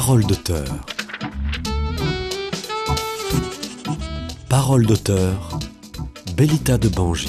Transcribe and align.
Parole 0.00 0.24
d'auteur. 0.26 0.64
Parole 4.48 4.86
d'auteur. 4.86 5.58
Bellita 6.36 6.78
de 6.78 6.88
Bangy. 6.88 7.28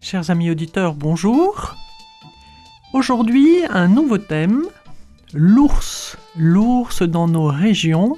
Chers 0.00 0.30
amis 0.30 0.50
auditeurs, 0.50 0.94
bonjour. 0.94 1.74
Aujourd'hui, 2.94 3.58
un 3.68 3.88
nouveau 3.88 4.16
thème, 4.16 4.62
l'ours, 5.34 6.16
l'ours 6.34 7.02
dans 7.02 7.28
nos 7.28 7.48
régions, 7.48 8.16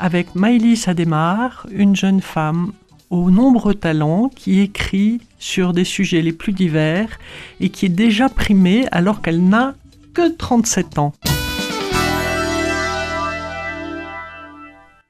avec 0.00 0.34
Maëlys 0.34 0.88
Ademar, 0.88 1.66
une 1.70 1.94
jeune 1.94 2.22
femme 2.22 2.72
aux 3.10 3.30
nombreux 3.30 3.74
talents 3.74 4.30
qui 4.34 4.60
écrit 4.60 5.20
sur 5.38 5.74
des 5.74 5.84
sujets 5.84 6.22
les 6.22 6.32
plus 6.32 6.54
divers 6.54 7.18
et 7.60 7.68
qui 7.68 7.84
est 7.84 7.90
déjà 7.90 8.30
primée 8.30 8.86
alors 8.92 9.20
qu'elle 9.20 9.44
n'a 9.46 9.74
que 10.14 10.34
37 10.34 10.98
ans. 10.98 11.12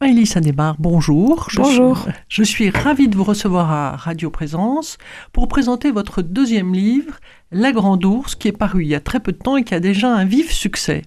Maëlys 0.06 0.36
Ademar, 0.36 0.76
bonjour. 0.78 1.48
Je 1.50 1.56
Bonjour. 1.56 1.98
suis- 1.98 2.10
je 2.28 2.42
suis 2.44 2.70
ravie 2.70 3.08
de 3.08 3.16
vous 3.16 3.24
recevoir 3.24 3.72
à 3.72 3.96
Radio 3.96 4.30
Présence 4.30 4.98
pour 5.32 5.48
présenter 5.48 5.90
votre 5.90 6.22
deuxième 6.22 6.72
livre, 6.74 7.14
La 7.50 7.72
Grande 7.72 8.04
Ours, 8.04 8.36
qui 8.36 8.46
est 8.46 8.52
paru 8.56 8.82
il 8.84 8.88
y 8.88 8.94
a 8.94 9.00
très 9.00 9.18
peu 9.18 9.32
de 9.32 9.36
temps 9.38 9.56
et 9.56 9.64
qui 9.64 9.74
a 9.74 9.80
déjà 9.80 10.14
un 10.14 10.24
vif 10.24 10.52
succès. 10.52 11.02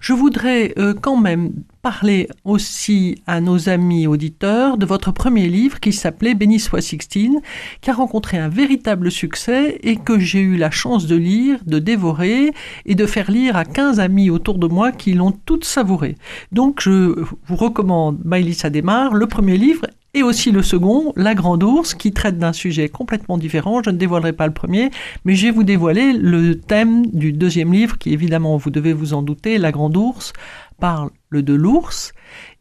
Je 0.00 0.12
voudrais 0.12 0.74
euh, 0.78 0.94
quand 0.94 1.16
même 1.16 1.52
parler 1.82 2.28
aussi 2.44 3.16
à 3.26 3.40
nos 3.40 3.68
amis 3.68 4.06
auditeurs 4.06 4.78
de 4.78 4.86
votre 4.86 5.12
premier 5.12 5.48
livre 5.48 5.80
qui 5.80 5.92
s'appelait 5.92 6.34
Béni 6.34 6.58
soit 6.58 6.80
Sixtine, 6.80 7.40
qui 7.80 7.90
a 7.90 7.94
rencontré 7.94 8.38
un 8.38 8.48
véritable 8.48 9.10
succès 9.10 9.78
et 9.82 9.96
que 9.96 10.18
j'ai 10.18 10.40
eu 10.40 10.56
la 10.56 10.70
chance 10.70 11.06
de 11.06 11.16
lire, 11.16 11.58
de 11.66 11.78
dévorer 11.78 12.52
et 12.86 12.94
de 12.94 13.06
faire 13.06 13.30
lire 13.30 13.56
à 13.56 13.64
15 13.64 14.00
amis 14.00 14.30
autour 14.30 14.58
de 14.58 14.66
moi 14.66 14.92
qui 14.92 15.12
l'ont 15.12 15.32
toutes 15.32 15.64
savouré. 15.64 16.16
Donc 16.52 16.80
je 16.80 17.22
vous 17.46 17.56
recommande 17.56 18.20
Maëlys 18.24 18.64
Ademar, 18.64 19.14
le 19.14 19.26
premier 19.26 19.56
livre 19.56 19.86
et 20.14 20.22
aussi 20.22 20.52
le 20.52 20.62
second, 20.62 21.12
La 21.16 21.34
Grande 21.34 21.62
Ours, 21.64 21.94
qui 21.94 22.12
traite 22.12 22.38
d'un 22.38 22.52
sujet 22.52 22.88
complètement 22.88 23.36
différent. 23.36 23.82
Je 23.84 23.90
ne 23.90 23.96
dévoilerai 23.96 24.32
pas 24.32 24.46
le 24.46 24.54
premier, 24.54 24.90
mais 25.24 25.34
je 25.34 25.46
vais 25.46 25.52
vous 25.52 25.64
dévoiler 25.64 26.12
le 26.12 26.54
thème 26.54 27.06
du 27.06 27.32
deuxième 27.32 27.72
livre, 27.72 27.98
qui 27.98 28.12
évidemment, 28.12 28.56
vous 28.56 28.70
devez 28.70 28.92
vous 28.92 29.12
en 29.12 29.22
douter, 29.22 29.58
La 29.58 29.72
Grande 29.72 29.96
Ours 29.96 30.32
parle 30.78 31.10
de 31.32 31.54
l'ours 31.54 32.12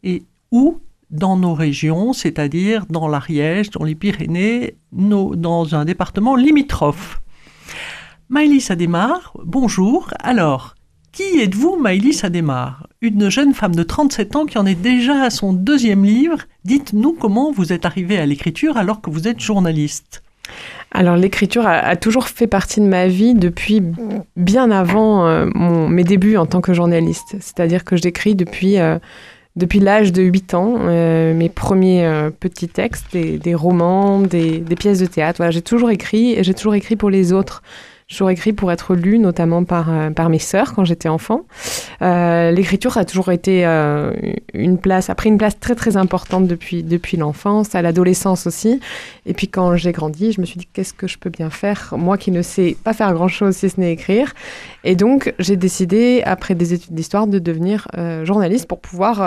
et 0.04 0.24
où 0.52 0.80
dans 1.12 1.38
nos 1.38 1.54
régions, 1.54 2.12
c'est-à-dire 2.12 2.86
dans 2.88 3.08
l'Ariège, 3.08 3.70
dans 3.70 3.84
les 3.84 3.96
Pyrénées, 3.96 4.76
dans 4.92 5.76
un 5.76 5.86
département 5.86 6.36
limitrophe. 6.36 7.22
Maëlys 8.30 8.72
Ademar, 8.72 9.34
bonjour. 9.46 10.10
Alors, 10.20 10.74
qui 11.12 11.40
êtes-vous, 11.40 11.78
Maëlys 11.80 12.24
Ademar 12.24 12.88
Une 13.04 13.30
jeune 13.30 13.54
femme 13.54 13.76
de 13.76 13.84
37 13.84 14.38
ans 14.38 14.46
qui 14.46 14.58
en 14.58 14.66
est 14.66 14.82
déjà 14.82 15.24
à 15.24 15.30
son 15.30 15.52
deuxième 15.52 16.06
livre. 16.06 16.38
Dites-nous 16.64 17.12
comment 17.12 17.52
vous 17.52 17.74
êtes 17.74 17.86
arrivée 17.86 18.18
à 18.18 18.26
l'écriture 18.26 18.78
alors 18.78 19.02
que 19.02 19.10
vous 19.10 19.28
êtes 19.28 19.42
journaliste. 19.42 20.24
Alors 20.90 21.18
l'écriture 21.18 21.68
a, 21.68 21.98
toujours 21.98 22.30
fait 22.30 22.48
partie 22.48 22.80
de 22.80 22.86
ma 22.86 23.08
vie 23.08 23.34
depuis 23.34 23.82
bien 24.38 24.72
avant 24.72 25.28
euh, 25.28 25.48
mes 25.90 26.06
débuts 26.06 26.38
en 26.38 26.46
tant 26.46 26.62
que 26.62 26.74
journaliste. 26.74 27.36
C'est-à-dire 27.42 27.84
que 27.84 27.98
j'écris 27.98 28.36
depuis, 28.36 28.80
euh, 28.80 29.00
depuis 29.58 29.82
l'âge 29.82 30.14
de 30.14 30.24
8 30.24 30.54
ans 30.54 30.76
euh, 30.80 31.34
mes 31.34 31.50
premiers 31.50 32.30
petits 32.40 32.70
textes, 32.70 33.08
des, 33.12 33.38
des 33.38 33.54
romans, 33.54 34.22
des, 34.22 34.60
des 34.60 34.76
pièces 34.78 35.00
de 35.00 35.08
théâtre. 35.08 35.40
Voilà, 35.40 35.52
j'ai 35.52 35.62
toujours 35.62 35.92
écrit 35.92 36.40
et 36.40 36.44
j'ai 36.46 36.54
toujours 36.54 36.76
écrit 36.76 36.96
pour 36.96 37.10
les 37.10 37.34
autres. 37.34 37.64
Toujours 38.10 38.30
écrit 38.30 38.54
pour 38.54 38.72
être 38.72 38.96
lu, 38.96 39.18
notamment 39.18 39.64
par, 39.64 39.90
euh, 39.92 40.10
par 40.12 40.30
mes 40.30 40.40
sœurs 40.40 40.74
quand 40.74 40.86
j'étais 40.86 41.10
enfant. 41.10 41.42
Euh, 42.02 42.52
L'écriture 42.52 42.98
a 42.98 43.06
toujours 43.06 43.32
été 43.32 43.66
euh, 43.66 44.12
une 44.54 44.78
place, 44.78 45.10
a 45.10 45.16
pris 45.16 45.30
une 45.30 45.38
place 45.38 45.60
très 45.60 45.76
très 45.76 45.98
importante 45.98 46.48
depuis, 46.48 46.84
depuis 46.84 47.18
l'enfance, 47.18 47.76
à 47.76 47.82
l'adolescence 47.82 48.46
aussi. 48.46 48.80
Et 49.26 49.34
puis 49.34 49.48
quand 49.48 49.76
j'ai 49.76 49.92
grandi, 49.92 50.32
je 50.32 50.42
me 50.42 50.46
suis 50.46 50.58
dit 50.58 50.68
qu'est-ce 50.72 50.94
que 50.94 51.08
je 51.08 51.18
peux 51.18 51.30
bien 51.30 51.50
faire, 51.50 51.94
moi 51.98 52.18
qui 52.18 52.32
ne 52.32 52.42
sais 52.42 52.76
pas 52.84 52.94
faire 52.94 53.14
grand-chose 53.14 53.56
si 53.56 53.70
ce 53.70 53.80
n'est 53.80 53.94
écrire. 53.94 54.34
Et 54.84 54.96
donc 54.96 55.34
j'ai 55.40 55.56
décidé, 55.56 56.22
après 56.26 56.56
des 56.56 56.74
études 56.74 56.94
d'histoire, 56.94 57.26
de 57.28 57.40
devenir 57.40 57.88
euh, 57.98 58.26
journaliste 58.26 58.68
pour 58.68 58.80
pouvoir 58.80 59.24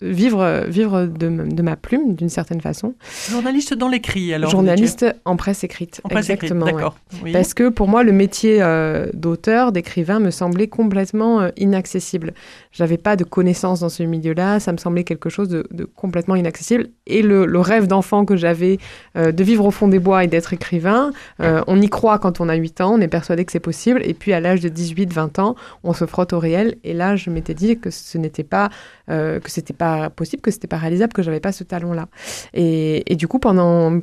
vivre, 0.00 0.64
vivre 0.68 1.06
de, 1.06 1.28
de 1.28 1.62
ma 1.62 1.76
plume 1.76 2.14
d'une 2.14 2.28
certaine 2.28 2.60
façon. 2.60 2.94
Journaliste 3.30 3.74
dans 3.74 3.88
l'écrit, 3.88 4.32
alors 4.32 4.50
journaliste 4.50 5.06
en 5.24 5.36
presse 5.36 5.64
écrite. 5.64 6.00
en 6.04 6.08
presse 6.08 6.30
écrite, 6.30 6.52
Exactement. 6.52 6.66
ouais. 6.66 6.72
d'accord. 6.72 6.96
Oui. 7.22 7.32
Parce 7.32 7.54
que 7.54 7.68
pour 7.80 7.88
moi, 7.88 8.04
le 8.04 8.12
métier 8.12 8.58
euh, 8.60 9.06
d'auteur, 9.14 9.72
d'écrivain, 9.72 10.20
me 10.20 10.30
semblait 10.30 10.68
complètement 10.68 11.40
euh, 11.40 11.48
inaccessible. 11.56 12.34
J'avais 12.72 12.98
pas 12.98 13.16
de 13.16 13.24
connaissances 13.24 13.80
dans 13.80 13.88
ce 13.88 14.02
milieu-là, 14.02 14.60
ça 14.60 14.70
me 14.72 14.76
semblait 14.76 15.02
quelque 15.02 15.30
chose 15.30 15.48
de, 15.48 15.66
complètement 15.96 16.36
inaccessible. 16.36 16.88
Et 17.06 17.22
le, 17.22 17.58
rêve 17.58 17.86
d'enfant 17.86 18.26
que 18.26 18.36
j'avais 18.36 18.76
euh, 19.16 19.32
de 19.32 19.42
vivre 19.42 19.64
au 19.64 19.70
fond 19.70 19.88
des 19.88 19.98
bois 19.98 20.24
et 20.24 20.26
d'être 20.26 20.52
écrivain, 20.52 21.10
euh, 21.40 21.62
on 21.68 21.80
y 21.80 21.88
croit 21.88 22.18
quand 22.18 22.38
on 22.42 22.50
a 22.50 22.54
8 22.54 22.82
ans, 22.82 22.96
on 22.96 23.00
est 23.00 23.08
persuadé 23.08 23.46
que 23.46 23.52
c'est 23.52 23.60
possible. 23.60 24.02
Et 24.04 24.12
puis 24.12 24.34
à 24.34 24.40
l'âge 24.40 24.60
de 24.60 24.68
18-20 24.68 25.40
ans, 25.40 25.56
on 25.82 25.94
se 25.94 26.04
frotte 26.04 26.34
au 26.34 26.38
réel. 26.38 26.76
Et 26.84 26.92
là, 26.92 27.16
je 27.16 27.30
m'étais 27.30 27.54
dit 27.54 27.78
que 27.78 27.88
ce 27.88 28.18
n'était 28.18 28.44
pas, 28.44 28.68
que 29.08 29.40
c'était 29.46 29.72
pas 29.72 30.10
possible, 30.10 30.42
que 30.42 30.50
c'était 30.50 30.68
pas 30.68 30.76
réalisable, 30.76 31.14
que 31.14 31.22
j'avais 31.22 31.40
pas 31.40 31.52
ce 31.52 31.64
talent-là. 31.64 32.08
Et, 32.52 33.16
du 33.16 33.26
coup, 33.26 33.38
pendant 33.38 34.00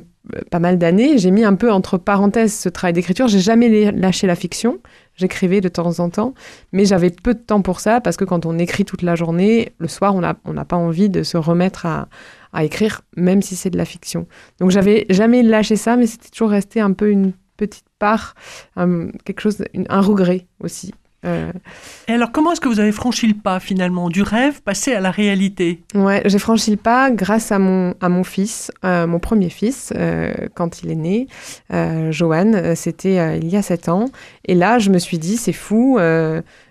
pas 0.50 0.58
mal 0.58 0.78
d'années, 0.78 1.18
j'ai 1.18 1.30
mis 1.30 1.44
un 1.44 1.54
peu 1.54 1.70
entre 1.72 1.98
parenthèses 1.98 2.54
ce 2.54 2.68
travail 2.68 2.92
d'écriture. 2.92 3.28
J'ai 3.28 3.40
jamais 3.40 3.90
lâché 3.92 4.26
la 4.26 4.34
fiction. 4.34 4.78
J'écrivais 5.16 5.60
de 5.60 5.68
temps 5.68 5.98
en 5.98 6.10
temps, 6.10 6.32
mais 6.72 6.84
j'avais 6.84 7.10
peu 7.10 7.34
de 7.34 7.40
temps 7.40 7.60
pour 7.60 7.80
ça 7.80 8.00
parce 8.00 8.16
que 8.16 8.24
quand 8.24 8.46
on 8.46 8.56
écrit 8.56 8.84
toute 8.84 9.02
la 9.02 9.16
journée, 9.16 9.72
le 9.78 9.88
soir, 9.88 10.14
on 10.14 10.20
n'a 10.20 10.36
on 10.44 10.54
pas 10.64 10.76
envie 10.76 11.08
de 11.08 11.24
se 11.24 11.36
remettre 11.36 11.86
à, 11.86 12.08
à 12.52 12.62
écrire, 12.62 13.00
même 13.16 13.42
si 13.42 13.56
c'est 13.56 13.70
de 13.70 13.76
la 13.76 13.84
fiction. 13.84 14.28
Donc 14.60 14.70
j'avais 14.70 15.06
jamais 15.10 15.42
lâché 15.42 15.74
ça, 15.74 15.96
mais 15.96 16.06
c'était 16.06 16.28
toujours 16.28 16.50
resté 16.50 16.80
un 16.80 16.92
peu 16.92 17.10
une 17.10 17.32
petite 17.56 17.86
part, 17.98 18.36
un- 18.76 19.08
quelque 19.24 19.40
chose, 19.40 19.64
un 19.88 20.00
regret 20.00 20.46
aussi. 20.60 20.94
Euh, 21.24 21.50
Et 22.06 22.12
alors, 22.12 22.30
comment 22.30 22.52
est-ce 22.52 22.60
que 22.60 22.68
vous 22.68 22.78
avez 22.78 22.92
franchi 22.92 23.26
le 23.26 23.34
pas 23.34 23.58
finalement 23.58 24.08
du 24.08 24.22
rêve 24.22 24.62
passé 24.62 24.92
à 24.92 25.00
la 25.00 25.10
réalité? 25.10 25.82
Ouais, 25.94 26.22
j'ai 26.24 26.38
franchi 26.38 26.70
le 26.70 26.76
pas 26.76 27.10
grâce 27.10 27.50
à 27.50 27.58
mon, 27.58 27.94
à 28.00 28.08
mon 28.08 28.22
fils, 28.22 28.70
euh, 28.84 29.06
mon 29.06 29.18
premier 29.18 29.50
fils, 29.50 29.92
euh, 29.96 30.32
quand 30.54 30.82
il 30.82 30.90
est 30.90 30.94
né, 30.94 31.26
Johan, 32.10 32.74
c'était 32.74 33.38
il 33.38 33.48
y 33.48 33.56
a 33.56 33.62
sept 33.62 33.88
ans. 33.88 34.06
Et 34.46 34.54
là, 34.54 34.78
je 34.78 34.90
me 34.90 34.98
suis 34.98 35.18
dit, 35.18 35.36
c'est 35.36 35.52
fou, 35.52 35.98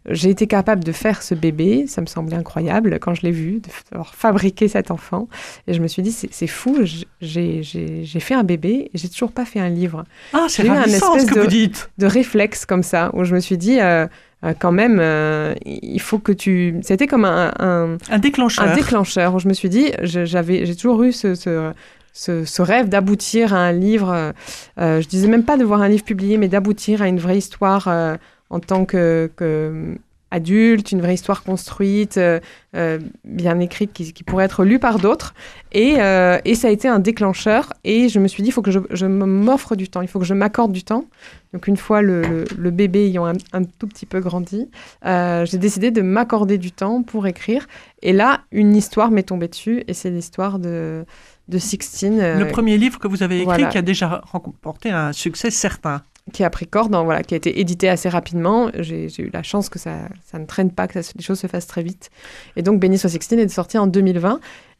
j'ai 0.09 0.29
été 0.29 0.47
capable 0.47 0.83
de 0.83 0.91
faire 0.91 1.21
ce 1.21 1.35
bébé, 1.35 1.85
ça 1.87 2.01
me 2.01 2.05
semblait 2.05 2.35
incroyable 2.37 2.97
quand 2.99 3.13
je 3.13 3.21
l'ai 3.23 3.31
vu, 3.31 3.59
de 3.59 3.67
f- 3.67 3.83
d'avoir 3.91 4.15
fabriqué 4.15 4.67
cet 4.67 4.91
enfant. 4.91 5.27
Et 5.67 5.73
je 5.73 5.81
me 5.81 5.87
suis 5.87 6.01
dit, 6.01 6.11
c'est 6.11 6.47
fou, 6.47 6.77
j'ai 7.21 8.19
fait 8.19 8.33
un 8.33 8.43
bébé 8.43 8.89
et 8.93 8.97
j'ai 8.97 9.09
toujours 9.09 9.31
pas 9.31 9.45
fait 9.45 9.59
un 9.59 9.69
livre. 9.69 10.03
Ah, 10.33 10.45
c'est 10.49 10.63
J'ai 10.63 10.69
eu 10.69 10.71
un 10.71 10.83
espèce 10.83 11.25
que 11.25 11.35
de- 11.35 11.39
vous 11.41 11.47
dites. 11.47 11.89
De 11.97 12.05
réflexe 12.05 12.65
comme 12.65 12.83
ça, 12.83 13.09
où 13.13 13.23
je 13.23 13.33
me 13.35 13.39
suis 13.39 13.57
dit, 13.57 13.79
euh, 13.79 14.07
euh, 14.43 14.53
quand 14.57 14.71
même, 14.71 14.99
euh, 15.01 15.53
il 15.65 15.99
faut 16.01 16.19
que 16.19 16.31
tu... 16.31 16.75
C'était 16.83 17.07
comme 17.07 17.25
un- 17.25 17.51
un, 17.59 17.97
Un 18.09 18.19
déclencheur. 18.19 18.65
un 18.69 18.75
déclencheur 18.75 19.33
où 19.35 19.39
je 19.39 19.47
me 19.47 19.53
suis 19.53 19.69
dit, 19.69 19.91
j'avais, 20.03 20.65
j'ai 20.65 20.75
toujours 20.75 21.03
eu 21.03 21.11
ce, 21.11 21.35
ce, 21.35 21.71
ce- 22.13 22.45
ce 22.45 22.61
rêve 22.61 22.87
d'aboutir 22.89 23.53
à 23.53 23.57
un 23.59 23.71
livre. 23.71 24.11
euh, 24.11 24.31
euh, 24.79 25.01
je 25.01 25.07
disais 25.07 25.27
même 25.27 25.43
pas 25.43 25.57
de 25.57 25.63
voir 25.63 25.81
un 25.81 25.87
livre 25.89 26.03
publié, 26.03 26.37
mais 26.37 26.47
d'aboutir 26.47 27.01
à 27.01 27.07
une 27.07 27.19
vraie 27.19 27.37
histoire 27.37 27.87
euh, 27.87 28.15
en 28.49 28.59
tant 28.59 28.85
que, 28.85 29.29
que, 29.35 29.95
adulte, 30.29 30.91
une 30.91 30.99
vraie 30.99 31.13
histoire 31.13 31.41
construite, 31.43 32.17
euh, 32.17 32.41
euh, 32.75 32.99
bien 33.23 33.61
écrite, 33.61 33.93
qui, 33.93 34.11
qui 34.11 34.23
pourrait 34.25 34.43
être 34.43 34.65
lue 34.65 34.77
par 34.77 34.99
d'autres. 34.99 35.33
Et, 35.71 35.95
euh, 35.99 36.37
et 36.43 36.53
ça 36.53 36.67
a 36.67 36.71
été 36.71 36.89
un 36.89 36.99
déclencheur. 36.99 37.71
Et 37.85 38.09
je 38.09 38.19
me 38.19 38.27
suis 38.27 38.43
dit, 38.43 38.49
il 38.49 38.51
faut 38.51 38.61
que 38.61 38.71
je, 38.71 38.79
je 38.91 39.05
m'offre 39.05 39.77
du 39.77 39.87
temps, 39.87 40.01
il 40.01 40.09
faut 40.09 40.19
que 40.19 40.25
je 40.25 40.33
m'accorde 40.33 40.73
du 40.73 40.83
temps. 40.83 41.05
Donc 41.53 41.67
une 41.67 41.77
fois 41.77 42.01
le, 42.01 42.21
le- 42.23 42.45
le 42.57 42.71
bébé 42.71 43.05
ayant 43.05 43.25
un, 43.25 43.35
un 43.53 43.63
tout 43.63 43.87
petit 43.87 44.05
peu 44.05 44.19
grandi, 44.19 44.69
j'ai 45.05 45.57
décidé 45.57 45.91
de 45.91 46.01
m'accorder 46.01 46.57
du 46.57 46.73
temps 46.73 47.03
pour 47.03 47.25
écrire. 47.25 47.65
Et 48.01 48.11
là, 48.11 48.41
une 48.51 48.75
histoire 48.75 49.11
m'est 49.11 49.23
tombée 49.23 49.47
dessus, 49.47 49.85
et 49.87 49.93
c'est 49.93 50.09
l'histoire 50.09 50.59
de, 50.59 51.05
de 51.47 51.57
Sixtine, 51.57 52.19
Le 52.37 52.47
premier 52.49 52.77
livre 52.77 52.99
que 52.99 53.07
vous 53.07 53.23
avez 53.23 53.37
écrit 53.37 53.45
voilà. 53.45 53.67
qui 53.67 53.77
a 53.77 53.81
déjà 53.81 54.21
remporté 54.25 54.89
un 54.89 55.13
succès 55.13 55.51
certain. 55.51 56.01
Qui 56.33 56.43
a 56.43 56.49
pris 56.49 56.67
corps, 56.67 56.89
voilà, 56.89 57.23
qui 57.23 57.33
a 57.33 57.37
été 57.37 57.59
édité 57.59 57.89
assez 57.89 58.09
rapidement. 58.09 58.69
J'ai 58.79 59.07
eu 59.19 59.29
la 59.31 59.43
chance 59.43 59.69
que 59.69 59.79
ça, 59.79 60.09
ça 60.25 60.39
ne 60.39 60.45
traîne 60.45 60.71
pas, 60.71 60.87
que 60.87 60.99
les 60.99 61.23
choses 61.23 61.39
se 61.39 61.47
fassent 61.47 61.67
très 61.67 61.83
vite. 61.83 62.09
Et 62.55 62.61
donc, 62.61 62.79
Béni 62.79 62.97
soit 62.97 63.09
Sixtine 63.09 63.39
est 63.39 63.47
sorti 63.47 63.77
en 63.77 63.87
2020. 63.87 64.39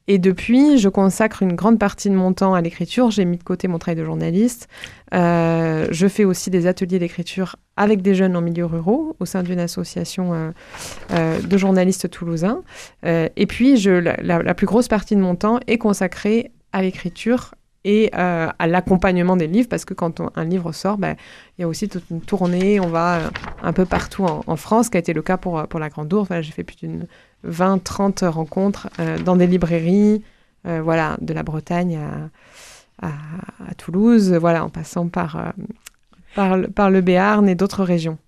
Et 0.10 0.20
depuis, 0.20 0.78
je 0.78 0.88
consacre 0.88 1.44
une 1.44 1.54
grande 1.54 1.80
partie 1.80 2.10
de 2.10 2.16
mon 2.16 2.32
temps 2.32 2.54
à 2.54 2.62
l'écriture. 2.62 3.12
J'ai 3.12 3.26
mis 3.26 3.38
de 3.38 3.44
côté 3.44 3.68
mon 3.68 3.78
travail 3.78 3.98
de 3.98 4.06
journaliste. 4.06 4.70
Euh, 5.14 5.86
je 5.92 6.08
fais 6.08 6.24
aussi 6.24 6.50
des 6.50 6.66
ateliers 6.66 6.98
d'écriture 6.98 7.58
avec 7.76 8.02
des 8.02 8.16
jeunes 8.16 8.38
en 8.38 8.42
milieu 8.42 8.66
ruraux 8.66 9.18
au 9.20 9.26
sein 9.26 9.44
d'une 9.44 9.60
association 9.60 10.34
euh, 10.34 10.52
euh, 11.12 11.42
de 11.42 11.58
journalistes 11.58 12.10
toulousains. 12.10 12.64
Et 13.04 13.46
puis, 13.48 13.78
la 13.78 14.54
plus 14.54 14.66
grosse 14.66 14.88
partie 14.88 15.16
de 15.16 15.22
mon 15.22 15.36
temps 15.36 15.60
est 15.68 15.78
consacrée 15.78 16.52
à 16.72 16.82
l'écriture 16.82 17.54
et 17.88 18.12
à 18.14 18.68
l'accompagnement 18.68 19.38
des 19.38 19.48
livres, 19.48 19.70
parce 19.70 19.86
que 19.86 19.94
quand 19.94 20.22
un 20.36 20.44
livre 20.44 20.74
sort, 20.74 20.98
ben, 20.98 21.16
il 21.58 21.62
y 21.62 21.64
a 21.64 21.68
aussi 21.68 21.88
toute 21.88 22.10
une 22.10 22.20
tournée, 22.22 22.80
on 22.82 22.90
va 22.90 23.32
un 23.64 23.72
peu 23.72 23.86
partout 23.86 24.26
en, 24.26 24.56
France, 24.58 24.88
ce 24.88 24.92
qui 24.92 24.98
a 24.98 25.00
été 25.00 25.14
le 25.14 25.22
cas 25.22 25.38
pour, 25.38 25.66
pour 25.68 25.80
la 25.80 25.90
Grande 25.90 26.14
Ourse. 26.14 26.30
J'ai 26.42 26.52
fait 26.52 26.64
plus 26.64 26.76
d'une 26.76 27.08
20-30 27.48 28.26
rencontres 28.28 28.90
dans 29.24 29.38
des 29.38 29.48
librairies, 29.48 30.22
voilà, 30.66 31.16
de 31.22 31.34
la 31.34 31.44
Bretagne 31.44 31.98
à, 33.02 33.08
à, 33.08 33.74
Toulouse, 33.76 34.34
voilà, 34.34 34.66
en 34.66 34.70
passant 34.70 35.08
par, 35.08 35.54
par, 36.38 36.56
par 36.76 36.92
le 36.92 37.02
Béarn 37.02 37.50
et 37.50 37.56
d'autres 37.56 37.84
régions. 37.84 38.20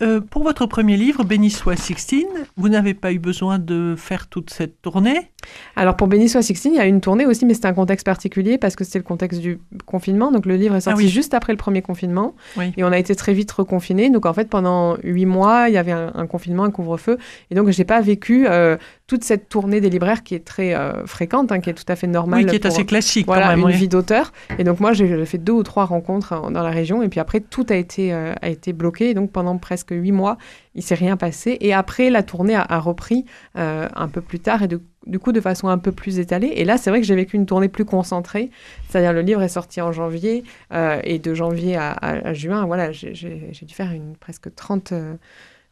Euh, 0.00 0.20
pour 0.20 0.44
votre 0.44 0.66
premier 0.66 0.96
livre, 0.96 1.24
Béni 1.24 1.50
soit 1.50 1.74
Sixtine, 1.74 2.28
vous 2.56 2.68
n'avez 2.68 2.94
pas 2.94 3.12
eu 3.12 3.18
besoin 3.18 3.58
de 3.58 3.96
faire 3.98 4.28
toute 4.28 4.50
cette 4.50 4.80
tournée? 4.82 5.32
Alors 5.74 5.96
pour 5.96 6.06
Béni 6.06 6.28
soit 6.28 6.42
Sixtine, 6.42 6.74
il 6.74 6.76
y 6.76 6.80
a 6.80 6.86
une 6.86 7.00
tournée 7.00 7.26
aussi, 7.26 7.44
mais 7.44 7.54
c'est 7.54 7.66
un 7.66 7.72
contexte 7.72 8.06
particulier 8.06 8.56
parce 8.56 8.76
que 8.76 8.84
c'est 8.84 8.98
le 8.98 9.04
contexte 9.04 9.40
du 9.40 9.58
confinement. 9.84 10.30
Donc 10.30 10.46
le 10.46 10.54
livre 10.54 10.76
est 10.76 10.82
sorti 10.82 11.06
ah 11.06 11.08
juste 11.08 11.34
après 11.34 11.52
le 11.52 11.56
premier 11.56 11.82
confinement 11.82 12.36
et 12.76 12.84
on 12.84 12.92
a 12.92 12.98
été 12.98 13.16
très 13.16 13.32
vite 13.32 13.50
reconfinés. 13.50 14.10
Donc 14.10 14.26
en 14.26 14.32
fait, 14.32 14.48
pendant 14.48 14.96
huit 15.02 15.26
mois, 15.26 15.68
il 15.68 15.74
y 15.74 15.78
avait 15.78 15.92
un, 15.92 16.26
confinement, 16.28 16.62
un 16.62 16.70
couvre-feu. 16.70 17.18
Et 17.50 17.56
donc 17.56 17.68
je 17.70 17.78
n'ai 17.78 17.84
pas 17.84 18.00
vécu 18.00 18.46
euh, 18.48 18.76
toute 19.08 19.24
cette 19.24 19.48
tournée 19.48 19.80
des 19.80 19.90
libraires 19.90 20.22
qui 20.22 20.36
est 20.36 20.44
très 20.44 20.74
euh, 20.74 21.04
fréquente, 21.06 21.50
hein, 21.50 21.58
qui 21.58 21.70
est 21.70 21.74
tout 21.74 21.84
à 21.88 21.96
fait 21.96 22.06
normale. 22.06 22.44
Oui, 22.44 22.46
qui 22.50 22.54
est 22.54 22.66
assez 22.66 22.84
classique. 22.84 23.26
Voilà, 23.26 23.48
quand 23.48 23.56
même, 23.56 23.68
une 23.68 23.76
vie 23.76 23.88
d'auteur. 23.88 24.32
Et 24.60 24.62
donc 24.62 24.78
moi, 24.78 24.92
j'ai 24.92 25.26
fait 25.26 25.38
deux 25.38 25.52
ou 25.52 25.64
trois 25.64 25.84
rencontres 25.84 26.50
dans 26.50 26.62
la 26.62 26.70
région 26.70 27.02
et 27.02 27.08
puis 27.08 27.18
après, 27.18 27.40
tout 27.40 27.55
a 27.68 27.76
été, 27.76 28.12
a 28.12 28.48
été 28.48 28.72
bloqué. 28.72 29.10
Et 29.10 29.14
donc 29.14 29.32
pendant 29.32 29.56
presque 29.58 29.90
huit 29.90 30.12
mois, 30.12 30.38
il 30.76 30.82
s'est 30.82 30.94
rien 30.94 31.16
passé. 31.16 31.56
Et 31.60 31.72
après, 31.72 32.10
la 32.10 32.22
tournée 32.22 32.54
a, 32.54 32.78
repris 32.78 33.24
euh, 33.56 33.88
un 33.94 34.08
peu 34.08 34.20
plus 34.20 34.38
tard 34.38 34.62
et 34.62 34.68
du 34.68 35.18
coup 35.18 35.32
de 35.32 35.40
façon 35.40 35.68
un 35.68 35.78
peu 35.78 35.90
plus 35.90 36.18
étalée. 36.18 36.52
Et 36.56 36.64
là, 36.64 36.76
c'est 36.76 36.90
vrai 36.90 37.00
que 37.00 37.06
j'ai 37.06 37.14
vécu 37.14 37.36
une 37.36 37.46
tournée 37.46 37.68
plus 37.68 37.84
concentrée. 37.84 38.50
C'est-à-dire 38.88 39.12
le 39.12 39.22
livre 39.22 39.42
est 39.42 39.48
sorti 39.48 39.80
en 39.80 39.92
janvier 39.92 40.44
euh, 40.72 41.00
et 41.02 41.18
de 41.18 41.34
janvier 41.34 41.76
à, 41.76 42.32
juin, 42.34 42.66
voilà, 42.66 42.92
j'ai 42.92 43.50
dû 43.62 43.74
faire 43.74 43.92
une 43.92 44.16
presque 44.16 44.54
30, 44.54 44.92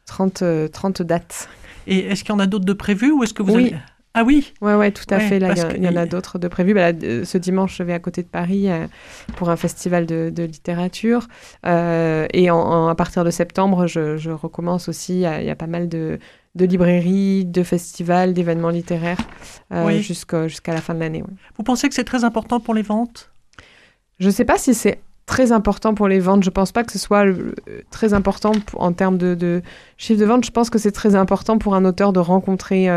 30, 0.07 0.45
30 0.73 1.03
dates. 1.03 1.49
Et 1.87 1.99
est-ce 2.07 2.25
qu'il 2.25 2.33
y 2.33 2.37
en 2.37 2.41
a 2.41 2.47
d'autres 2.47 2.65
de 2.65 2.73
prévus 2.73 3.13
ou 3.13 3.23
est-ce 3.23 3.35
que 3.35 3.43
vous 3.43 3.55
avez... 3.55 3.75
Ah 4.17 4.23
oui 4.23 4.55
Ouais, 4.61 4.77
ouais, 4.77 4.93
tout 4.93 5.07
à 5.11 5.19
fait. 5.19 5.41
Là, 5.41 5.55
il 5.77 5.83
y, 5.83 5.89
en 5.89 5.97
a 5.97 6.07
d'autres 6.07 6.39
de 6.39 6.47
prévus. 6.47 6.73
Bah, 6.73 6.93
ce 6.93 7.37
dimanche, 7.37 7.77
je 7.77 7.83
vais 7.83 7.93
à 7.93 7.99
côté 7.99 8.23
de 8.23 8.29
Paris 8.29 8.71
euh, 8.71 8.87
pour 9.35 9.51
un 9.51 9.57
festival 9.57 10.07
de, 10.07 10.45
littérature. 10.45 11.27
Euh, 11.67 12.27
et 12.33 12.49
à 12.49 12.95
partir 12.97 13.25
de 13.25 13.31
septembre, 13.31 13.89
je, 13.89 14.31
recommence 14.31 14.89
aussi. 14.89 15.15
Il 15.15 15.45
y, 15.45 15.51
a 15.51 15.57
pas 15.57 15.67
mal 15.67 15.89
de, 15.89 16.21
librairies, 16.55 17.45
de 17.45 17.65
festivals, 17.65 18.35
d'événements 18.35 18.69
littéraires 18.69 19.19
euh, 19.73 19.99
jusqu'à 19.99 20.47
la 20.73 20.81
fin 20.81 20.95
de 20.95 21.01
l'année. 21.01 21.25
Vous 21.57 21.65
pensez 21.65 21.89
que 21.89 21.95
c'est 21.97 22.05
très 22.05 22.23
important 22.23 22.61
pour 22.61 22.75
les 22.75 22.83
ventes? 22.83 23.33
Je 24.21 24.27
ne 24.27 24.33
sais 24.33 24.45
pas 24.45 24.59
si 24.59 24.75
c'est 24.75 25.01
très 25.27 25.51
important 25.51 25.93
pour 25.93 26.07
les 26.07 26.21
ventes. 26.21 26.45
Je 26.45 26.51
ne 26.51 26.55
pense 26.55 26.71
pas 26.71 26.85
que 26.85 26.93
ce 26.93 27.01
soit 27.01 27.25
très 27.91 28.15
important 28.15 28.53
en 28.75 28.93
termes 28.93 29.19
de, 29.19 29.35
de 29.35 29.61
chiffre 29.97 30.21
de 30.21 30.25
vente. 30.25 30.45
Je 30.45 30.53
pense 30.53 30.71
que 30.71 30.79
c'est 30.79 30.93
très 30.93 31.17
important 31.17 31.59
pour 31.59 31.75
un 31.75 31.85
auteur 31.85 32.13
de 32.13 32.21
rencontrer 32.21 32.89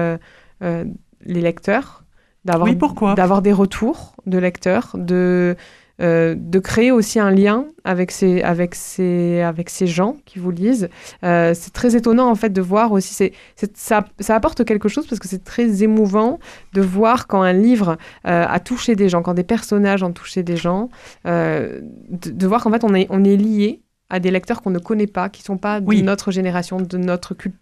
les 1.27 1.41
lecteurs, 1.41 2.03
d'avoir 2.45 3.15
d'avoir 3.15 3.41
des 3.41 3.53
retours 3.53 4.15
de 4.25 4.38
lecteurs, 4.38 4.91
de 4.95 5.56
euh, 6.00 6.35
de 6.38 6.59
créer 6.59 6.91
aussi 6.91 7.19
un 7.19 7.31
lien 7.31 7.65
avec 7.83 8.12
ces, 8.12 8.44
avec 8.44 8.75
ces, 8.75 9.41
avec 9.41 9.68
ces 9.71 9.88
gens 9.88 10.18
qui 10.25 10.38
vous 10.38 10.51
lisent. 10.51 10.89
Euh, 11.24 11.56
c'est 11.56 11.74
très 11.74 11.95
étonnant 11.95 12.29
en 12.29 12.35
fait 12.35 12.51
de 12.51 12.62
voir 12.62 12.91
aussi, 12.91 13.15
c'est, 13.15 13.33
ça, 13.74 14.06
ça, 14.19 14.35
apporte 14.35 14.63
quelque 14.63 14.89
chose 14.89 15.07
parce 15.07 15.18
que 15.19 15.27
c'est 15.27 15.44
très 15.44 15.81
émouvant 15.81 16.38
de 16.74 16.81
voir 16.81 17.25
quand 17.25 17.41
un 17.41 17.53
livre 17.53 17.97
euh, 18.27 18.45
a 18.47 18.59
touché 18.59 18.95
des 18.95 19.09
gens, 19.09 19.23
quand 19.23 19.33
des 19.33 19.44
personnages 19.44 20.03
ont 20.03 20.12
touché 20.12 20.44
des 20.44 20.56
gens, 20.56 20.89
de, 21.25 21.81
de, 22.12 22.47
voir 22.47 22.63
qu'en 22.63 22.69
fait 22.69 22.83
on 22.83 22.94
est, 22.94 23.07
on 23.09 23.23
est 23.23 23.35
lié 23.35 23.81
à 24.12 24.19
des 24.19 24.30
lecteurs 24.30 24.62
qu'on 24.62 24.69
ne 24.69 24.77
connaît 24.77 25.07
pas, 25.07 25.30
qui 25.30 25.41
sont 25.41 25.57
pas 25.57 25.81
de 25.81 26.01
notre 26.01 26.30
génération, 26.30 26.80
de 26.80 26.97
notre 27.00 27.33
culture 27.33 27.59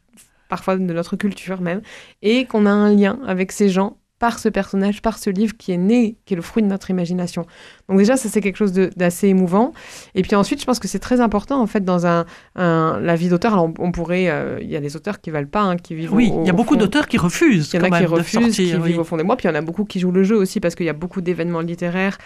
parfois 0.49 0.77
de 0.77 0.81
notre 0.81 1.15
culture 1.15 1.61
même, 1.61 1.81
et 2.21 2.45
qu'on 2.45 2.65
a 2.65 2.71
un 2.71 2.93
lien 2.93 3.19
avec 3.25 3.51
ces 3.51 3.69
gens 3.69 3.97
par 4.19 4.39
ce 4.39 4.47
personnage, 4.47 5.01
par 5.01 5.17
ce 5.17 5.29
livre 5.29 5.57
qui 5.57 5.73
est 5.73 5.77
né, 5.77 6.17
qui 6.25 6.33
est 6.33 6.37
le 6.37 6.41
fruit 6.41 6.63
de 6.63 6.67
notre 6.67 6.89
imagination. 6.89 7.45
Donc 7.89 7.97
déjà, 7.97 8.15
ça 8.15 8.29
c'est 8.29 8.39
quelque 8.39 8.55
chose 8.55 8.71
d'assez 8.71 9.27
émouvant. 9.27 9.73
Et 10.13 10.21
puis 10.21 10.35
ensuite, 10.35 10.61
je 10.61 10.65
pense 10.65 10.79
que 10.79 10.87
c'est 10.87 10.99
très 10.99 11.19
important 11.19 11.61
en 11.61 11.67
fait 11.67 11.83
dans 11.83 12.07
un, 12.07 12.25
la 12.55 13.15
vie 13.15 13.27
d'auteur. 13.27 13.53
Alors 13.53 13.69
on, 13.77 13.91
pourrait, 13.91 14.29
euh, 14.29 14.57
il 14.61 14.69
y 14.69 14.75
a 14.77 14.79
des 14.79 14.95
auteurs 14.95 15.19
qui 15.19 15.31
valent 15.31 15.49
pas, 15.49 15.61
hein, 15.61 15.75
qui 15.75 15.95
vivent. 15.95 16.13
Oui, 16.13 16.31
il 16.33 16.47
y 16.47 16.49
a 16.49 16.53
beaucoup 16.53 16.77
d'auteurs 16.77 17.07
qui 17.07 17.17
refusent. 17.17 17.71
Il 17.73 17.77
y 17.77 17.79
en 17.83 17.91
a 17.91 17.99
qui 17.99 18.05
refusent, 18.05 18.55
qui 18.55 18.73
vivent 18.77 18.99
au 18.99 19.03
fond 19.03 19.17
des 19.17 19.23
mois. 19.23 19.35
Puis 19.35 19.47
il 19.47 19.51
y 19.51 19.53
en 19.53 19.55
a 19.55 19.61
beaucoup 19.61 19.83
qui 19.83 19.99
jouent 19.99 20.11
le 20.11 20.23
jeu 20.23 20.37
aussi 20.37 20.61
parce 20.61 20.75
qu'il 20.75 20.85
y 20.85 20.89
a 20.89 20.93
beaucoup 20.93 21.19
d'événements 21.19 21.61
littéraires. 21.61 22.17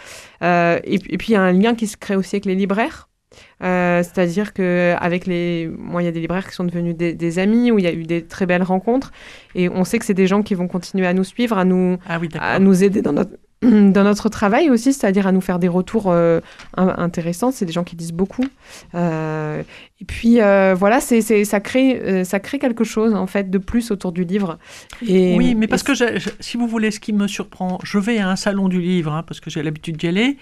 Euh, 0.44 0.80
et, 0.84 0.96
et, 0.96 1.18
puis 1.18 1.30
il 1.30 1.34
y 1.34 1.38
a 1.38 1.42
un 1.42 1.52
lien 1.52 1.74
qui 1.74 1.88
se 1.88 1.98
crée 1.98 2.16
aussi 2.16 2.36
avec 2.36 2.46
les 2.46 2.56
libraires. 2.56 3.09
Euh, 3.64 4.04
c'est-à-dire 4.04 4.54
que 4.54 4.96
avec 5.00 5.26
les, 5.26 5.70
moi, 5.78 6.02
il 6.02 6.06
y 6.06 6.08
a 6.08 6.12
des 6.12 6.22
libraires 6.22 6.48
qui 6.48 6.56
sont 6.56 6.64
devenus 6.64 6.96
des, 6.96 7.40
amis 7.40 7.72
où 7.72 7.80
il 7.80 7.86
y 7.86 7.88
a 7.88 7.94
eu 7.94 8.04
des 8.04 8.24
très 8.24 8.46
belles 8.46 8.64
rencontres 8.64 9.12
et 9.56 9.70
on 9.70 9.84
sait 9.84 10.00
que 10.00 10.06
c'est 10.06 10.14
des 10.14 10.28
gens 10.28 10.42
qui 10.42 10.56
vont 10.56 10.68
continuer 10.68 11.06
à 11.06 11.14
nous 11.14 11.24
suivre, 11.24 11.58
à 11.58 11.66
nous, 11.66 11.98
ah 12.08 12.20
à 12.40 12.60
nous 12.60 12.84
aider 12.84 13.02
dans 13.02 13.14
notre 13.14 13.32
dans 13.62 14.06
notre 14.06 14.30
travail 14.30 14.70
aussi, 14.70 14.94
c'est-à-dire 14.94 15.28
à 15.28 15.34
nous 15.34 15.42
faire 15.42 15.60
des 15.60 15.68
retours 15.68 16.06
euh, 16.08 16.40
intéressants. 16.78 17.52
C'est 17.52 17.66
des 17.66 17.74
gens 17.74 17.84
qui 17.84 17.98
disent 17.98 18.14
beaucoup. 18.14 18.46
Euh, 18.96 19.64
et 20.00 20.06
puis 20.06 20.36
voilà, 20.38 21.02
c'est, 21.02 21.22
ça 21.44 21.60
crée 21.60 22.24
ça 22.24 22.40
crée 22.40 22.58
quelque 22.58 22.86
chose 22.86 23.14
en 23.14 23.28
fait 23.28 23.50
de 23.50 23.58
plus 23.58 23.92
autour 23.92 24.14
du 24.14 24.24
livre. 24.24 24.58
Et, 25.06 25.36
oui, 25.36 25.56
mais 25.56 25.68
parce 25.68 25.84
que 25.84 25.92
si 26.40 26.56
vous 26.56 26.68
voulez, 26.68 26.90
ce 26.90 27.02
qui 27.02 27.12
me 27.12 27.28
surprend, 27.28 27.80
je 27.84 27.98
vais 27.98 28.18
à 28.20 28.30
un 28.30 28.38
salon 28.38 28.70
du 28.70 28.80
livre 28.80 29.12
hein, 29.12 29.24
parce 29.28 29.42
que 29.42 29.50
j'ai 29.50 29.62
l'habitude 29.62 29.98
d'y 29.98 30.08
aller. 30.08 30.38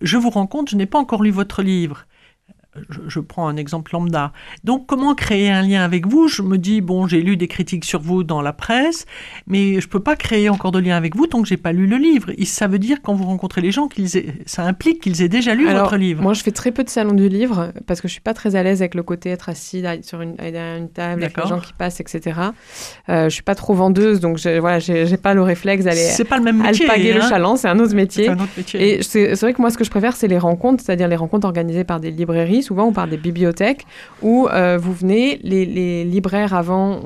Je 0.00 0.16
vous 0.16 0.30
rends 0.30 0.46
compte, 0.46 0.70
je 0.70 0.76
n'ai 0.76 0.86
pas 0.86 0.98
encore 0.98 1.24
lu 1.24 1.32
votre 1.32 1.62
livre 1.62 2.06
je, 3.08 3.20
prends 3.20 3.48
un 3.48 3.56
exemple 3.56 3.92
lambda. 3.92 4.32
Donc, 4.64 4.86
comment 4.86 5.14
créer 5.14 5.50
un 5.50 5.62
lien 5.62 5.82
avec 5.82 6.06
vous? 6.06 6.28
Je 6.28 6.42
me 6.42 6.56
dis, 6.56 6.80
bon, 6.80 7.06
j'ai 7.06 7.20
lu 7.20 7.36
des 7.36 7.48
critiques 7.48 7.84
sur 7.84 8.00
vous 8.00 8.22
dans 8.22 8.42
la 8.42 8.52
presse, 8.52 9.06
mais 9.46 9.80
je 9.80 9.86
ne 9.86 9.90
peux 9.90 10.00
pas 10.00 10.16
créer 10.16 10.48
encore 10.48 10.70
de 10.70 10.78
lien 10.78 10.96
avec 10.96 11.16
vous 11.16 11.26
tant 11.26 11.42
que 11.42 11.48
j'ai 11.48 11.56
pas 11.56 11.72
lu 11.72 11.86
le 11.86 11.96
livre. 11.96 12.30
Et 12.38 12.44
ça 12.44 12.68
veut 12.68 12.78
dire, 12.78 12.98
quand 13.02 13.14
vous 13.14 13.24
rencontrez 13.24 13.60
les 13.60 13.72
gens, 13.72 13.88
qu'ils 13.88 14.08
ça 14.46 14.62
implique 14.62 15.02
qu'ils 15.02 15.22
aient 15.22 15.28
déjà 15.28 15.54
lu 15.54 15.68
votre 15.68 15.96
livre. 15.96 16.22
Moi, 16.22 16.34
je 16.34 16.42
fais 16.42 16.52
très 16.52 16.70
peu 16.70 16.84
de 16.84 16.88
salons 16.88 17.14
du 17.14 17.28
livre 17.28 17.72
parce 17.86 18.00
que 18.00 18.08
je 18.08 18.12
suis 18.12 18.20
pas 18.20 18.34
très 18.34 18.54
à 18.54 18.62
l'aise 18.62 18.82
avec 18.82 18.94
le 18.94 19.02
côté 19.02 19.30
être 19.30 19.48
assis 19.48 19.82
sur 20.02 20.20
une, 20.20 20.36
derrière 20.36 20.76
une 20.76 20.90
table, 20.90 21.24
avec 21.24 21.36
les 21.36 21.48
gens 21.48 21.60
qui 21.60 21.72
passent, 21.72 22.00
etc. 22.00 22.38
Euh, 23.08 23.24
je 23.24 23.34
suis 23.34 23.42
pas 23.42 23.54
trop 23.54 23.74
vendeuse, 23.74 24.20
donc 24.20 24.38
je, 24.38 24.58
voilà, 24.58 24.78
j'ai 24.78 25.16
pas 25.16 25.34
le 25.34 25.42
réflexe 25.42 25.84
d'aller 25.84 26.00
c'est 26.00 26.24
pas 26.24 26.38
le 26.38 26.44
même 26.44 26.62
métier, 26.62 26.88
alpaguer 26.88 27.12
le 27.12 27.22
hein. 27.22 27.28
chaland, 27.28 27.56
c'est 27.56 27.68
un 27.68 27.78
autre 27.78 27.94
métier. 27.94 28.28
Un 28.28 28.34
autre 28.34 28.52
métier. 28.56 28.98
Et 28.98 29.02
c'est 29.02 29.34
vrai 29.40 29.54
que 29.54 29.60
moi, 29.60 29.70
ce 29.70 29.78
que 29.78 29.84
je 29.84 29.90
préfère, 29.90 30.16
c'est 30.16 30.28
les 30.28 30.38
rencontres, 30.38 30.82
c'est-à-dire 30.84 31.08
les 31.08 31.16
rencontres 31.16 31.46
organisées 31.46 31.84
par 31.84 32.00
des 32.00 32.10
librairies 32.10 32.59
souvent 32.62 32.84
on 32.84 32.92
parle 32.92 33.10
des 33.10 33.16
bibliothèques 33.16 33.86
où 34.22 34.48
euh, 34.48 34.78
vous 34.78 34.92
venez, 34.92 35.38
les, 35.42 36.04
libraires 36.04 36.54
avant 36.54 37.00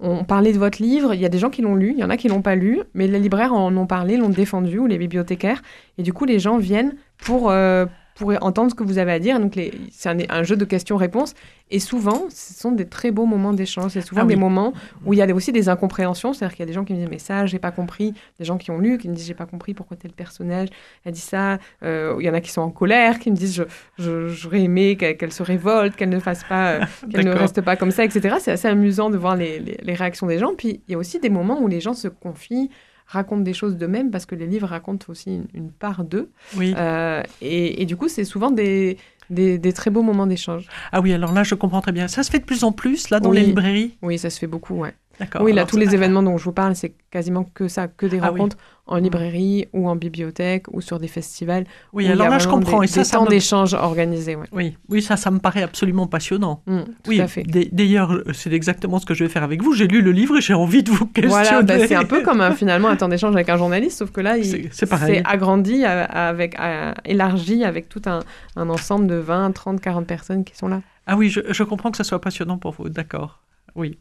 ont, 0.00 0.24
parlé 0.24 0.52
de 0.52 0.58
votre 0.58 0.80
livre, 0.80 1.14
il 1.14 1.20
y 1.20 1.26
a 1.26 1.28
des 1.28 1.38
gens 1.38 1.50
qui 1.50 1.62
l'ont 1.62 1.74
lu, 1.74 1.92
il 1.92 1.98
y 1.98 2.04
en 2.04 2.10
a 2.10 2.16
qui 2.16 2.28
l'ont 2.28 2.42
pas 2.42 2.54
lu, 2.54 2.82
mais 2.94 3.06
les 3.06 3.18
libraires 3.18 3.52
en 3.52 3.76
ont 3.76 3.86
parlé, 3.86 4.16
l'ont 4.16 4.28
défendu, 4.28 4.78
ou 4.78 4.86
les 4.86 4.98
bibliothécaires, 4.98 5.60
et 5.98 6.02
du 6.02 6.12
coup 6.12 6.24
les 6.24 6.38
gens 6.38 6.58
viennent 6.58 6.94
pour, 7.18 7.50
euh, 7.50 7.86
pour 8.18 8.32
entendre 8.40 8.70
ce 8.70 8.74
que 8.74 8.82
vous 8.82 8.98
avez 8.98 9.12
à 9.12 9.18
dire. 9.20 9.38
Donc, 9.38 9.58
c'est 9.92 10.30
un, 10.30 10.42
jeu 10.42 10.56
de 10.56 10.64
questions-réponses. 10.64 11.34
Et 11.70 11.78
souvent, 11.78 12.24
ce 12.30 12.52
sont 12.52 12.72
des 12.72 12.86
très 12.86 13.12
beaux 13.12 13.26
moments 13.26 13.52
d'échange. 13.52 13.92
C'est 13.92 14.00
souvent 14.00 14.22
ah 14.22 14.26
des 14.26 14.36
moments 14.36 14.72
où 15.06 15.12
il 15.12 15.18
y 15.18 15.22
a 15.22 15.34
aussi 15.34 15.52
des 15.52 15.68
incompréhensions. 15.68 16.32
C'est-à-dire 16.32 16.56
qu'il 16.56 16.62
y 16.64 16.66
a 16.66 16.66
des 16.66 16.72
gens 16.72 16.84
qui 16.84 16.94
me 16.94 16.98
disent 16.98 17.08
Mais 17.08 17.20
ça, 17.20 17.46
j'ai 17.46 17.60
pas 17.60 17.70
compris. 17.70 18.14
Des 18.38 18.44
gens 18.44 18.58
qui 18.58 18.72
ont 18.72 18.78
lu, 18.78 18.98
qui 18.98 19.08
me 19.08 19.14
disent 19.14 19.26
J'ai 19.26 19.34
pas 19.34 19.46
compris 19.46 19.72
pourquoi 19.72 19.96
tel 19.96 20.10
personnage 20.10 20.68
a 21.06 21.12
dit 21.12 21.20
ça. 21.20 21.58
Euh, 21.84 22.16
il 22.18 22.26
y 22.26 22.30
en 22.30 22.34
a 22.34 22.40
qui 22.40 22.50
sont 22.50 22.62
en 22.62 22.70
colère, 22.70 23.20
qui 23.20 23.30
me 23.30 23.36
disent 23.36 23.64
J'aurais 23.98 24.62
aimé 24.62 24.96
qu'elle 24.96 25.32
se 25.32 25.44
révolte, 25.44 25.94
qu'elle 25.94 26.08
ne 26.08 26.18
fasse 26.18 26.42
pas, 26.42 26.72
euh, 26.72 26.80
qu'elle 27.12 27.24
ne 27.24 27.32
reste 27.32 27.60
pas 27.60 27.76
comme 27.76 27.92
ça, 27.92 28.04
etc. 28.04 28.36
C'est 28.40 28.52
assez 28.52 28.68
amusant 28.68 29.10
de 29.10 29.16
voir 29.16 29.36
les, 29.36 29.60
les 29.60 29.94
réactions 29.94 30.26
des 30.26 30.38
gens. 30.38 30.54
Puis, 30.56 30.80
il 30.88 30.92
y 30.92 30.94
a 30.96 30.98
aussi 30.98 31.20
des 31.20 31.30
moments 31.30 31.60
où 31.60 31.68
les 31.68 31.80
gens 31.80 31.94
se 31.94 32.08
confient 32.08 32.68
racontent 33.08 33.42
des 33.42 33.54
choses 33.54 33.76
d'eux-mêmes 33.76 34.10
parce 34.10 34.26
que 34.26 34.34
les 34.34 34.46
livres 34.46 34.68
racontent 34.68 35.06
aussi 35.08 35.40
une, 35.54 35.70
part 35.70 36.04
d'eux. 36.04 36.30
Oui. 36.56 36.74
Euh, 36.76 37.22
et, 37.40 37.84
du 37.86 37.96
coup, 37.96 38.08
c'est 38.08 38.24
souvent 38.24 38.50
des, 38.50 38.98
des, 39.30 39.72
très 39.72 39.90
beaux 39.90 40.02
moments 40.02 40.26
d'échange. 40.26 40.66
Ah 40.92 41.00
oui, 41.00 41.12
alors 41.12 41.32
là, 41.32 41.42
je 41.42 41.54
comprends 41.54 41.80
très 41.80 41.92
bien. 41.92 42.06
Ça 42.06 42.22
se 42.22 42.30
fait 42.30 42.38
de 42.38 42.44
plus 42.44 42.64
en 42.64 42.72
plus, 42.72 43.10
là, 43.10 43.18
dans 43.18 43.32
les 43.32 43.42
librairies? 43.42 43.96
Oui, 44.02 44.18
ça 44.18 44.30
se 44.30 44.38
fait 44.38 44.46
beaucoup, 44.46 44.74
ouais. 44.74 44.94
Oui, 45.40 45.52
là, 45.52 45.64
tous 45.64 45.76
les 45.76 45.94
événements 45.94 46.22
dont 46.22 46.36
je 46.36 46.44
vous 46.44 46.52
parle, 46.52 46.76
c'est 46.76 46.94
quasiment 47.10 47.44
que 47.44 47.68
ça, 47.68 47.88
que 47.88 48.06
des 48.06 48.20
ah 48.22 48.28
rencontres 48.28 48.56
en 48.86 48.96
librairie 48.96 49.68
ou 49.72 49.88
en 49.88 49.96
bibliothèque 49.96 50.66
ou 50.72 50.80
sur 50.80 50.98
des 50.98 51.08
festivals. 51.08 51.64
Oui, 51.92 52.08
alors 52.08 52.28
là, 52.28 52.38
je 52.38 52.48
comprends. 52.48 52.80
Des, 52.80 52.86
et 52.86 52.88
ça, 52.88 53.04
ça 53.04 53.18
temps 53.18 53.26
d'échange 53.26 53.74
organisés. 53.74 54.36
Oui, 54.52 54.76
oui, 54.88 55.02
ça, 55.02 55.16
ça 55.16 55.30
me 55.30 55.38
paraît 55.38 55.62
absolument 55.62 56.06
passionnant. 56.06 56.62
Mmh, 56.66 56.80
tout 56.80 57.10
oui, 57.10 57.20
à 57.20 57.28
fait. 57.28 57.44
D'ailleurs, 57.72 58.22
c'est 58.32 58.52
exactement 58.52 58.98
ce 58.98 59.06
que 59.06 59.14
je 59.14 59.24
vais 59.24 59.30
faire 59.30 59.42
avec 59.42 59.62
vous. 59.62 59.74
J'ai 59.74 59.86
lu 59.86 60.00
le 60.00 60.12
livre 60.12 60.38
et 60.38 60.40
j'ai 60.40 60.54
envie 60.54 60.82
de 60.82 60.90
vous 60.90 61.06
questionner. 61.06 61.28
Voilà, 61.28 61.62
bah, 61.62 61.74
c'est 61.86 61.94
un 61.94 62.04
peu 62.04 62.22
comme 62.22 62.42
finalement 62.54 62.88
un 62.88 62.96
temps 62.96 63.08
d'échange 63.08 63.34
avec 63.34 63.48
un 63.48 63.56
journaliste, 63.56 63.98
sauf 63.98 64.10
que 64.10 64.20
là, 64.20 64.38
il 64.38 64.72
s'est 64.72 65.22
agrandi, 65.24 65.84
avec, 65.84 66.56
élargi 67.04 67.64
avec 67.64 67.88
tout 67.88 68.02
un, 68.06 68.20
un 68.56 68.68
ensemble 68.70 69.06
de 69.06 69.16
20, 69.16 69.52
30, 69.52 69.80
40 69.80 70.06
personnes 70.06 70.44
qui 70.44 70.56
sont 70.56 70.68
là. 70.68 70.80
Ah 71.06 71.16
oui, 71.16 71.30
je, 71.30 71.40
je 71.48 71.62
comprends 71.62 71.90
que 71.90 71.96
ça 71.96 72.04
soit 72.04 72.20
passionnant 72.20 72.58
pour 72.58 72.72
vous, 72.72 72.88
d'accord. 72.88 73.40
Oui. 73.78 73.96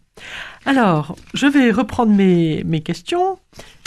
Alors, 0.65 1.15
je 1.35 1.45
vais 1.45 1.69
reprendre 1.69 2.11
mes, 2.11 2.81
questions. 2.81 3.37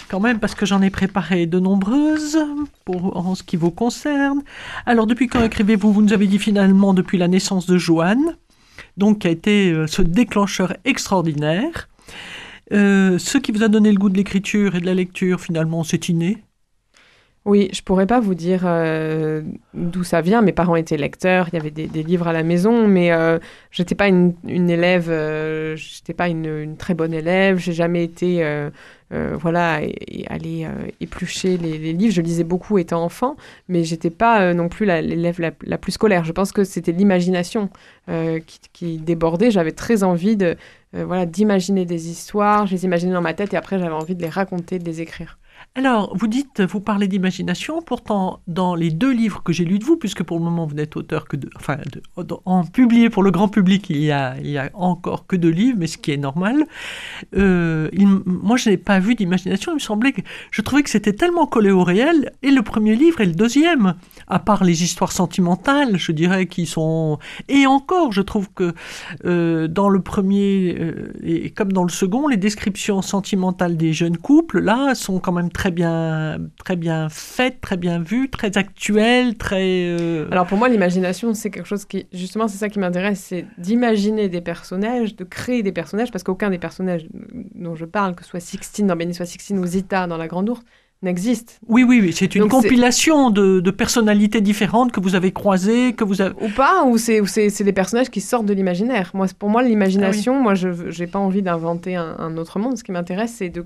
quand 0.09 0.21
même, 0.21 0.39
parce 0.39 0.55
que 0.55 0.65
j'en 0.65 0.83
ai 0.83 0.91
préparé 0.91 1.47
de 1.47 1.59
nombreuses 1.59 2.39
pour, 2.85 3.17
en 3.17 3.35
ce 3.35 3.43
qui 3.43 3.57
vous 3.57 3.73
concerne. 3.73 4.43
Alors, 4.87 5.09
depuis 5.09 5.27
quand 5.27 5.43
écrivez-vous? 5.43 5.93
Vous 5.93 6.03
nous 6.03 6.13
avez 6.13 6.29
dit 6.29 6.39
finalement 6.39 6.95
depuis 6.95 7.19
la 7.19 7.27
naissance 7.27 7.67
de 7.67 7.77
Joanne, 7.77 8.37
donc 8.97 9.21
qui 9.21 9.27
a 9.27 9.31
été 9.31 9.73
euh, 9.73 9.89
ce 9.89 10.01
déclencheur 10.01 10.77
extraordinaire. 10.85 11.89
Euh, 12.73 13.19
ce 13.19 13.37
qui 13.39 13.51
vous 13.51 13.65
a 13.65 13.69
donné 13.69 13.91
le 13.91 13.99
goût 13.99 14.11
de 14.11 14.17
l'écriture 14.17 14.77
et 14.77 14.81
de 14.81 14.87
la 14.87 14.95
lecture, 14.95 15.41
finalement, 15.41 15.83
c'est 15.83 16.09
inné? 16.09 16.45
Oui, 17.47 17.71
je 17.73 17.81
pourrais 17.81 18.07
pas 18.07 18.21
vous 18.21 18.35
dire 18.35 18.63
euh, 18.65 19.41
d'où 19.73 20.05
ça 20.05 20.21
vient. 20.21 20.43
Mes 20.43 20.53
parents 20.53 20.77
étaient 20.77 20.99
lecteurs, 20.99 21.49
il 21.51 21.55
y 21.55 21.59
avait 21.59 21.71
des, 21.71 22.03
livres 22.03 22.29
à 22.29 22.35
la 22.35 22.43
maison, 22.43 22.87
mais 22.87 23.13
euh, 23.13 23.39
je 23.71 23.81
n'étais 23.81 23.95
pas 23.95 24.09
une, 24.09 24.35
élève, 24.47 25.07
euh, 25.09 25.75
j'étais 25.75 26.13
pas 26.13 26.29
une, 26.29 26.77
très 26.77 26.93
bonne 26.93 27.15
élève. 27.15 27.57
J'ai 27.57 27.73
jamais 27.73 28.05
été, 28.05 28.45
voilà, 29.11 29.81
aller 30.29 30.69
éplucher 31.01 31.57
les, 31.57 31.95
livres. 31.95 32.13
Je 32.13 32.21
lisais 32.21 32.45
beaucoup 32.45 32.77
étant 32.77 33.03
enfant, 33.03 33.37
mais 33.69 33.85
j'étais 33.85 34.11
pas 34.11 34.53
non 34.53 34.69
plus 34.69 34.85
l'élève 34.85 35.41
la, 35.41 35.79
plus 35.79 35.93
scolaire. 35.93 36.25
Je 36.25 36.33
pense 36.33 36.53
que 36.53 36.65
c'était 36.65 36.93
l'imagination 36.93 37.71
qui, 38.07 38.61
qui, 38.75 38.99
débordait. 38.99 39.51
J'avais 39.51 39.73
très 39.73 40.03
envie 40.03 40.37
de, 40.37 40.57
voilà, 40.93 41.25
d'imaginer 41.25 41.87
des 41.87 42.11
histoires. 42.11 42.67
Je 42.67 42.73
les 42.73 42.85
imaginais 42.85 43.15
dans 43.15 43.23
ma 43.23 43.33
tête 43.33 43.55
et 43.55 43.57
après 43.57 43.79
j'avais 43.79 43.95
envie 43.95 44.15
de 44.15 44.21
les 44.21 44.29
raconter, 44.29 44.79
de 44.79 44.85
les 44.85 45.01
écrire. 45.01 45.39
Alors, 45.81 46.15
vous 46.15 46.27
dites, 46.27 46.61
vous 46.61 46.81
parlez 46.81 47.09
d'imagination, 47.09 47.81
pourtant, 47.81 48.41
dans 48.47 48.75
les 48.75 48.91
deux 48.91 49.13
livres 49.13 49.43
que 49.43 49.51
j'ai 49.51 49.65
lus 49.65 49.79
de 49.79 49.85
vous, 49.85 49.97
puisque 49.97 50.23
pour 50.23 50.39
le 50.39 50.45
moment 50.45 50.67
vous 50.67 50.75
n'êtes 50.75 50.95
auteur 50.95 51.25
que 51.27 51.39
de, 51.39 51.49
enfin, 51.57 51.79
en 52.45 52.65
publié 52.67 53.09
pour 53.09 53.23
le 53.23 53.31
grand 53.31 53.49
public, 53.49 53.89
il 53.89 54.03
y 54.03 54.13
a, 54.13 54.37
encore 54.75 55.27
que 55.27 55.37
deux 55.37 55.49
livres, 55.49 55.79
mais 55.81 55.87
ce 55.87 55.97
qui 55.97 56.13
est 56.13 56.19
normal. 56.19 56.67
Euh, 57.35 57.89
moi, 58.27 58.59
je 58.59 58.69
n'ai 58.69 58.77
pas 58.77 58.99
vu 58.99 59.15
d'imagination. 59.15 59.73
Il 59.73 59.77
me 59.77 59.81
semblait 59.81 60.13
que 60.13 60.21
je 60.51 60.61
trouvais 60.61 60.83
que 60.83 60.91
c'était 60.91 61.15
tellement 61.15 61.47
collé 61.47 61.71
au 61.71 61.83
réel, 61.83 62.31
et 62.43 62.51
le 62.51 62.61
premier 62.61 62.95
livre 62.95 63.23
et 63.23 63.27
le 63.27 63.33
deuxième, 63.33 63.95
à 64.29 64.39
part 64.39 64.65
les 64.65 64.83
histoires 64.83 65.13
sentimentales, 65.13 65.97
je 65.97 66.13
dirais, 66.13 66.45
qui 66.45 66.67
sont 66.67 67.19
et 67.49 67.67
encore, 67.67 68.13
je 68.13 68.21
trouve 68.21 68.53
que 68.53 68.75
euh, 69.25 69.67
dans 69.67 69.89
le 69.89 70.03
premier 70.03 70.77
euh, 70.79 71.13
et 71.23 71.49
comme 71.49 71.73
dans 71.73 71.85
le 71.85 71.89
second, 71.89 72.29
les 72.29 72.37
descriptions 72.37 73.01
sentimentales 73.01 73.79
des 73.79 73.95
jeunes 73.95 74.19
couples 74.19 74.61
là 74.61 74.95
sont 74.95 75.21
quand 75.21 75.33
même 75.33 75.51
très 75.51 75.70
très 75.71 75.77
bien, 75.77 76.39
très 76.65 76.77
bien 76.77 77.09
faite, 77.09 77.61
très 77.61 77.77
bien 77.77 78.01
vue, 78.01 78.29
très 78.29 78.59
actuelle, 78.59 79.37
très. 79.37 79.87
Euh, 79.87 80.27
Alors 80.33 80.47
pour 80.47 80.59
moi, 80.59 80.69
l'imagination, 80.69 81.33
c'est 81.33 81.51
quelque 81.51 81.67
chose 81.67 81.85
qui, 81.85 82.07
justement, 82.13 82.49
c'est 82.49 82.59
ça 82.59 82.69
qui 82.69 82.81
m'intéresse, 82.81 83.21
c'est 83.21 83.47
d'imaginer 83.57 84.29
des 84.29 84.41
personnages, 84.41 85.15
de 85.15 85.23
créer 85.23 85.63
des 85.63 85.73
personnages, 85.73 86.11
parce 86.11 86.25
qu'aucun 86.25 86.51
des 86.51 86.59
personnages 86.59 87.07
dont 87.55 87.77
je 87.77 87.85
parle, 87.85 88.17
que 88.17 88.25
ce 88.25 88.31
soit 88.31 88.41
Sixtine 88.41 88.89
dans 88.89 88.97
Béni 88.97 89.15
soit 89.15 89.27
Sixtine 89.27 89.59
ou 89.59 89.67
Zita 89.67 90.09
dans 90.09 90.17
La 90.17 90.27
Grande 90.27 90.51
Ours, 90.51 90.63
n'existe. 91.03 91.61
Oui, 91.67 91.83
oui, 91.83 92.01
oui. 92.03 92.13
c'est 92.13 92.35
une 92.35 92.49
compilation 92.49 93.31
de, 93.31 93.61
de, 93.61 93.71
personnalités 93.71 94.43
différentes 94.43 94.93
que 94.93 95.01
vous 95.01 95.15
avez 95.15 95.33
croisées, 95.33 95.95
que 95.95 96.05
vous 96.05 96.21
avez... 96.21 96.35
Ou 96.43 96.49
pas, 96.51 96.85
ou 96.85 96.99
c'est, 96.99 97.23
des 97.63 97.73
personnages 97.73 98.11
qui 98.11 98.21
sortent 98.21 98.45
de 98.45 98.53
l'imaginaire. 98.53 99.11
Moi, 99.15 99.27
pour 99.39 99.49
moi, 99.49 99.63
l'imagination, 99.63 100.37
ah 100.39 100.43
moi, 100.43 100.55
je 100.55 100.69
n'ai 100.69 101.07
pas 101.07 101.19
envie 101.19 101.41
d'inventer 101.43 101.97
un, 101.97 102.37
autre 102.37 102.59
monde. 102.59 102.77
Ce 102.77 102.85
qui 102.85 102.93
m'intéresse, 102.93 103.35
c'est 103.39 103.49
de, 103.49 103.65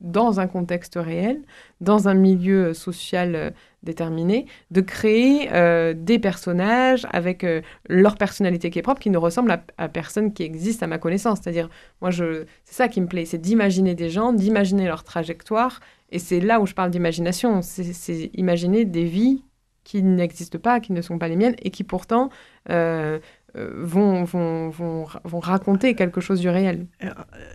dans 0.00 0.40
un 0.40 0.48
contexte 0.48 0.96
réel, 0.96 1.42
dans 1.80 2.08
un 2.08 2.14
milieu 2.14 2.74
social 2.74 3.34
euh, 3.34 3.50
déterminé, 3.82 4.46
de 4.70 4.80
créer 4.80 5.50
euh, 5.52 5.94
des 5.96 6.18
personnages 6.18 7.06
avec 7.10 7.42
euh, 7.44 7.60
leur 7.88 8.16
personnalité 8.16 8.70
qui 8.70 8.78
est 8.78 8.82
propre, 8.82 9.00
qui 9.00 9.10
ne 9.10 9.18
ressemble 9.18 9.50
à, 9.52 9.64
à 9.78 9.88
personne 9.88 10.32
qui 10.32 10.42
existe 10.42 10.82
à 10.82 10.86
ma 10.88 10.98
connaissance. 10.98 11.40
C'est-à-dire, 11.42 11.68
moi, 12.00 12.10
je, 12.10 12.44
c'est 12.64 12.74
ça 12.74 12.88
qui 12.88 13.00
me 13.00 13.06
plaît, 13.06 13.24
c'est 13.24 13.40
d'imaginer 13.40 13.94
des 13.94 14.10
gens, 14.10 14.32
d'imaginer 14.32 14.86
leur 14.86 15.04
trajectoire 15.04 15.80
et 16.12 16.18
c'est 16.18 16.40
là 16.40 16.60
où 16.60 16.66
je 16.66 16.74
parle 16.74 16.90
d'imagination. 16.90 17.62
C'est 17.62 18.30
imaginer 18.34 18.84
des 18.84 19.04
vies 19.04 19.42
qui 19.82 20.02
n'existent 20.02 20.58
pas, 20.58 20.78
qui 20.78 20.92
ne 20.92 21.02
sont 21.02 21.18
pas 21.18 21.26
les 21.26 21.36
miennes, 21.36 21.56
et 21.62 21.70
qui 21.70 21.82
pourtant 21.82 22.30
euh, 22.70 23.18
euh, 23.56 23.70
vont, 23.82 24.22
vont, 24.24 24.68
vont, 24.68 25.06
vont, 25.24 25.40
raconter 25.40 25.94
quelque 25.94 26.20
chose 26.20 26.40
du 26.40 26.48
réel. 26.48 26.86
Euh, 27.02 27.10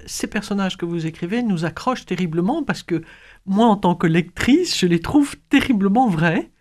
ces 0.08 0.28
personnages 0.28 0.76
que 0.76 0.86
vous 0.86 1.06
écrivez 1.06 1.42
nous 1.44 1.64
accrochent 1.64 2.06
terriblement 2.06 2.64
parce 2.64 2.84
que 2.84 3.02
moi, 3.46 3.68
en 3.68 3.78
tant 3.78 3.96
que 3.96 4.08
lectrice, 4.08 4.78
je 4.78 4.88
les 4.88 5.00
trouve 5.00 5.38
terriblement 5.50 6.10
vrais. 6.10 6.52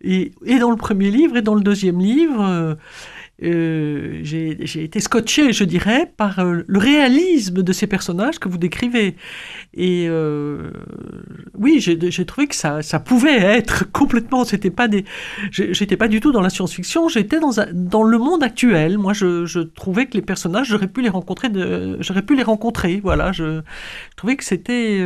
Et, 0.00 0.32
et 0.44 0.58
dans 0.58 0.70
le 0.70 0.76
premier 0.76 1.10
livre 1.10 1.36
et 1.38 1.42
dans 1.42 1.54
le 1.54 1.62
deuxième 1.62 2.00
livre, 2.00 2.76
j'ai 3.40 4.82
été 4.82 5.00
scotché, 5.00 5.52
je 5.52 5.64
dirais, 5.64 6.12
par 6.16 6.40
euh, 6.40 6.62
le 6.66 6.78
réalisme 6.78 7.62
de 7.62 7.72
ces 7.72 7.86
personnages 7.86 8.38
que 8.38 8.48
vous 8.48 8.58
décrivez. 8.58 9.14
Et 9.74 10.06
euh, 10.08 10.72
oui, 11.56 11.78
j'ai 11.80 12.24
trouvé 12.24 12.48
que 12.48 12.56
ça, 12.56 12.82
ça 12.82 12.98
pouvait 12.98 13.38
être 13.38 13.90
complètement. 13.92 14.44
C'était 14.44 14.70
pas 14.70 14.88
des. 14.88 15.04
J'étais 15.52 15.96
pas 15.96 16.08
du 16.08 16.20
tout 16.20 16.32
dans 16.32 16.40
la 16.40 16.50
science-fiction. 16.50 17.08
J'étais 17.08 17.38
dans, 17.38 17.52
dans 17.72 18.02
le 18.02 18.18
monde 18.18 18.42
actuel. 18.42 18.98
Moi, 18.98 19.12
je, 19.12 19.46
je 19.46 19.60
trouvais 19.60 20.06
que 20.06 20.14
les 20.14 20.22
personnages, 20.22 20.68
j'aurais 20.68 20.88
pu 20.88 21.02
les 21.02 21.08
rencontrer. 21.08 21.48
J'aurais 22.00 22.22
pu 22.22 22.34
les 22.34 22.42
rencontrer. 22.42 23.00
Voilà. 23.02 23.30
Je, 23.30 23.60
je 24.10 24.16
trouvais 24.16 24.36
que 24.36 24.44
c'était 24.44 25.00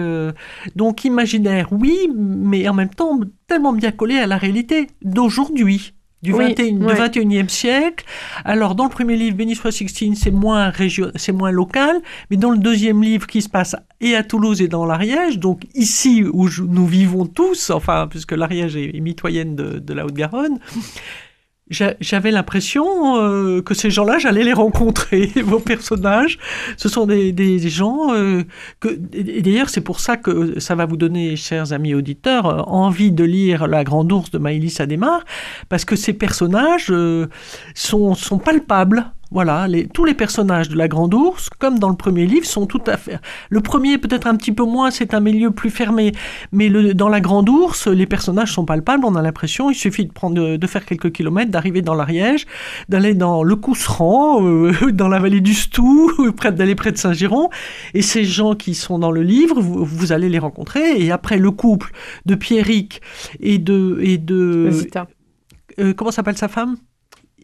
donc 0.74 1.04
imaginaire, 1.04 1.68
oui, 1.70 2.08
mais 2.14 2.66
en 2.68 2.74
même 2.74 2.88
temps 2.88 3.20
tellement 3.46 3.72
bien 3.72 3.92
collé 3.92 4.16
à 4.16 4.26
la 4.26 4.38
réalité 4.38 4.86
d'aujourd'hui 5.02 5.92
du, 6.22 6.32
21, 6.32 7.44
e 7.44 7.48
siècle. 7.48 8.04
Alors, 8.44 8.74
dans 8.74 8.84
le 8.84 8.90
premier 8.90 9.16
livre, 9.16 9.36
Béni 9.36 9.54
soit 9.54 9.72
Sixtine, 9.72 10.14
c'est 10.14 10.30
moins, 10.30 10.70
région, 10.70 11.10
c'est 11.16 11.32
moins 11.32 11.50
local, 11.50 12.00
mais 12.30 12.36
dans 12.36 12.50
le 12.50 12.58
deuxième 12.58 13.02
livre, 13.02 13.26
qui 13.26 13.42
se 13.42 13.48
passe 13.48 13.74
et 14.00 14.14
à 14.14 14.22
Toulouse 14.22 14.62
et 14.62 14.68
dans 14.68 14.84
l'Ariège, 14.84 15.38
donc 15.38 15.62
ici 15.74 16.24
où 16.32 16.48
nous 16.68 16.86
vivons 16.86 17.26
tous, 17.26 17.70
enfin, 17.70 18.06
puisque 18.08 18.32
l'Ariège 18.32 18.76
est, 18.76 19.00
mitoyenne 19.00 19.56
de, 19.56 19.78
de 19.78 19.94
la 19.94 20.04
Haute-Garonne, 20.06 20.58
j'avais 21.72 22.30
l'impression 22.30 23.16
euh, 23.16 23.62
que 23.62 23.74
ces 23.74 23.90
gens-là, 23.90 24.18
j'allais 24.18 24.44
les 24.44 24.52
rencontrer, 24.52 25.32
vos 25.44 25.58
personnages. 25.58 26.38
Ce 26.76 26.88
sont 26.88 27.06
des, 27.06 27.58
gens 27.68 28.14
euh, 28.14 28.44
et 29.12 29.42
d'ailleurs, 29.42 29.70
c'est 29.70 29.80
pour 29.80 30.00
ça 30.00 30.16
que 30.16 30.60
ça 30.60 30.74
va 30.74 30.86
vous 30.86 30.96
donner, 30.96 31.36
chers 31.36 31.72
amis 31.72 31.94
auditeurs, 31.94 32.46
euh, 32.46 32.62
envie 32.66 33.10
de 33.10 33.24
lire 33.24 33.66
La 33.66 33.84
Grande 33.84 34.12
Ours 34.12 34.30
de 34.30 34.38
Maïlis 34.38 34.76
Adémar, 34.78 35.24
parce 35.68 35.84
que 35.84 35.96
ces 35.96 36.12
personnages 36.12 36.92
sont 37.74 38.38
palpables. 38.44 39.12
Voilà, 39.32 39.66
les, 39.66 39.86
tous 39.86 40.04
les 40.04 40.12
personnages 40.12 40.68
de 40.68 40.76
la 40.76 40.88
Grande 40.88 41.14
Ours, 41.14 41.48
comme 41.58 41.78
dans 41.78 41.88
le 41.88 41.96
premier 41.96 42.26
livre, 42.26 42.44
sont 42.44 42.66
tout 42.66 42.82
à 42.86 42.98
fait. 42.98 43.18
Le 43.48 43.60
premier, 43.62 43.96
peut-être 43.96 44.26
un 44.26 44.36
petit 44.36 44.52
peu 44.52 44.64
moins, 44.64 44.90
c'est 44.90 45.14
un 45.14 45.20
milieu 45.20 45.50
plus 45.50 45.70
fermé, 45.70 46.12
mais 46.52 46.68
le, 46.68 46.92
dans 46.92 47.08
la 47.08 47.22
Grande 47.22 47.48
Ours, 47.48 47.86
les 47.86 48.04
personnages 48.04 48.52
sont 48.52 48.66
palpables. 48.66 49.06
On 49.06 49.14
a 49.14 49.22
l'impression, 49.22 49.70
il 49.70 49.74
suffit 49.74 50.04
de 50.04 50.12
prendre, 50.12 50.56
de 50.58 50.66
faire 50.66 50.84
quelques 50.84 51.12
kilomètres, 51.12 51.50
d'arriver 51.50 51.80
dans 51.80 51.94
l'Ariège, 51.94 52.46
d'aller 52.90 53.14
dans 53.14 53.42
le 53.42 53.56
Cousseran, 53.56 54.44
euh, 54.44 54.72
dans 54.92 55.08
la 55.08 55.18
vallée 55.18 55.40
du 55.40 55.54
Stou, 55.54 56.12
près 56.36 56.52
d'aller 56.52 56.74
près 56.74 56.92
de 56.92 56.98
Saint-Giron, 56.98 57.48
et 57.94 58.02
ces 58.02 58.24
gens 58.24 58.54
qui 58.54 58.74
sont 58.74 58.98
dans 58.98 59.10
le 59.10 59.22
livre, 59.22 59.62
vous, 59.62 59.82
vous, 59.82 60.12
allez 60.12 60.28
les 60.28 60.38
rencontrer. 60.38 61.02
Et 61.02 61.10
après, 61.10 61.38
le 61.38 61.50
couple 61.50 61.92
de 62.26 62.34
Pierrick 62.34 63.00
et 63.40 63.56
de 63.56 63.98
et 64.02 64.18
de. 64.18 64.70
Euh, 65.78 65.94
comment 65.94 66.10
s'appelle 66.10 66.36
sa 66.36 66.48
femme? 66.48 66.76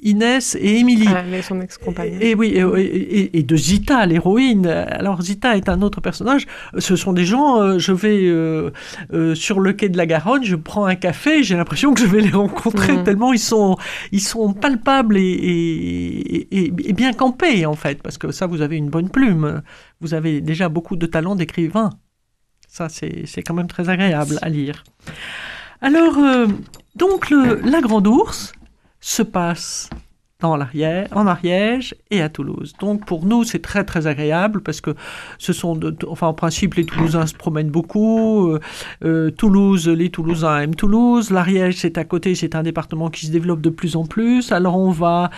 Inès 0.02 0.57
et 0.61 0.78
Émilie. 0.78 1.09
Ah, 1.09 1.23
son 1.43 1.61
ex-compagne. 1.61 2.19
Et, 2.21 2.35
oui, 2.35 2.55
et, 2.57 3.43
de 3.43 3.57
Zita, 3.57 4.07
l'héroïne. 4.07 4.67
Alors 4.67 5.23
Zita 5.23 5.57
est 5.57 5.69
un 5.69 5.83
autre 5.83 6.00
personnage. 6.00 6.47
Ce 6.78 6.97
sont 6.97 7.12
des 7.12 7.25
gens, 7.25 7.61
euh, 7.61 7.78
je 7.78 7.93
vais 7.93 8.26
euh, 8.26 8.71
euh, 9.12 9.35
sur 9.35 9.61
le 9.61 9.73
quai 9.73 9.88
de 9.88 9.97
la 9.97 10.07
Garonne, 10.07 10.45
je 10.45 10.57
prends 10.57 10.87
un 10.87 10.95
café, 10.95 11.43
j'ai 11.43 11.57
l'impression 11.57 11.95
que 11.95 12.00
je 12.00 12.07
vais 12.07 12.21
les 12.21 12.31
rencontrer 12.31 12.95
mhm. 12.95 13.05
tellement 13.05 13.33
ils 13.33 13.38
sont, 13.38 13.76
ils 14.12 14.21
sont 14.21 14.52
palpables 14.52 15.17
et, 15.19 16.49
bien 16.95 17.12
campés 17.12 17.67
en 17.67 17.75
fait, 17.75 18.02
parce 18.02 18.19
que 18.19 18.33
ça, 18.33 18.47
vous 18.47 18.62
avez 18.62 18.76
une 18.76 18.90
bonne 18.90 19.11
plume. 19.11 19.62
Vous 20.00 20.14
avez 20.14 20.40
déjà 20.40 20.69
beaucoup 20.69 20.97
de 20.97 21.07
talent 21.07 21.37
d'écrivain. 21.37 21.90
Ça, 22.69 22.88
c'est 22.88 23.43
quand 23.43 23.55
même 23.55 23.69
très 23.69 23.88
agréable 23.88 24.38
à 24.43 24.49
lire. 24.49 24.85
Alors, 25.81 26.19
donc, 26.97 27.31
le, 27.31 27.61
la 27.64 27.81
Grande 27.81 28.07
Ours, 28.07 28.52
se 29.00 29.23
passe 29.23 29.90
dans 30.40 30.57
l'Ariège, 30.57 31.09
en 31.12 31.26
Ariège 31.26 31.97
et 32.12 32.23
à 32.23 32.28
Toulouse. 32.28 32.73
Donc 32.78 33.05
pour 33.05 33.26
nous, 33.26 33.43
c'est 33.43 33.59
très 33.59 33.83
très 33.83 34.07
agréable 34.07 34.61
parce 34.61 34.81
que 34.81 34.95
ce 35.38 35.52
sont, 35.52 35.75
de, 35.75 35.97
enfin 36.07 36.28
en 36.28 36.35
principe, 36.35 36.75
les 36.75 36.87
Toulousains 36.87 37.26
se 37.26 37.35
promènent 37.35 37.71
beaucoup. 37.71 38.47
Euh, 38.47 38.61
euh, 39.05 39.31
Toulouse, 39.31 39.88
les 39.88 40.11
Toulousains 40.11 40.61
aiment 40.61 40.76
Toulouse. 40.76 41.31
L'Ariège, 41.31 41.78
c'est 41.78 41.99
à 41.99 42.05
côté, 42.05 42.37
c'est 42.37 42.55
un 42.55 42.62
département 42.62 43.11
qui 43.11 43.26
se 43.26 43.33
développe 43.33 43.61
de 43.61 43.71
plus 43.71 43.97
en 43.97 44.07
plus. 44.07 44.52
Alors 44.52 44.78
on 44.78 44.93
va 44.93 45.31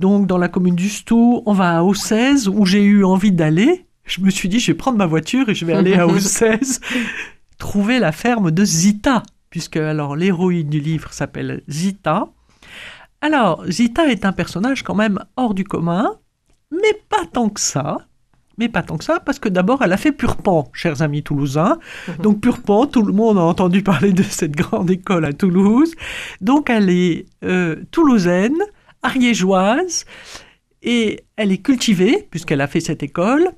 donc 0.00 0.26
dans 0.26 0.38
la 0.38 0.48
commune 0.48 0.74
du 0.74 0.88
Stou, 0.88 1.42
on 1.46 1.52
va 1.52 1.78
à 1.78 1.82
Auxèze 1.82 2.48
où 2.48 2.66
j'ai 2.66 2.82
eu 2.82 3.04
envie 3.04 3.32
d'aller. 3.32 3.86
Je 4.06 4.20
me 4.22 4.30
suis 4.30 4.48
dit, 4.48 4.58
je 4.58 4.72
vais 4.72 4.76
prendre 4.76 4.98
ma 4.98 5.06
voiture 5.06 5.48
et 5.48 5.54
je 5.54 5.64
vais 5.66 5.74
aller 5.74 5.94
à 5.94 6.06
Auxèze 6.08 6.80
trouver 7.58 7.98
la 7.98 8.12
ferme 8.12 8.50
de 8.50 8.64
Zita, 8.64 9.22
puisque 9.50 9.76
alors 9.76 10.16
l'héroïne 10.16 10.68
du 10.68 10.80
livre 10.80 11.12
s'appelle 11.12 11.62
Zita. 11.68 12.28
Alors, 13.20 13.64
Zita 13.68 14.06
est 14.06 14.24
un 14.24 14.32
personnage 14.32 14.82
quand 14.82 14.94
même 14.94 15.18
hors 15.36 15.54
du 15.54 15.64
commun, 15.64 16.14
mais 16.70 17.00
pas 17.08 17.26
tant 17.32 17.48
que 17.48 17.60
ça, 17.60 17.98
mais 18.58 18.68
pas 18.68 18.82
tant 18.82 18.96
que 18.96 19.04
ça, 19.04 19.20
parce 19.20 19.38
que 19.38 19.48
d'abord, 19.48 19.82
elle 19.82 19.92
a 19.92 19.96
fait 19.96 20.12
Purpan, 20.12 20.68
chers 20.72 21.02
amis 21.02 21.22
toulousains. 21.22 21.78
Mhm. 22.08 22.16
Donc 22.22 22.40
Purpan, 22.40 22.86
tout 22.86 23.02
le 23.02 23.12
monde 23.12 23.38
a 23.38 23.42
entendu 23.42 23.82
parler 23.82 24.12
de 24.12 24.22
cette 24.22 24.56
grande 24.56 24.90
école 24.90 25.24
à 25.24 25.32
Toulouse. 25.32 25.94
Donc 26.40 26.70
elle 26.70 26.90
est 26.90 27.26
euh, 27.44 27.76
toulousaine, 27.90 28.58
ariégeoise, 29.02 30.04
et 30.82 31.24
elle 31.36 31.52
est 31.52 31.62
cultivée, 31.62 32.28
puisqu'elle 32.30 32.60
a 32.60 32.66
fait 32.66 32.80
cette 32.80 33.02
école. 33.02 33.48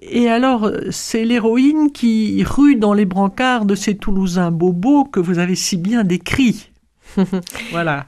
Et 0.00 0.28
alors, 0.28 0.70
c'est 0.90 1.24
l'héroïne 1.24 1.90
qui 1.90 2.44
rue 2.44 2.76
dans 2.76 2.94
les 2.94 3.04
brancards 3.04 3.64
de 3.64 3.74
ces 3.74 3.96
Toulousains 3.96 4.52
bobos 4.52 5.04
que 5.04 5.18
vous 5.18 5.38
avez 5.38 5.56
si 5.56 5.76
bien 5.76 6.04
décrits. 6.04 6.70
voilà. 7.70 8.06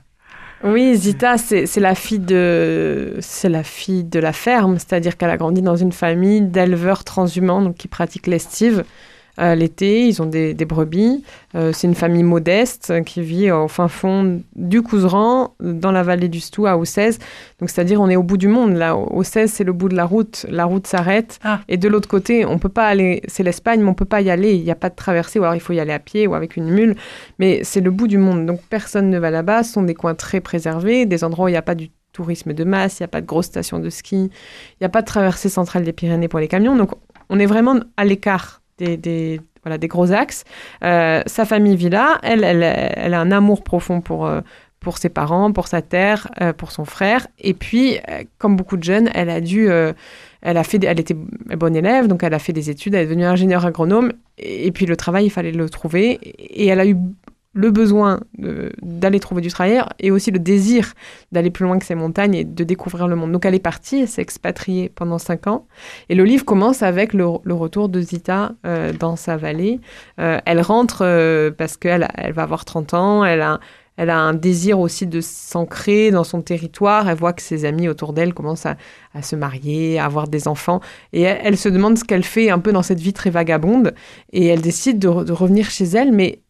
Oui, 0.62 0.94
Zita, 0.94 1.38
c'est 1.38 1.74
la 1.78 1.94
fille 1.94 2.18
de 2.18 3.16
c'est 3.20 3.48
la 3.48 3.62
fille 3.62 4.04
de 4.04 4.18
la 4.18 4.34
ferme, 4.34 4.78
c'est-à-dire 4.78 5.16
qu'elle 5.16 5.30
a 5.30 5.38
grandi 5.38 5.62
dans 5.62 5.76
une 5.76 5.92
famille 5.92 6.42
d'éleveurs 6.42 7.02
transhumants 7.02 7.62
donc 7.62 7.76
qui 7.76 7.88
pratiquent 7.88 8.26
l'estive 8.26 8.84
l'été, 9.38 10.06
ils 10.06 10.20
ont 10.20 10.26
des, 10.26 10.54
brebis. 10.54 11.24
Euh, 11.54 11.72
c'est 11.72 11.86
une 11.86 11.94
famille 11.94 12.22
modeste 12.22 12.92
qui 13.04 13.22
vit 13.22 13.50
au 13.50 13.68
fin 13.68 13.88
fond 13.88 14.40
du 14.54 14.82
Couseran, 14.82 15.54
dans 15.60 15.92
la 15.92 16.02
vallée 16.02 16.28
du 16.28 16.40
Stou, 16.40 16.66
à 16.66 16.76
Ossez. 16.76 17.18
Donc, 17.58 17.70
c'est-à-dire, 17.70 18.00
on 18.00 18.08
est 18.08 18.16
au 18.16 18.22
bout 18.22 18.36
du 18.36 18.48
monde. 18.48 18.74
Là, 18.74 18.96
Ossez, 18.96 19.46
c'est 19.46 19.64
le 19.64 19.72
bout 19.72 19.88
de 19.88 19.96
la 19.96 20.04
route. 20.04 20.46
La 20.48 20.64
route 20.64 20.86
s'arrête. 20.86 21.38
Ah. 21.42 21.60
Et 21.68 21.76
de 21.76 21.88
l'autre 21.88 22.08
côté, 22.08 22.44
on 22.44 22.58
peut 22.58 22.68
pas 22.68 22.86
aller. 22.86 23.22
C'est 23.28 23.42
l'Espagne, 23.42 23.80
mais 23.80 23.88
on 23.88 23.94
peut 23.94 24.04
pas 24.04 24.20
y 24.20 24.30
aller. 24.30 24.54
Il 24.54 24.64
n'y 24.64 24.70
a 24.70 24.76
pas 24.76 24.90
de 24.90 24.94
traversée, 24.94 25.38
ou 25.38 25.42
alors 25.42 25.54
il 25.54 25.60
faut 25.60 25.72
y 25.72 25.80
aller 25.80 25.92
à 25.92 25.98
pied 25.98 26.26
ou 26.26 26.34
avec 26.34 26.56
une 26.56 26.70
mule. 26.70 26.96
Mais 27.38 27.60
c'est 27.64 27.80
le 27.80 27.90
bout 27.90 28.08
du 28.08 28.18
monde. 28.18 28.46
Donc, 28.46 28.60
personne 28.68 29.10
ne 29.10 29.18
va 29.18 29.30
là-bas. 29.30 29.62
Ce 29.62 29.72
sont 29.72 29.82
des 29.82 29.94
coins 29.94 30.14
très 30.14 30.40
préservés, 30.40 31.06
des 31.06 31.24
endroits 31.24 31.46
où 31.46 31.48
il 31.48 31.52
n'y 31.52 31.56
a 31.56 31.62
pas 31.62 31.74
du 31.74 31.90
tourisme 32.12 32.52
de 32.52 32.64
masse, 32.64 32.98
il 32.98 33.02
n'y 33.02 33.06
a 33.06 33.08
pas 33.08 33.20
de 33.20 33.26
grosses 33.26 33.46
stations 33.46 33.78
de 33.78 33.88
ski, 33.88 34.16
il 34.16 34.76
n'y 34.80 34.84
a 34.84 34.88
pas 34.88 35.00
de 35.00 35.06
traversée 35.06 35.48
centrale 35.48 35.84
des 35.84 35.92
Pyrénées 35.92 36.28
pour 36.28 36.40
les 36.40 36.48
camions. 36.48 36.76
Donc, 36.76 36.90
on 37.28 37.38
est 37.38 37.46
vraiment 37.46 37.78
à 37.96 38.04
l'écart 38.04 38.59
des, 38.80 39.40
voilà, 39.62 39.78
des 39.78 39.88
gros 39.88 40.12
axes. 40.12 40.44
Euh, 40.82 41.22
sa 41.26 41.44
famille 41.44 41.76
vit 41.76 41.90
là. 41.90 42.18
Elle, 42.22 42.44
elle, 42.44 42.62
elle, 42.62 43.14
a 43.14 43.20
un 43.20 43.30
amour 43.30 43.62
profond 43.62 44.00
pour, 44.00 44.26
euh, 44.26 44.40
pour 44.80 44.98
ses 44.98 45.08
parents, 45.08 45.52
pour 45.52 45.68
sa 45.68 45.82
terre, 45.82 46.28
euh, 46.40 46.52
pour 46.52 46.72
son 46.72 46.84
frère. 46.84 47.26
Et 47.38 47.54
puis, 47.54 47.98
comme 48.38 48.56
beaucoup 48.56 48.76
de 48.76 48.84
jeunes, 48.84 49.10
elle 49.14 49.30
a 49.30 49.40
dû. 49.40 49.68
elle, 50.42 50.56
a 50.56 50.64
fait, 50.64 50.82
elle 50.82 51.00
était 51.00 51.14
bonne 51.14 51.76
élève, 51.76 52.06
donc 52.06 52.22
elle 52.22 52.34
a 52.34 52.38
fait 52.38 52.52
des 52.52 52.70
études, 52.70 52.94
elle 52.94 53.02
est 53.02 53.06
devenue 53.06 53.26
ingénieure 53.26 53.66
agronome. 53.66 54.12
Et, 54.38 54.72
puis 54.72 54.86
le 54.86 54.96
travail, 54.96 55.26
il 55.26 55.30
fallait 55.30 55.52
le 55.52 55.68
trouver. 55.68 56.18
Et 56.22 56.66
elle 56.66 56.80
a 56.80 56.86
eu 56.86 56.96
le 57.52 57.70
besoin 57.70 58.20
d'aller 58.38 59.18
trouver 59.18 59.40
du 59.42 59.48
travail 59.48 59.82
et 59.98 60.10
aussi 60.10 60.30
le 60.30 60.38
désir 60.38 60.94
d'aller 61.32 61.50
plus 61.50 61.64
loin 61.64 61.78
que 61.78 61.84
ces 61.84 61.96
montagnes 61.96 62.34
et 62.34 62.44
de 62.44 62.64
découvrir 62.64 63.08
le 63.08 63.16
monde. 63.16 63.32
Donc 63.32 63.44
elle 63.44 63.54
est 63.54 63.58
partie, 63.58 64.02
elle 64.02 64.08
s'est 64.08 64.22
expatriée 64.22 64.88
pendant 64.88 65.18
cinq 65.18 65.48
ans. 65.48 65.66
Et 66.08 66.14
le 66.14 66.24
livre 66.24 66.44
commence 66.44 66.82
avec 66.82 67.12
le, 67.12 67.24
retour 67.26 67.88
de 67.88 68.00
Zita 68.00 68.52
euh, 68.66 68.92
dans 68.92 69.16
sa 69.16 69.36
vallée. 69.36 69.80
Euh, 70.20 70.38
elle 70.46 70.60
rentre 70.60 71.02
euh, 71.02 71.50
parce 71.50 71.76
qu'elle 71.76 72.08
elle 72.14 72.32
va 72.32 72.42
avoir 72.42 72.64
30 72.64 72.94
ans, 72.94 73.24
elle 73.24 73.42
a, 73.42 73.58
elle 73.96 74.10
a 74.10 74.18
un 74.18 74.32
désir 74.32 74.78
aussi 74.78 75.06
de 75.08 75.20
s'ancrer 75.20 76.12
dans 76.12 76.24
son 76.24 76.42
territoire. 76.42 77.08
Elle 77.08 77.18
voit 77.18 77.32
que 77.32 77.42
ses 77.42 77.64
amis 77.64 77.88
autour 77.88 78.12
d'elle 78.12 78.32
commencent 78.32 78.66
à, 78.66 78.76
se 79.22 79.34
marier, 79.34 79.98
à 79.98 80.04
avoir 80.04 80.28
des 80.28 80.46
enfants. 80.46 80.80
Et 81.12 81.22
elle, 81.22 81.58
se 81.58 81.68
demande 81.68 81.98
ce 81.98 82.04
qu'elle 82.04 82.24
fait 82.24 82.48
un 82.48 82.60
peu 82.60 82.72
dans 82.72 82.82
cette 82.82 83.00
vie 83.00 83.12
très 83.12 83.30
vagabonde. 83.30 83.92
Et 84.32 84.46
elle 84.46 84.62
décide 84.62 84.98
de, 84.98 85.24
de 85.24 85.32
revenir 85.32 85.68
chez 85.68 85.84
elle, 85.84 86.12
mais 86.12 86.40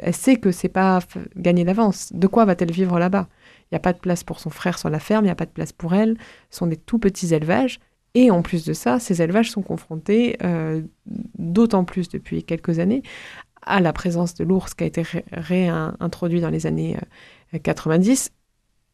elle 0.00 0.14
sait 0.14 0.36
que 0.36 0.52
c'est 0.52 0.68
pas 0.68 1.00
gagné 1.36 1.64
d'avance. 1.64 2.12
De 2.12 2.26
quoi 2.26 2.44
va-t-elle 2.44 2.72
vivre 2.72 2.98
là-bas? 2.98 3.28
Il 3.64 3.74
n'y 3.74 3.76
a 3.76 3.80
pas 3.80 3.92
de 3.92 3.98
place 3.98 4.24
pour 4.24 4.40
son 4.40 4.50
frère 4.50 4.78
sur 4.78 4.90
la 4.90 5.00
ferme, 5.00 5.24
il 5.24 5.28
n'y 5.28 5.32
a 5.32 5.36
pas 5.36 5.46
de 5.46 5.50
place 5.50 5.72
pour 5.72 5.94
elle. 5.94 6.16
Ce 6.50 6.58
sont 6.58 6.66
des 6.66 6.76
tout 6.76 6.98
petits 6.98 7.34
élevages. 7.34 7.80
Et 8.14 8.30
en 8.30 8.42
plus 8.42 8.64
de 8.64 8.72
ça, 8.72 8.98
ces 8.98 9.22
élevages 9.22 9.50
sont 9.50 9.62
confrontés, 9.62 10.36
euh, 10.42 10.82
d'autant 11.06 11.84
plus 11.84 12.08
depuis 12.08 12.42
quelques 12.42 12.80
années, 12.80 13.02
à 13.62 13.80
la 13.80 13.92
présence 13.92 14.34
de 14.34 14.42
l'ours 14.42 14.74
qui 14.74 14.84
a 14.84 14.86
été 14.86 15.04
réintroduit 15.32 16.40
dans 16.40 16.50
les 16.50 16.66
années 16.66 16.96
90 17.62 18.30
euh, 18.32 18.39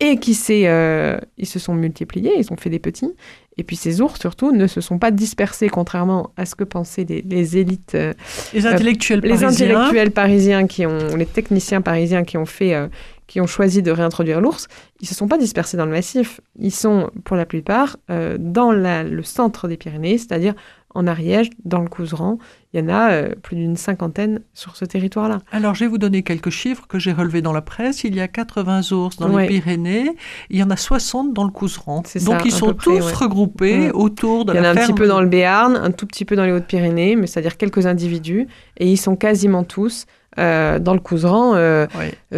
et 0.00 0.18
qui 0.18 0.34
s'est, 0.34 0.66
euh, 0.66 1.18
ils 1.38 1.46
se 1.46 1.58
sont 1.58 1.74
multipliés, 1.74 2.32
ils 2.38 2.52
ont 2.52 2.56
fait 2.56 2.70
des 2.70 2.78
petits, 2.78 3.14
et 3.58 3.64
puis 3.64 3.76
ces 3.76 4.02
ours, 4.02 4.20
surtout, 4.20 4.52
ne 4.52 4.66
se 4.66 4.80
sont 4.82 4.98
pas 4.98 5.10
dispersés, 5.10 5.68
contrairement 5.68 6.30
à 6.36 6.44
ce 6.44 6.54
que 6.54 6.64
pensaient 6.64 7.06
les, 7.08 7.56
élites. 7.56 7.94
Euh, 7.94 8.12
les 8.52 8.66
intellectuels 8.66 9.22
parisiens. 9.22 9.48
Les 9.48 9.54
intellectuels 9.54 10.10
parisiens, 10.10 10.66
qui 10.66 10.84
ont, 10.84 11.16
les 11.16 11.24
techniciens 11.24 11.80
parisiens 11.80 12.24
qui 12.24 12.36
ont 12.36 12.44
fait, 12.44 12.74
euh, 12.74 12.88
qui 13.26 13.40
ont 13.40 13.46
choisi 13.46 13.82
de 13.82 13.90
réintroduire 13.90 14.42
l'ours, 14.42 14.68
ils 15.00 15.08
se 15.08 15.14
sont 15.14 15.26
pas 15.26 15.38
dispersés 15.38 15.78
dans 15.78 15.86
le 15.86 15.90
massif. 15.90 16.42
Ils 16.58 16.74
sont, 16.74 17.10
pour 17.24 17.36
la 17.36 17.46
plupart, 17.46 17.96
euh, 18.10 18.36
dans 18.38 18.72
le 18.72 19.22
centre 19.22 19.68
des 19.68 19.78
Pyrénées, 19.78 20.18
c'est-à-dire 20.18 20.54
en 20.96 21.06
Ariège, 21.06 21.50
dans 21.64 21.80
le 21.80 21.88
Couseran. 21.88 22.38
Il 22.72 22.80
y 22.80 22.82
en 22.82 22.88
a 22.88 23.10
euh, 23.10 23.34
plus 23.42 23.56
d'une 23.56 23.76
cinquantaine 23.76 24.40
sur 24.54 24.76
ce 24.76 24.84
territoire-là. 24.84 25.38
Alors, 25.52 25.74
je 25.74 25.84
vais 25.84 25.88
vous 25.88 25.98
donner 25.98 26.22
quelques 26.22 26.50
chiffres 26.50 26.86
que 26.88 26.98
j'ai 26.98 27.12
relevés 27.12 27.42
dans 27.42 27.52
la 27.52 27.62
presse. 27.62 28.04
Il 28.04 28.14
y 28.14 28.20
a 28.20 28.28
80 28.28 28.92
ours 28.92 29.16
dans 29.16 29.36
les 29.36 29.46
Pyrénées. 29.46 30.16
Il 30.50 30.58
y 30.58 30.62
en 30.62 30.70
a 30.70 30.76
60 30.76 31.32
dans 31.32 31.44
le 31.44 31.50
Couseran. 31.50 32.02
Donc, 32.24 32.44
ils 32.44 32.52
sont 32.52 32.72
tous 32.72 33.12
regroupés 33.12 33.90
autour 33.92 34.44
de 34.44 34.52
la 34.52 34.62
ferme. 34.62 34.64
Il 34.64 34.76
y 34.76 34.78
en 34.78 34.80
a 34.80 34.82
un 34.82 34.86
petit 34.86 34.94
peu 34.94 35.06
dans 35.06 35.20
le 35.20 35.28
Béarn, 35.28 35.76
un 35.76 35.90
tout 35.90 36.06
petit 36.06 36.24
peu 36.24 36.36
dans 36.36 36.44
les 36.44 36.52
Hautes-Pyrénées, 36.52 37.16
mais 37.16 37.26
c'est-à-dire 37.26 37.56
quelques 37.56 37.86
individus. 37.86 38.48
Et 38.78 38.90
ils 38.90 38.98
sont 38.98 39.16
quasiment 39.16 39.64
tous 39.64 40.06
euh, 40.38 40.78
dans 40.78 40.92
le 40.92 41.00
Couseran, 41.00 41.54
euh, 41.54 41.86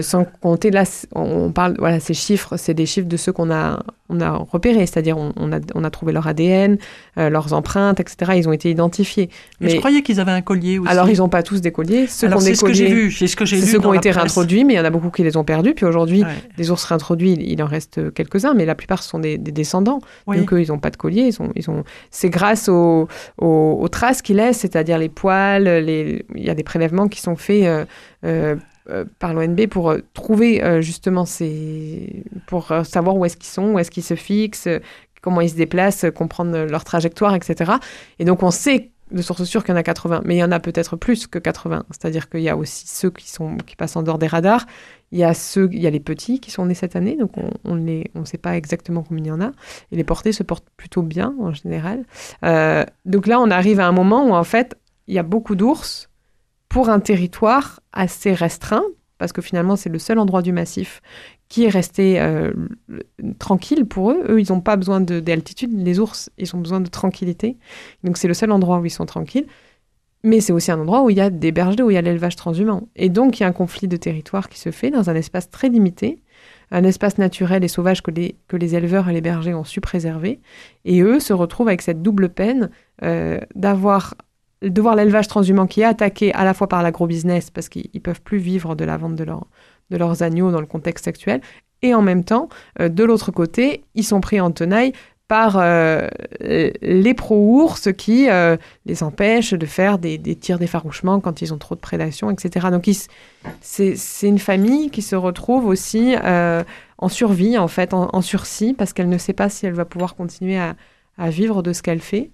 sans 0.00 0.24
compter 0.24 0.70
là, 0.70 0.84
on 1.14 1.50
parle, 1.50 1.74
voilà, 1.78 1.98
ces 1.98 2.14
chiffres, 2.14 2.56
c'est 2.56 2.74
des 2.74 2.86
chiffres 2.86 3.08
de 3.08 3.16
ceux 3.16 3.32
qu'on 3.32 3.50
a, 3.50 3.82
on 4.08 4.20
a 4.20 4.30
repérés, 4.30 4.86
c'est-à-dire 4.86 5.16
on, 5.18 5.52
a, 5.52 5.58
on 5.74 5.82
a 5.82 5.90
trouvé 5.90 6.12
leur 6.12 6.26
ADN, 6.26 6.78
euh, 7.18 7.28
leurs 7.28 7.52
empreintes, 7.52 7.98
etc. 7.98 8.32
Ils 8.36 8.48
ont 8.48 8.52
été 8.52 8.70
identifiés. 8.70 9.30
Mais, 9.60 9.70
je 9.70 9.76
croyais 9.76 10.02
qu'ils 10.02 10.20
avaient 10.20 10.32
un 10.32 10.42
collier 10.42 10.78
aussi. 10.78 10.90
Alors 10.90 11.10
ils 11.10 11.18
n'ont 11.18 11.28
pas 11.28 11.42
tous 11.42 11.60
des 11.60 11.72
colliers. 11.72 12.06
Ceux 12.06 12.28
c'est 12.38 12.54
ce 12.54 12.64
que 12.64 12.72
j'ai 12.72 12.86
vu, 12.86 13.10
c'est 13.10 13.26
ce 13.26 13.36
que 13.36 13.44
j'ai 13.44 13.60
Ceux 13.60 13.80
qui 13.80 13.86
ont 13.86 13.94
été 13.94 14.10
réintroduits, 14.10 14.64
mais 14.64 14.74
il 14.74 14.76
y 14.76 14.80
en 14.80 14.84
a 14.84 14.90
beaucoup 14.90 15.10
qui 15.10 15.24
les 15.24 15.36
ont 15.36 15.44
perdus. 15.44 15.74
Puis 15.74 15.86
aujourd'hui, 15.86 16.24
des 16.56 16.70
ours 16.70 16.84
réintroduits, 16.84 17.36
il 17.40 17.62
en 17.62 17.66
reste 17.66 18.12
quelques-uns, 18.14 18.54
mais 18.54 18.64
la 18.64 18.74
plupart 18.74 19.02
sont 19.02 19.18
des, 19.18 19.38
descendants. 19.38 20.00
Donc 20.26 20.52
eux, 20.52 20.62
ils 20.62 20.68
n'ont 20.68 20.78
pas 20.78 20.90
de 20.90 20.96
collier. 20.96 21.22
Ils 21.22 21.42
ont, 21.42 21.50
ils 21.56 21.68
ont... 21.68 21.84
C'est 22.10 22.30
grâce 22.30 22.68
aux, 22.68 23.08
aux, 23.38 23.88
traces 23.88 24.22
qu'ils 24.22 24.36
laissent, 24.36 24.58
c'est-à-dire 24.58 24.98
les 24.98 25.08
poils, 25.08 25.64
les... 25.64 26.24
il 26.34 26.44
y 26.44 26.50
a 26.50 26.54
des 26.54 26.62
prélèvements 26.62 27.08
qui 27.08 27.20
sont 27.20 27.36
faits 27.36 27.64
euh, 27.64 27.78
euh, 27.78 27.84
par 29.18 29.34
l'ONB 29.34 29.66
pour 29.66 29.90
euh, 29.90 29.98
trouver 30.14 30.62
justement 30.80 31.24
ces... 31.24 32.24
pour 32.46 32.72
savoir 32.84 33.16
où 33.16 33.24
est-ce 33.24 33.36
qu'ils 33.36 33.50
sont, 33.50 33.72
où 33.72 33.78
est-ce 33.78 33.90
qu'ils 33.90 34.04
se 34.04 34.14
fixent, 34.14 34.68
comment 35.20 35.40
ils 35.40 35.50
se 35.50 35.56
déplacent, 35.56 36.06
comprendre 36.14 36.58
leur 36.64 36.84
trajectoire, 36.84 37.34
etc. 37.34 37.72
Et 38.18 38.24
donc 38.24 38.42
on 38.42 38.50
sait 38.50 38.90
de 39.10 39.22
source 39.22 39.44
sûre 39.44 39.64
qu'il 39.64 39.72
y 39.72 39.74
en 39.74 39.80
a 39.80 39.82
80, 39.82 40.20
mais 40.24 40.36
il 40.36 40.38
y 40.38 40.44
en 40.44 40.52
a 40.52 40.60
peut-être 40.60 40.96
plus 40.96 41.26
que 41.26 41.38
80. 41.38 41.84
C'est-à-dire 41.90 42.28
qu'il 42.28 42.40
y 42.40 42.48
a 42.50 42.56
aussi 42.56 42.86
ceux 42.86 43.10
qui, 43.10 43.30
sont, 43.30 43.56
qui 43.56 43.74
passent 43.74 43.96
en 43.96 44.02
dehors 44.02 44.18
des 44.18 44.26
radars, 44.26 44.66
il 45.12 45.18
y 45.18 45.24
a 45.24 45.32
ceux, 45.32 45.70
il 45.72 45.80
y 45.80 45.86
a 45.86 45.90
les 45.90 46.00
petits 46.00 46.40
qui 46.40 46.50
sont 46.50 46.66
nés 46.66 46.74
cette 46.74 46.94
année, 46.94 47.16
donc 47.16 47.32
on 47.64 47.74
ne 47.74 48.02
on 48.14 48.26
sait 48.26 48.36
pas 48.36 48.56
exactement 48.56 49.02
combien 49.02 49.24
il 49.24 49.28
y 49.28 49.30
en 49.30 49.40
a. 49.40 49.52
Et 49.92 49.96
les 49.96 50.04
portés 50.04 50.32
se 50.32 50.42
portent 50.42 50.68
plutôt 50.76 51.02
bien 51.02 51.34
en 51.40 51.54
général. 51.54 52.04
donc 53.06 53.26
là, 53.26 53.40
on 53.40 53.50
arrive 53.50 53.80
à 53.80 53.86
un 53.86 53.92
moment 53.92 54.26
où 54.26 54.34
en 54.34 54.44
fait, 54.44 54.76
il 55.06 55.14
y 55.14 55.18
a 55.18 55.22
beaucoup 55.22 55.56
d'ours 55.56 56.10
pour 56.68 56.88
un 56.90 57.00
territoire 57.00 57.80
assez 57.92 58.32
restreint, 58.32 58.84
parce 59.18 59.32
que 59.32 59.42
finalement 59.42 59.76
c'est 59.76 59.88
le 59.88 59.98
seul 59.98 60.18
endroit 60.18 60.42
du 60.42 60.52
massif 60.52 61.00
qui 61.48 61.64
est 61.64 61.70
resté 61.70 62.20
euh, 62.20 62.52
tranquille 63.38 63.86
pour 63.86 64.10
eux. 64.12 64.24
Eux, 64.28 64.40
ils 64.40 64.52
n'ont 64.52 64.60
pas 64.60 64.76
besoin 64.76 65.00
d'altitude. 65.00 65.70
Les 65.74 65.98
ours, 65.98 66.30
ils 66.36 66.54
ont 66.54 66.58
besoin 66.58 66.80
de 66.80 66.88
tranquillité. 66.88 67.56
Donc 68.04 68.18
c'est 68.18 68.28
le 68.28 68.34
seul 68.34 68.52
endroit 68.52 68.78
où 68.78 68.84
ils 68.84 68.90
sont 68.90 69.06
tranquilles. 69.06 69.46
Mais 70.24 70.40
c'est 70.40 70.52
aussi 70.52 70.70
un 70.70 70.80
endroit 70.80 71.02
où 71.02 71.10
il 71.10 71.16
y 71.16 71.20
a 71.20 71.30
des 71.30 71.52
bergers, 71.52 71.82
où 71.82 71.90
il 71.90 71.94
y 71.94 71.96
a 71.96 72.02
l'élevage 72.02 72.36
transhumant. 72.36 72.88
Et 72.96 73.08
donc 73.08 73.38
il 73.38 73.44
y 73.44 73.46
a 73.46 73.48
un 73.48 73.52
conflit 73.52 73.88
de 73.88 73.96
territoire 73.96 74.48
qui 74.48 74.58
se 74.58 74.70
fait 74.70 74.90
dans 74.90 75.08
un 75.08 75.14
espace 75.14 75.48
très 75.48 75.68
limité, 75.68 76.22
un 76.70 76.84
espace 76.84 77.18
naturel 77.18 77.64
et 77.64 77.68
sauvage 77.68 78.02
que 78.02 78.10
les, 78.10 78.36
que 78.48 78.56
les 78.56 78.74
éleveurs 78.74 79.08
et 79.08 79.12
les 79.12 79.20
bergers 79.20 79.54
ont 79.54 79.64
su 79.64 79.80
préserver. 79.80 80.40
Et 80.84 81.00
eux 81.00 81.20
se 81.20 81.32
retrouvent 81.32 81.68
avec 81.68 81.82
cette 81.82 82.02
double 82.02 82.28
peine 82.28 82.68
euh, 83.04 83.38
d'avoir 83.54 84.16
de 84.62 84.80
voir 84.80 84.96
l'élevage 84.96 85.28
transhumant 85.28 85.66
qui 85.66 85.82
est 85.82 85.84
attaqué 85.84 86.32
à 86.34 86.44
la 86.44 86.54
fois 86.54 86.68
par 86.68 86.82
l'agro-business, 86.82 87.50
parce 87.50 87.68
qu'ils 87.68 88.00
peuvent 88.02 88.22
plus 88.22 88.38
vivre 88.38 88.74
de 88.74 88.84
la 88.84 88.96
vente 88.96 89.14
de, 89.14 89.24
de, 89.24 89.96
leurs 89.96 90.22
agneaux 90.22 90.50
dans 90.50 90.60
le 90.60 90.66
contexte 90.66 91.08
actuel, 91.08 91.40
et 91.82 91.94
en 91.94 92.02
même 92.02 92.24
temps, 92.24 92.48
euh, 92.80 92.88
de 92.88 93.04
l'autre 93.04 93.30
côté, 93.30 93.84
ils 93.94 94.04
sont 94.04 94.20
pris 94.20 94.40
en 94.40 94.50
tenaille 94.50 94.92
par 95.28 95.58
euh, 95.58 96.08
les 96.40 97.12
pro-ours 97.12 97.90
qui 97.92 98.30
euh, 98.30 98.56
les 98.86 99.02
empêchent 99.02 99.52
de 99.52 99.66
faire 99.66 99.98
des, 99.98 100.18
tirs 100.36 100.58
d'effarouchement 100.58 101.20
quand 101.20 101.42
ils 101.42 101.52
ont 101.52 101.58
trop 101.58 101.74
de 101.74 101.80
prédation, 101.80 102.30
etc. 102.30 102.68
Donc 102.70 102.88
c'est 103.60 103.96
une 104.22 104.38
famille 104.38 104.90
qui 104.90 105.02
se 105.02 105.14
retrouve 105.14 105.66
aussi 105.66 106.14
en 107.00 107.08
survie, 107.08 107.58
en 107.58 107.68
fait, 107.68 107.92
en, 107.92 108.08
en 108.10 108.22
sursis, 108.22 108.72
parce 108.72 108.94
qu'elle 108.94 109.10
ne 109.10 109.18
sait 109.18 109.34
pas 109.34 109.50
si 109.50 109.66
elle 109.66 109.74
va 109.74 109.84
pouvoir 109.84 110.16
continuer 110.16 110.58
à, 110.58 110.76
à 111.18 111.30
vivre 111.30 111.62
de 111.62 111.72
ce 111.72 111.82
qu'elle 111.82 112.00
fait. 112.00 112.30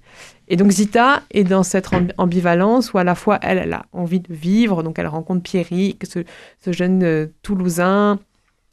Et 0.49 0.57
donc 0.57 0.71
Zita 0.71 1.23
est 1.31 1.45
dans 1.45 1.63
cette 1.63 1.89
ambivalence 2.19 2.93
où 2.93 2.99
à 2.99 3.05
la 3.05 3.15
fois 3.15 3.39
elle, 3.43 3.73
a 3.73 3.87
envie 3.93 4.21
de 4.21 4.33
vivre, 4.33 4.83
donc 4.83 4.99
elle 4.99 5.07
rencontre 5.07 5.43
Pierrick, 5.43 6.05
ce, 6.07 6.21
ce 6.61 6.73
jeune 6.73 7.03
euh, 7.03 7.27
Toulousain 7.43 8.19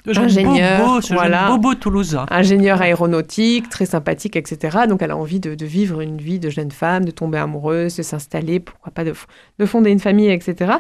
ingénieur, 0.08 1.00
voilà, 1.12 1.48
bobo 1.48 1.76
toulousain. 1.76 2.26
ingénieur 2.30 2.82
aéronautique, 2.82 3.70
très 3.70 3.86
sympathique, 3.86 4.36
etc. 4.36 4.80
Donc 4.90 5.02
elle 5.02 5.12
a 5.12 5.18
envie 5.18 5.40
de, 5.40 5.56
vivre 5.64 6.02
une 6.02 6.18
vie 6.18 6.40
de 6.40 6.50
jeune 6.50 6.72
femme, 6.72 7.06
de 7.06 7.12
tomber 7.12 7.38
amoureuse, 7.38 7.98
de 7.98 8.02
s'installer, 8.02 8.60
pourquoi 8.60 8.92
pas 8.92 9.04
de, 9.04 9.14
de, 9.60 9.66
fonder 9.66 9.92
une 9.92 10.00
famille, 10.00 10.32
etc 10.32 10.74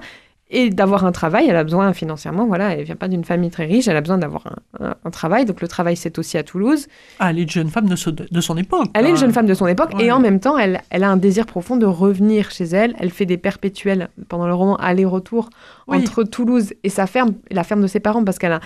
et 0.51 0.69
d'avoir 0.69 1.05
un 1.05 1.11
travail. 1.11 1.47
Elle 1.49 1.55
a 1.55 1.63
besoin 1.63 1.91
financièrement, 1.93 2.45
voilà, 2.45 2.75
elle 2.75 2.83
vient 2.83 2.95
pas 2.95 3.07
d'une 3.07 3.23
famille 3.23 3.49
très 3.49 3.65
riche, 3.65 3.87
elle 3.87 3.95
a 3.95 4.01
besoin 4.01 4.17
d'avoir 4.17 4.43
un, 4.79 5.09
travail. 5.09 5.45
Donc 5.45 5.61
le 5.61 5.67
travail, 5.67 5.95
c'est 5.95 6.19
aussi 6.19 6.37
à 6.37 6.43
Toulouse. 6.43 6.87
Ah, 7.19 7.31
elle 7.31 7.39
est 7.39 7.43
une 7.43 7.49
jeune 7.49 7.69
femme 7.69 7.87
de, 7.87 7.95
son 7.95 8.57
époque. 8.57 8.89
Elle 8.93 9.05
est 9.05 9.09
une 9.09 9.17
jeune 9.17 9.33
femme 9.33 9.47
de 9.47 9.53
son 9.53 9.67
époque 9.67 9.91
et 9.99 10.11
en 10.11 10.19
même 10.19 10.39
temps, 10.39 10.57
elle, 10.57 10.81
elle, 10.89 11.03
a 11.03 11.09
un 11.09 11.17
désir 11.17 11.45
profond 11.45 11.77
de 11.77 11.85
revenir 11.85 12.51
chez 12.51 12.65
elle. 12.65 12.95
Elle 12.99 13.09
fait 13.09 13.25
des 13.25 13.37
perpétuels 13.37 14.09
pendant 14.29 14.47
le 14.47 14.53
roman 14.53 14.75
aller-retour 14.75 15.49
entre 15.87 16.23
Toulouse 16.23 16.73
et 16.83 16.89
sa 16.89 17.07
ferme, 17.07 17.33
la 17.49 17.63
ferme 17.63 17.81
de 17.81 17.87
ses 17.87 17.99
parents, 17.99 18.23
parce 18.23 18.37
qu'elle 18.37 18.53
a 18.53 18.61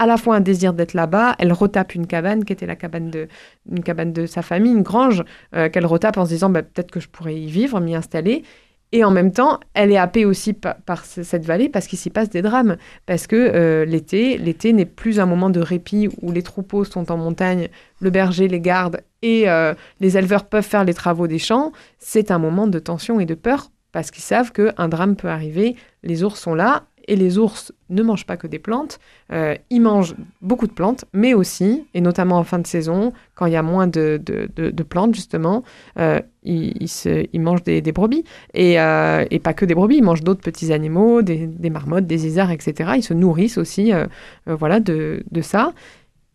à 0.00 0.06
la 0.06 0.16
fois 0.16 0.36
un 0.36 0.40
désir 0.40 0.72
d'être 0.72 0.94
là-bas, 0.94 1.36
elle 1.38 1.52
retape 1.52 1.94
une 1.94 2.06
cabane 2.06 2.46
qui 2.46 2.54
était 2.54 2.64
la 2.64 2.74
cabane 2.74 3.10
de, 3.10 3.28
une 3.70 3.82
cabane 3.82 4.14
de 4.14 4.24
sa 4.24 4.40
famille, 4.40 4.72
une 4.72 4.82
grange, 4.82 5.22
euh, 5.54 5.68
qu'elle 5.68 5.84
retape 5.84 6.16
en 6.16 6.24
se 6.24 6.30
disant 6.30 6.48
bah, 6.48 6.62
peut-être 6.62 6.90
que 6.90 7.00
je 7.00 7.08
pourrais 7.08 7.36
y 7.36 7.46
vivre, 7.46 7.78
m'y 7.80 7.94
installer. 7.94 8.42
Et 8.92 9.04
en 9.04 9.10
même 9.10 9.32
temps, 9.32 9.60
elle 9.74 9.92
est 9.92 9.96
happée 9.96 10.24
aussi 10.24 10.52
par, 10.52 11.04
cette 11.04 11.44
vallée 11.44 11.68
parce 11.68 11.86
qu'il 11.86 11.98
s'y 11.98 12.10
passe 12.10 12.28
des 12.28 12.42
drames. 12.42 12.76
Parce 13.06 13.26
que 13.26 13.36
euh, 13.36 13.84
l'été, 13.84 14.36
l'été 14.36 14.72
n'est 14.72 14.84
plus 14.84 15.20
un 15.20 15.26
moment 15.26 15.50
de 15.50 15.60
répit 15.60 16.08
où 16.22 16.32
les 16.32 16.42
troupeaux 16.42 16.84
sont 16.84 17.12
en 17.12 17.16
montagne, 17.16 17.68
le 18.00 18.10
berger 18.10 18.48
les 18.48 18.60
garde 18.60 19.02
et 19.22 19.48
euh, 19.48 19.74
les 20.00 20.18
éleveurs 20.18 20.44
peuvent 20.44 20.66
faire 20.66 20.84
les 20.84 20.94
travaux 20.94 21.28
des 21.28 21.38
champs. 21.38 21.72
C'est 21.98 22.30
un 22.30 22.38
moment 22.38 22.66
de 22.66 22.78
tension 22.78 23.20
et 23.20 23.26
de 23.26 23.34
peur 23.34 23.70
parce 23.92 24.10
qu'ils 24.10 24.24
savent 24.24 24.52
qu'un 24.52 24.88
drame 24.88 25.16
peut 25.16 25.28
arriver. 25.28 25.76
Les 26.02 26.24
ours 26.24 26.40
sont 26.40 26.54
là 26.54 26.84
et 27.10 27.16
les 27.16 27.38
ours 27.38 27.72
ne 27.88 28.04
mangent 28.04 28.24
pas 28.24 28.36
que 28.36 28.46
des 28.46 28.60
plantes, 28.60 29.00
euh, 29.32 29.56
ils 29.68 29.80
mangent 29.80 30.14
beaucoup 30.42 30.68
de 30.68 30.72
plantes, 30.72 31.04
mais 31.12 31.34
aussi, 31.34 31.84
et 31.92 32.00
notamment 32.00 32.38
en 32.38 32.44
fin 32.44 32.60
de 32.60 32.66
saison, 32.68 33.12
quand 33.34 33.46
il 33.46 33.52
y 33.52 33.56
a 33.56 33.64
moins 33.64 33.88
de, 33.88 34.22
de, 34.24 34.82
plantes, 34.84 35.16
justement, 35.16 35.64
euh, 35.98 36.20
ils, 36.44 36.86
ils, 37.32 37.40
mangent 37.40 37.64
des, 37.64 37.82
brebis. 37.90 38.22
Euh, 38.56 39.24
et, 39.28 39.40
pas 39.40 39.54
que 39.54 39.64
des 39.64 39.74
brebis, 39.74 39.96
ils 39.96 40.04
mangent 40.04 40.22
d'autres 40.22 40.40
petits 40.40 40.72
animaux, 40.72 41.22
des, 41.22 41.48
des, 41.48 41.68
marmottes, 41.68 42.06
des 42.06 42.28
isards, 42.28 42.52
etc. 42.52 42.92
Ils 42.94 43.02
se 43.02 43.12
nourrissent 43.12 43.58
aussi 43.58 43.90
voilà, 44.46 44.78
de, 44.78 45.24
ça. 45.42 45.72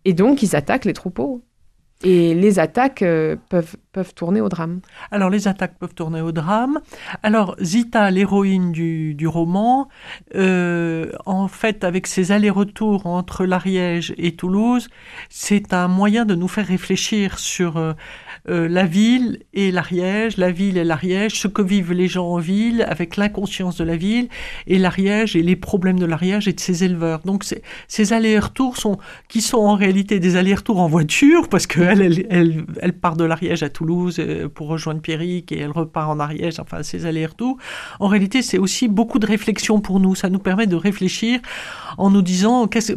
Et 0.04 0.12
donc, 0.12 0.44
ils 0.44 0.58
attaquent 0.58 0.86
les 0.86 0.94
troupeaux. 0.94 1.42
Et 2.08 2.36
les 2.36 2.60
attaques 2.60 3.02
euh, 3.02 3.36
peuvent, 3.50 3.78
peuvent 3.92 4.14
tourner 4.14 4.40
au 4.40 4.48
drame. 4.48 4.82
Alors, 5.10 5.32
les 5.32 5.48
attaques 5.48 5.80
peuvent 5.80 5.96
tourner 5.96 6.22
au 6.22 6.32
drame. 6.32 6.80
Alors, 7.24 7.56
Zita, 7.60 8.12
l'héroïne 8.12 8.72
du, 8.72 9.16
du, 9.16 9.28
roman, 9.28 9.90
euh, 10.36 11.12
en 11.26 11.48
fait, 11.48 11.84
avec 11.84 12.06
ses 12.06 12.32
allers-retours 12.32 13.08
entre 13.08 13.46
l'Ariège 13.46 14.14
et 14.20 14.36
Toulouse, 14.36 14.88
c'est 15.30 15.74
un 15.74 15.88
moyen 15.88 16.26
de 16.26 16.36
nous 16.36 16.48
faire 16.48 16.68
réfléchir 16.68 17.40
sur 17.40 17.96
euh, 18.48 18.68
la 18.68 18.86
ville 18.86 19.40
et 19.54 19.72
l'Ariège, 19.72 20.38
la 20.38 20.52
ville 20.52 20.78
et 20.78 20.84
l'Ariège, 20.84 21.40
ce 21.40 21.48
que 21.48 21.62
vivent 21.62 21.94
les 21.94 22.08
gens 22.08 22.28
en 22.28 22.38
ville 22.38 22.86
avec 22.88 23.18
l'inconscience 23.18 23.78
de 23.78 23.84
la 23.84 23.96
ville 23.96 24.28
et 24.68 24.78
l'Ariège 24.78 25.36
et 25.36 25.42
les 25.42 25.56
problèmes 25.56 26.00
de 26.00 26.06
l'Ariège 26.06 26.48
et 26.48 26.54
de 26.54 26.60
ses 26.60 26.84
éleveurs. 26.84 27.22
Donc 27.26 27.44
ces 27.88 28.14
allers-retours 28.14 28.78
sont 28.78 28.98
qui 29.30 29.42
sont 29.42 29.58
en 29.58 29.76
réalité 29.76 30.20
des 30.20 30.36
allers-retours 30.36 30.80
en 30.80 30.88
voiture 30.88 31.50
parce 31.50 31.66
qu'elle 31.66 32.02
elle, 32.02 32.28
elle, 32.30 32.66
elle, 32.82 32.94
part 32.94 33.18
de 33.18 33.24
l'Ariège 33.24 33.64
à 33.64 33.70
Toulouse 33.70 34.18
euh, 34.20 34.48
pour 34.48 34.68
rejoindre 34.68 35.02
Pierrick 35.02 35.52
et 35.52 35.60
elle 35.60 35.72
repart 35.72 36.10
en 36.10 36.20
Ariège. 36.20 36.60
Enfin 36.60 36.84
ces 36.84 37.06
allers-retours. 37.06 37.58
En 38.00 38.08
réalité 38.08 38.42
c'est 38.42 38.60
aussi 38.60 38.88
beaucoup 38.88 39.20
de 39.20 39.26
réflexion 39.26 39.80
pour 39.82 40.00
nous. 40.00 40.14
Ça 40.14 40.30
nous 40.30 40.40
permet 40.40 40.68
de 40.68 40.76
réfléchir 40.76 41.40
en 41.98 42.12
nous 42.12 42.22
disant 42.22 42.68
qu'est-ce 42.68 42.94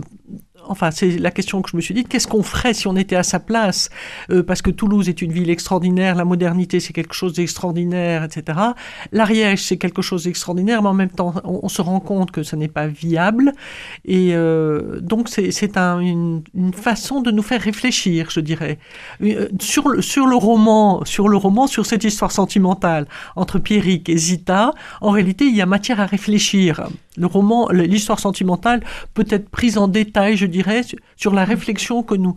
enfin, 0.68 0.90
c'est 0.90 1.18
la 1.18 1.30
question 1.30 1.62
que 1.62 1.70
je 1.70 1.76
me 1.76 1.80
suis 1.80 1.94
dit, 1.94 2.04
qu'est-ce 2.04 2.26
qu'on 2.26 2.42
ferait 2.42 2.74
si 2.74 2.86
on 2.86 2.96
était 2.96 3.16
à 3.16 3.22
sa 3.22 3.40
place? 3.40 3.90
Euh, 4.30 4.42
Parce 4.42 4.62
que 4.62 4.70
Toulouse 4.70 5.08
est 5.08 5.22
une 5.22 5.32
ville 5.32 5.50
extraordinaire, 5.50 6.14
la 6.14 6.24
modernité 6.24 6.80
c'est 6.80 6.92
quelque 6.92 7.14
chose 7.14 7.32
d'extraordinaire, 7.34 8.24
etc. 8.24 8.58
L'Ariège 9.12 9.62
c'est 9.62 9.76
quelque 9.76 10.02
chose 10.02 10.24
d'extraordinaire, 10.24 10.82
mais 10.82 10.88
en 10.88 10.94
même 10.94 11.10
temps 11.10 11.34
on, 11.44 11.68
se 11.68 11.82
rend 11.82 12.00
compte 12.00 12.30
que 12.30 12.42
ce 12.42 12.56
n'est 12.56 12.68
pas 12.68 12.86
viable. 12.86 13.52
Et 14.04 14.30
euh, 14.32 15.00
donc 15.00 15.28
c'est 15.28 15.76
un, 15.76 16.00
une, 16.00 16.42
façon 16.72 17.20
de 17.20 17.30
nous 17.30 17.42
faire 17.42 17.60
réfléchir, 17.60 18.30
je 18.30 18.40
dirais, 18.40 18.78
euh, 19.22 19.48
sur 19.60 19.88
le, 19.88 20.02
sur 20.02 20.26
le 20.26 20.36
roman, 20.36 21.04
sur 21.04 21.28
le 21.28 21.36
roman, 21.36 21.66
sur 21.66 21.86
cette 21.86 22.04
histoire 22.04 22.32
sentimentale 22.32 23.06
entre 23.36 23.58
Pierrick 23.58 24.08
et 24.08 24.16
Zita. 24.16 24.72
En 25.00 25.10
réalité, 25.10 25.46
il 25.46 25.56
y 25.56 25.62
a 25.62 25.66
matière 25.66 26.00
à 26.00 26.06
réfléchir. 26.06 26.88
Le 27.18 27.26
roman, 27.26 27.68
l'histoire 27.70 28.20
sentimentale 28.20 28.82
peut 29.14 29.26
être 29.28 29.48
prise 29.48 29.76
en 29.78 29.88
détail, 29.88 30.36
je 30.36 30.46
dirais, 30.46 30.82
sur 31.16 31.34
la 31.34 31.44
réflexion 31.44 32.02
que 32.02 32.14
nous, 32.14 32.36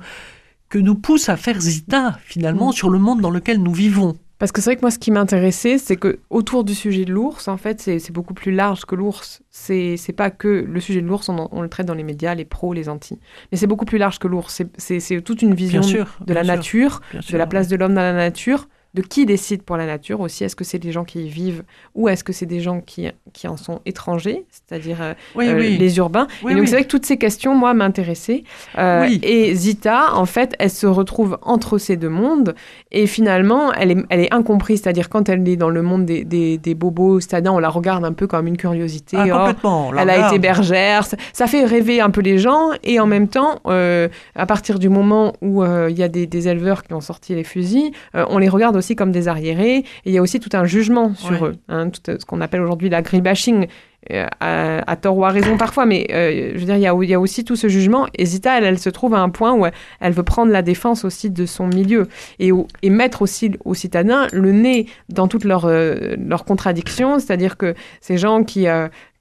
que 0.69 0.79
nous 0.79 0.95
pousse 0.95 1.29
à 1.29 1.37
faire 1.37 1.59
Zita, 1.59 2.17
finalement, 2.23 2.69
mm. 2.69 2.73
sur 2.73 2.89
le 2.89 2.99
monde 2.99 3.21
dans 3.21 3.29
lequel 3.29 3.61
nous 3.61 3.73
vivons. 3.73 4.17
Parce 4.41 4.51
que 4.51 4.59
c'est 4.59 4.71
vrai 4.71 4.75
que 4.77 4.81
moi, 4.81 4.89
ce 4.89 4.97
qui 4.97 5.11
m'intéressait, 5.11 5.77
c'est 5.77 5.97
que 5.97 6.17
autour 6.31 6.63
du 6.63 6.73
sujet 6.73 7.05
de 7.05 7.13
l'ours, 7.13 7.47
en 7.47 7.57
fait, 7.57 7.79
c'est 7.79 8.11
beaucoup 8.11 8.33
plus 8.33 8.51
large 8.51 8.85
que 8.85 8.95
l'ours. 8.95 9.43
C'est 9.51 10.15
pas 10.17 10.31
que 10.31 10.47
le 10.47 10.79
sujet 10.79 10.99
de 11.03 11.05
l'ours, 11.05 11.29
on, 11.29 11.61
le 11.61 11.69
traite 11.69 11.85
dans 11.85 11.93
les 11.93 12.01
médias, 12.01 12.33
les 12.33 12.45
pros, 12.45 12.73
les 12.73 12.89
anti. 12.89 13.19
Mais 13.51 13.57
c'est 13.59 13.67
beaucoup 13.67 13.85
plus 13.85 13.99
large 13.99 14.17
que 14.17 14.27
l'ours. 14.27 14.63
C'est 14.79 15.21
toute 15.21 15.43
une 15.43 15.53
vision 15.53 15.81
de 15.81 16.33
la 16.33 16.43
nature, 16.43 17.01
de 17.13 17.37
la 17.37 17.45
place 17.45 17.67
de 17.67 17.75
l'homme 17.75 17.93
dans 17.93 18.01
la 18.01 18.13
nature, 18.13 18.67
de 18.93 19.01
qui 19.01 19.25
décide 19.25 19.63
pour 19.63 19.77
la 19.77 19.85
nature 19.85 20.19
aussi. 20.19 20.43
Est-ce 20.43 20.55
que 20.55 20.63
c'est 20.63 20.79
des 20.79 20.91
gens 20.91 21.05
qui 21.05 21.25
y 21.25 21.29
vivent 21.29 21.63
ou 21.95 22.09
est-ce 22.09 22.23
que 22.23 22.33
c'est 22.33 22.45
des 22.45 22.59
gens 22.59 22.81
qui, 22.81 23.09
qui 23.31 23.47
en 23.47 23.55
sont 23.55 23.79
étrangers, 23.85 24.45
c'est-à-dire 24.49 25.01
euh, 25.01 25.13
euh, 25.37 25.59
les 25.59 25.97
urbains? 25.97 26.27
Et 26.49 26.53
donc 26.55 26.67
c'est 26.67 26.75
vrai 26.75 26.83
que 26.83 26.89
toutes 26.89 27.05
ces 27.05 27.17
questions, 27.17 27.55
moi, 27.55 27.73
m'intéressaient. 27.73 28.43
Euh, 28.77 29.07
et 29.23 29.53
Zita, 29.55 30.13
en 30.13 30.25
fait, 30.25 30.55
elle 30.59 30.69
se 30.69 30.87
retrouve 30.87 31.37
entre 31.41 31.77
ces 31.77 31.95
deux 31.95 32.09
mondes 32.09 32.53
et 32.91 33.07
finalement, 33.07 33.71
elle 33.73 33.91
est, 33.91 33.97
elle 34.09 34.19
est 34.19 34.33
incomprise. 34.33 34.81
C'est-à-dire 34.81 35.09
quand 35.09 35.29
elle 35.29 35.47
est 35.47 35.55
dans 35.55 35.69
le 35.69 35.81
monde 35.81 36.05
des, 36.05 36.25
des, 36.25 36.57
des 36.57 36.75
bobos, 36.75 37.21
c'est-à-dire 37.21 37.53
on 37.53 37.59
la 37.59 37.69
regarde 37.69 38.03
un 38.03 38.13
peu 38.13 38.27
comme 38.27 38.47
une 38.47 38.57
curiosité. 38.57 39.15
Ah, 39.17 39.27
complètement. 39.29 39.93
elle 39.97 40.09
a 40.09 40.27
été 40.27 40.39
bergère. 40.39 41.05
Ça, 41.31 41.47
fait 41.47 41.65
rêver 41.65 42.01
un 42.01 42.09
peu 42.09 42.21
les 42.21 42.37
gens 42.37 42.69
et 42.83 42.99
en 42.99 43.07
même 43.07 43.29
temps, 43.29 43.61
à 43.65 44.45
partir 44.45 44.79
du 44.79 44.89
moment 44.89 45.33
où 45.41 45.63
il 45.63 45.97
y 45.97 46.03
a 46.03 46.09
des, 46.09 46.27
des, 46.27 46.47
éleveurs 46.49 46.83
qui 46.83 46.93
ont 46.93 47.01
sorti 47.01 47.35
les 47.35 47.43
fusils, 47.43 47.91
on 48.13 48.37
les 48.37 48.49
regarde 48.49 48.80
aussi 48.81 48.95
comme 48.95 49.11
des 49.11 49.27
arriérés. 49.27 49.77
Et 49.77 49.85
il 50.05 50.11
y 50.11 50.17
a 50.17 50.21
aussi 50.21 50.39
tout 50.39 50.49
un 50.53 50.65
jugement 50.65 51.13
sur 51.15 51.45
eux, 51.45 51.55
hein, 51.69 51.89
tout 51.89 52.01
ce 52.19 52.25
qu'on 52.25 52.41
appelle 52.41 52.61
aujourd'hui 52.61 52.89
l'agribashing. 52.89 53.67
Euh, 54.09 54.25
à, 54.39 54.95
tort 54.95 55.15
ou 55.15 55.25
à 55.25 55.29
raison 55.29 55.57
parfois, 55.57 55.85
mais 55.85 56.07
euh, 56.11 56.53
je 56.55 56.59
veux 56.59 56.65
dire, 56.65 56.75
il 56.75 56.81
y, 56.81 56.87
a, 56.87 56.95
il 57.03 57.07
y, 57.07 57.13
a, 57.13 57.19
aussi 57.19 57.45
tout 57.45 57.55
ce 57.55 57.67
jugement. 57.67 58.07
Et 58.15 58.25
Zita, 58.25 58.57
elle, 58.57 58.63
elle, 58.63 58.79
se 58.79 58.89
trouve 58.89 59.13
à 59.13 59.19
un 59.19 59.29
point 59.29 59.53
où 59.53 59.67
elle, 59.99 60.13
veut 60.13 60.23
prendre 60.23 60.51
la 60.51 60.63
défense 60.63 61.05
aussi 61.05 61.29
de 61.29 61.45
son 61.45 61.67
milieu 61.67 62.07
et, 62.39 62.49
et 62.81 62.89
mettre 62.89 63.21
aussi 63.21 63.51
aux 63.63 63.75
citadins 63.75 64.25
le 64.31 64.53
nez 64.53 64.87
dans 65.09 65.27
toutes 65.27 65.43
leurs, 65.43 65.65
euh, 65.65 66.15
leurs 66.17 66.45
contradictions, 66.45 67.19
c'est-à-dire 67.19 67.57
que 67.57 67.75
ces 68.01 68.17
gens 68.17 68.43
qui, 68.43 68.65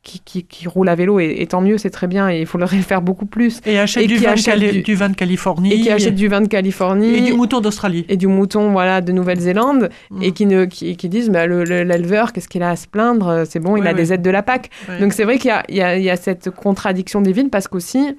qui, 0.03 0.21
qui, 0.25 0.45
qui, 0.45 0.67
roulent 0.67 0.89
à 0.89 0.95
vélo, 0.95 1.21
et, 1.21 1.47
tant 1.47 1.61
mieux, 1.61 1.77
c'est 1.77 1.91
très 1.91 2.07
bien, 2.07 2.31
et 2.31 2.41
il 2.41 2.47
faudrait 2.47 2.77
le 2.77 2.83
faire 2.83 3.03
beaucoup 3.03 3.27
plus. 3.27 3.61
Et 3.67 3.79
achètent 3.79 4.07
du, 4.07 4.17
vin 4.17 4.35
du, 4.35 4.95
vin 4.95 5.09
de 5.11 5.15
Californie. 5.15 5.73
Et 5.73 5.81
qui 5.81 5.91
achètent 5.91 6.15
du 6.15 6.29
vin 6.29 6.41
de 6.41 6.49
Californie. 6.49 7.17
Et 7.17 7.21
du 7.21 7.35
mouton 7.35 7.61
d'Australie. 7.61 8.07
Et 8.09 8.17
du 8.17 8.27
mouton 8.27 8.71
voilà, 8.71 9.03
de 9.03 9.13
Nouvelle-Zélande, 9.13 9.91
mm. 10.11 10.23
et 10.23 10.33
qui, 10.33 10.47
ne, 10.47 10.65
qui, 10.65 10.97
qui 10.97 11.09
disent 11.09 11.29
bah, 11.29 11.47
l'éleveur, 11.47 12.33
qu'est-ce 12.33 12.49
qu'il 12.49 12.63
a 12.63 12.71
à 12.71 12.77
se 12.77 12.87
plaindre? 12.87 13.45
C'est 13.47 13.61
bon, 13.61 13.77
il 13.77 13.87
a 13.87 13.93
des 13.93 14.13
aides 14.13 14.23
de 14.23 14.31
la 14.31 14.43
PAC. 14.43 14.71
Donc 15.01 15.13
c'est 15.13 15.25
vrai 15.25 15.39
qu'il 15.39 15.53
y, 15.69 15.75
y, 15.75 16.03
y 16.03 16.11
a, 16.11 16.17
cette 16.17 16.51
contradiction 16.51 17.21
des 17.21 17.33
villes, 17.33 17.51
parce 17.51 17.69
qu'aussi, 17.69 18.17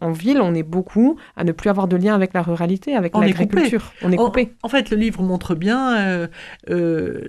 en 0.00 0.12
ville, 0.12 0.40
on 0.40 0.54
est 0.54 0.62
beaucoup 0.62 1.16
à 1.36 1.44
ne 1.44 1.52
plus 1.52 1.70
avoir 1.70 1.88
de 1.88 1.96
lien 1.96 2.14
avec 2.14 2.32
la 2.34 2.42
ruralité, 2.42 2.94
avec 2.94 3.16
l'agriculture. 3.16 3.92
On 4.02 4.12
est 4.12 4.16
coupé. 4.16 4.52
En, 4.62 4.68
fait, 4.68 4.90
le 4.90 4.96
livre 4.96 5.22
montre 5.22 5.54
bien 5.54 5.98
euh, 5.98 6.26
euh, 6.70 7.20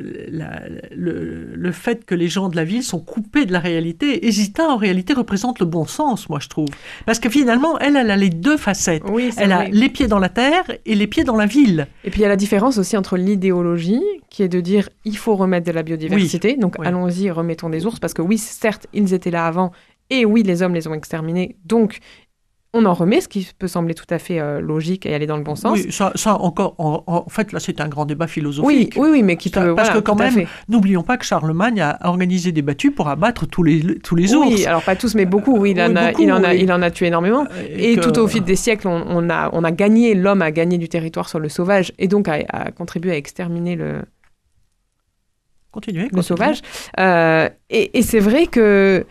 le, 0.92 1.72
fait 1.72 2.06
que 2.06 2.16
les 2.16 2.28
gens 2.28 2.50
de 2.50 2.56
la 2.56 2.64
ville 2.64 2.84
sont 2.84 3.00
coupés 3.00 3.46
de 3.46 3.54
la 3.54 3.60
réalité. 3.60 4.28
Hésita, 4.28 4.68
en 4.68 4.78
réalité, 4.78 5.14
représente 5.14 5.60
le 5.60 5.66
bon 5.66 5.86
sens, 5.86 6.30
moi, 6.30 6.40
je 6.40 6.50
trouve. 6.50 6.70
Parce 7.06 7.20
que 7.20 7.30
finalement, 7.30 7.80
elle, 7.80 7.96
elle 7.96 8.12
a 8.12 8.18
les 8.18 8.30
deux 8.30 8.58
facettes. 8.58 9.04
elle 9.38 9.52
a 9.52 9.66
les 9.66 9.90
pieds 9.90 10.08
dans 10.08 10.20
la 10.20 10.30
terre 10.30 10.64
et 10.86 10.96
les 10.96 11.08
pieds 11.08 11.24
dans 11.24 11.36
la 11.36 11.46
ville. 11.46 11.88
Et 12.04 12.10
puis, 12.10 12.22
il 12.22 12.24
y 12.24 12.26
a 12.26 12.30
la 12.30 12.36
différence 12.36 12.78
aussi 12.78 12.96
entre 12.98 13.18
l'idéologie, 13.18 14.04
qui 14.30 14.44
est 14.44 14.50
de 14.50 14.62
dire 14.62 14.90
il 15.06 15.18
faut 15.18 15.36
remettre 15.36 15.66
de 15.68 15.72
la 15.72 15.84
biodiversité. 15.84 16.56
Donc, 16.56 16.76
allons-y, 16.84 17.32
remettons 17.32 17.70
des 17.70 17.86
ours. 17.86 18.00
Parce 18.00 18.14
que 18.14 18.22
oui, 18.22 18.38
certes, 18.38 18.88
ils 18.94 19.14
étaient 19.14 19.32
là 19.32 19.46
avant. 19.48 19.72
Et 20.10 20.26
oui, 20.26 20.44
les 20.44 20.62
hommes 20.62 20.74
les 20.74 20.88
ont 20.88 20.94
exterminés. 20.94 21.56
Donc, 21.66 22.00
on 22.76 22.86
en 22.86 22.94
remet, 22.94 23.22
ce 23.22 23.28
qui 23.28 23.48
peut 23.58 23.68
sembler 23.68 23.94
tout 23.94 24.08
à 24.10 24.18
fait 24.18 24.40
euh, 24.40 24.60
logique 24.60 25.06
et 25.06 25.14
aller 25.14 25.28
dans 25.28 25.38
le 25.38 25.44
bon 25.44 25.56
sens. 25.56 25.74
Oui, 25.74 25.92
ça, 25.92 26.12
ça 26.16 26.36
encore, 26.42 26.74
en, 26.80 27.30
fait, 27.30 27.52
là, 27.52 27.60
c'est 27.60 27.80
un 27.80 27.88
grand 27.88 28.06
débat 28.06 28.26
philosophique. 28.26 28.94
Oui, 28.96 29.04
oui, 29.04 29.10
oui 29.12 29.24
mais 29.24 29.38
qui 29.38 29.52
peut. 29.52 29.76
Parce 29.76 29.92
que 29.92 30.00
quand 30.00 30.16
même, 30.16 30.46
n'oublions 30.68 31.04
pas 31.04 31.18
que 31.18 31.26
Charlemagne 31.26 31.82
a 31.82 32.00
organisé 32.04 32.52
des 32.52 32.64
battues 32.64 32.90
pour 32.90 33.10
abattre 33.10 33.46
tous 33.46 33.62
les, 33.62 34.00
tous 34.00 34.16
les 34.16 34.34
ours. 34.34 34.48
Oui, 34.48 34.66
alors 34.66 34.82
pas 34.82 34.96
tous, 34.96 35.14
mais 35.14 35.26
beaucoup, 35.26 35.56
oui, 35.56 35.72
il, 35.72 35.82
en, 35.82 35.96
a, 35.96 36.12
il, 36.14 36.32
en, 36.32 36.44
a, 36.44 36.56
il 36.56 36.72
en 36.72 36.82
a 36.82 36.90
tué 36.90 37.08
énormément. 37.08 37.46
Euh, 37.54 37.68
et, 37.70 37.96
tout 37.98 38.18
au 38.18 38.28
fil 38.28 38.44
des 38.44 38.56
siècles, 38.56 38.88
on, 38.88 39.30
a, 39.30 39.52
on 39.54 39.64
a 39.64 39.72
gagné, 39.72 40.16
l'homme 40.16 40.42
a 40.42 40.50
gagné 40.50 40.80
du 40.80 40.90
territoire 40.90 41.30
sur 41.30 41.40
le 41.40 41.50
sauvage 41.50 41.94
et 42.00 42.08
donc 42.08 42.28
a, 42.28 42.72
contribué 42.72 43.12
à 43.12 43.18
exterminer 43.18 43.76
le. 43.76 44.02
Continuez, 45.72 46.08
le 46.12 46.22
sauvage. 46.22 46.62
Euh, 47.00 47.50
et, 47.70 47.98
et 47.98 48.02
c'est 48.04 48.20
vrai 48.20 48.48
que 48.48 49.06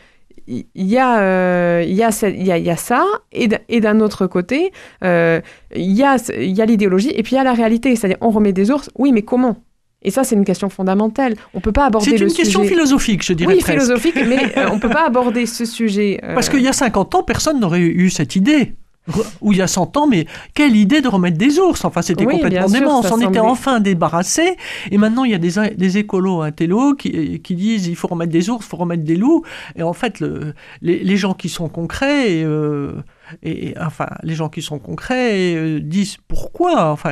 il 0.47 0.67
y, 0.75 0.99
a, 0.99 1.83
il, 1.83 1.95
y 1.95 2.03
a, 2.03 2.11
il, 2.29 2.47
y 2.47 2.53
a, 2.53 2.59
il 2.59 2.65
y 2.65 2.71
a 2.71 2.77
ça, 2.77 3.05
et 3.33 3.81
d'un 3.81 4.01
autre 4.01 4.27
côté, 4.27 4.73
il 5.03 5.43
y 5.75 6.03
a, 6.03 6.17
il 6.39 6.57
y 6.57 6.63
a 6.63 6.67
l'idéologie, 6.67 7.11
et 7.15 7.23
puis 7.23 7.33
il 7.33 7.37
y 7.37 7.41
a 7.41 7.45
la 7.45 7.55
réalité. 7.55 7.95
C'est-à-dire, 7.97 8.19
on 8.21 8.31
remet 8.31 8.53
des 8.53 8.71
ours, 8.71 8.91
oui, 8.99 9.13
mais 9.13 9.23
comment? 9.23 9.57
Et 10.05 10.11
ça, 10.11 10.25
c'est 10.25 10.35
une 10.35 10.45
question 10.45 10.69
fondamentale. 10.69 11.35
On 11.55 11.61
peut 11.61 11.73
pas 11.73 11.87
aborder. 11.87 12.11
C'est 12.11 12.25
une 12.25 12.33
question 12.33 12.65
philosophique, 12.65 13.25
je 13.25 13.33
dirais 13.33 13.55
Oui, 13.55 13.61
philosophique, 13.61 14.17
mais 14.27 14.53
on 14.71 14.79
peut 14.79 14.89
pas 14.89 15.07
aborder 15.07 15.47
ce 15.47 15.65
sujet... 15.65 16.21
Parce 16.35 16.49
qu'il 16.49 16.61
y 16.61 16.69
a 16.69 16.73
50 16.73 17.15
ans, 17.15 17.23
personne 17.23 17.61
n'aurait 17.61 17.81
eu 17.81 18.11
cette 18.11 18.37
idée 18.37 18.75
ou 19.41 19.53
il 19.53 19.59
y 19.59 19.63
a 19.63 19.67
100 19.67 19.97
ans, 19.97 20.07
mais 20.07 20.27
quelle 20.55 20.77
idée 20.77 21.01
de 21.01 21.09
remettre 21.09 21.37
des 21.37 21.59
ours 21.59 21.85
Enfin, 21.85 22.03
c'était 22.03 22.25
complètement 22.25 22.69
dément. 22.69 23.01
On 23.01 23.03
s'en 23.03 23.21
était 23.21 23.41
enfin 23.41 23.81
débarrassé. 23.81 24.57
Et 24.91 24.99
maintenant, 24.99 25.25
il 25.25 25.33
y 25.33 25.35
a 25.35 25.39
des, 25.39 25.75
des 25.77 25.99
écolos 25.99 26.43
intello 26.43 26.95
qui, 26.95 27.41
qui 27.41 27.55
disent 27.57 27.89
il 27.89 27.97
faut 27.97 28.09
remettre 28.09 28.33
des 28.33 28.49
ours, 28.49 28.65
il 28.65 28.69
faut 28.69 28.77
remettre 28.77 29.03
des 29.03 29.17
loups. 29.17 29.43
Et 29.77 29.83
en 29.83 29.93
fait, 29.93 30.21
le, 30.21 30.55
les, 30.83 31.17
gens 31.17 31.35
qui 31.35 31.49
sont 31.49 31.69
concrets, 31.69 32.33
et, 32.33 32.45
euh, 32.45 32.93
et, 33.43 33.75
enfin, 33.81 34.07
les 34.23 34.35
gens 34.35 34.49
qui 34.49 34.63
sont 34.63 34.79
concrets 34.79 35.55
euh, 35.57 35.81
disent 35.81 36.19
pourquoi. 36.29 36.91
Enfin, 36.91 37.11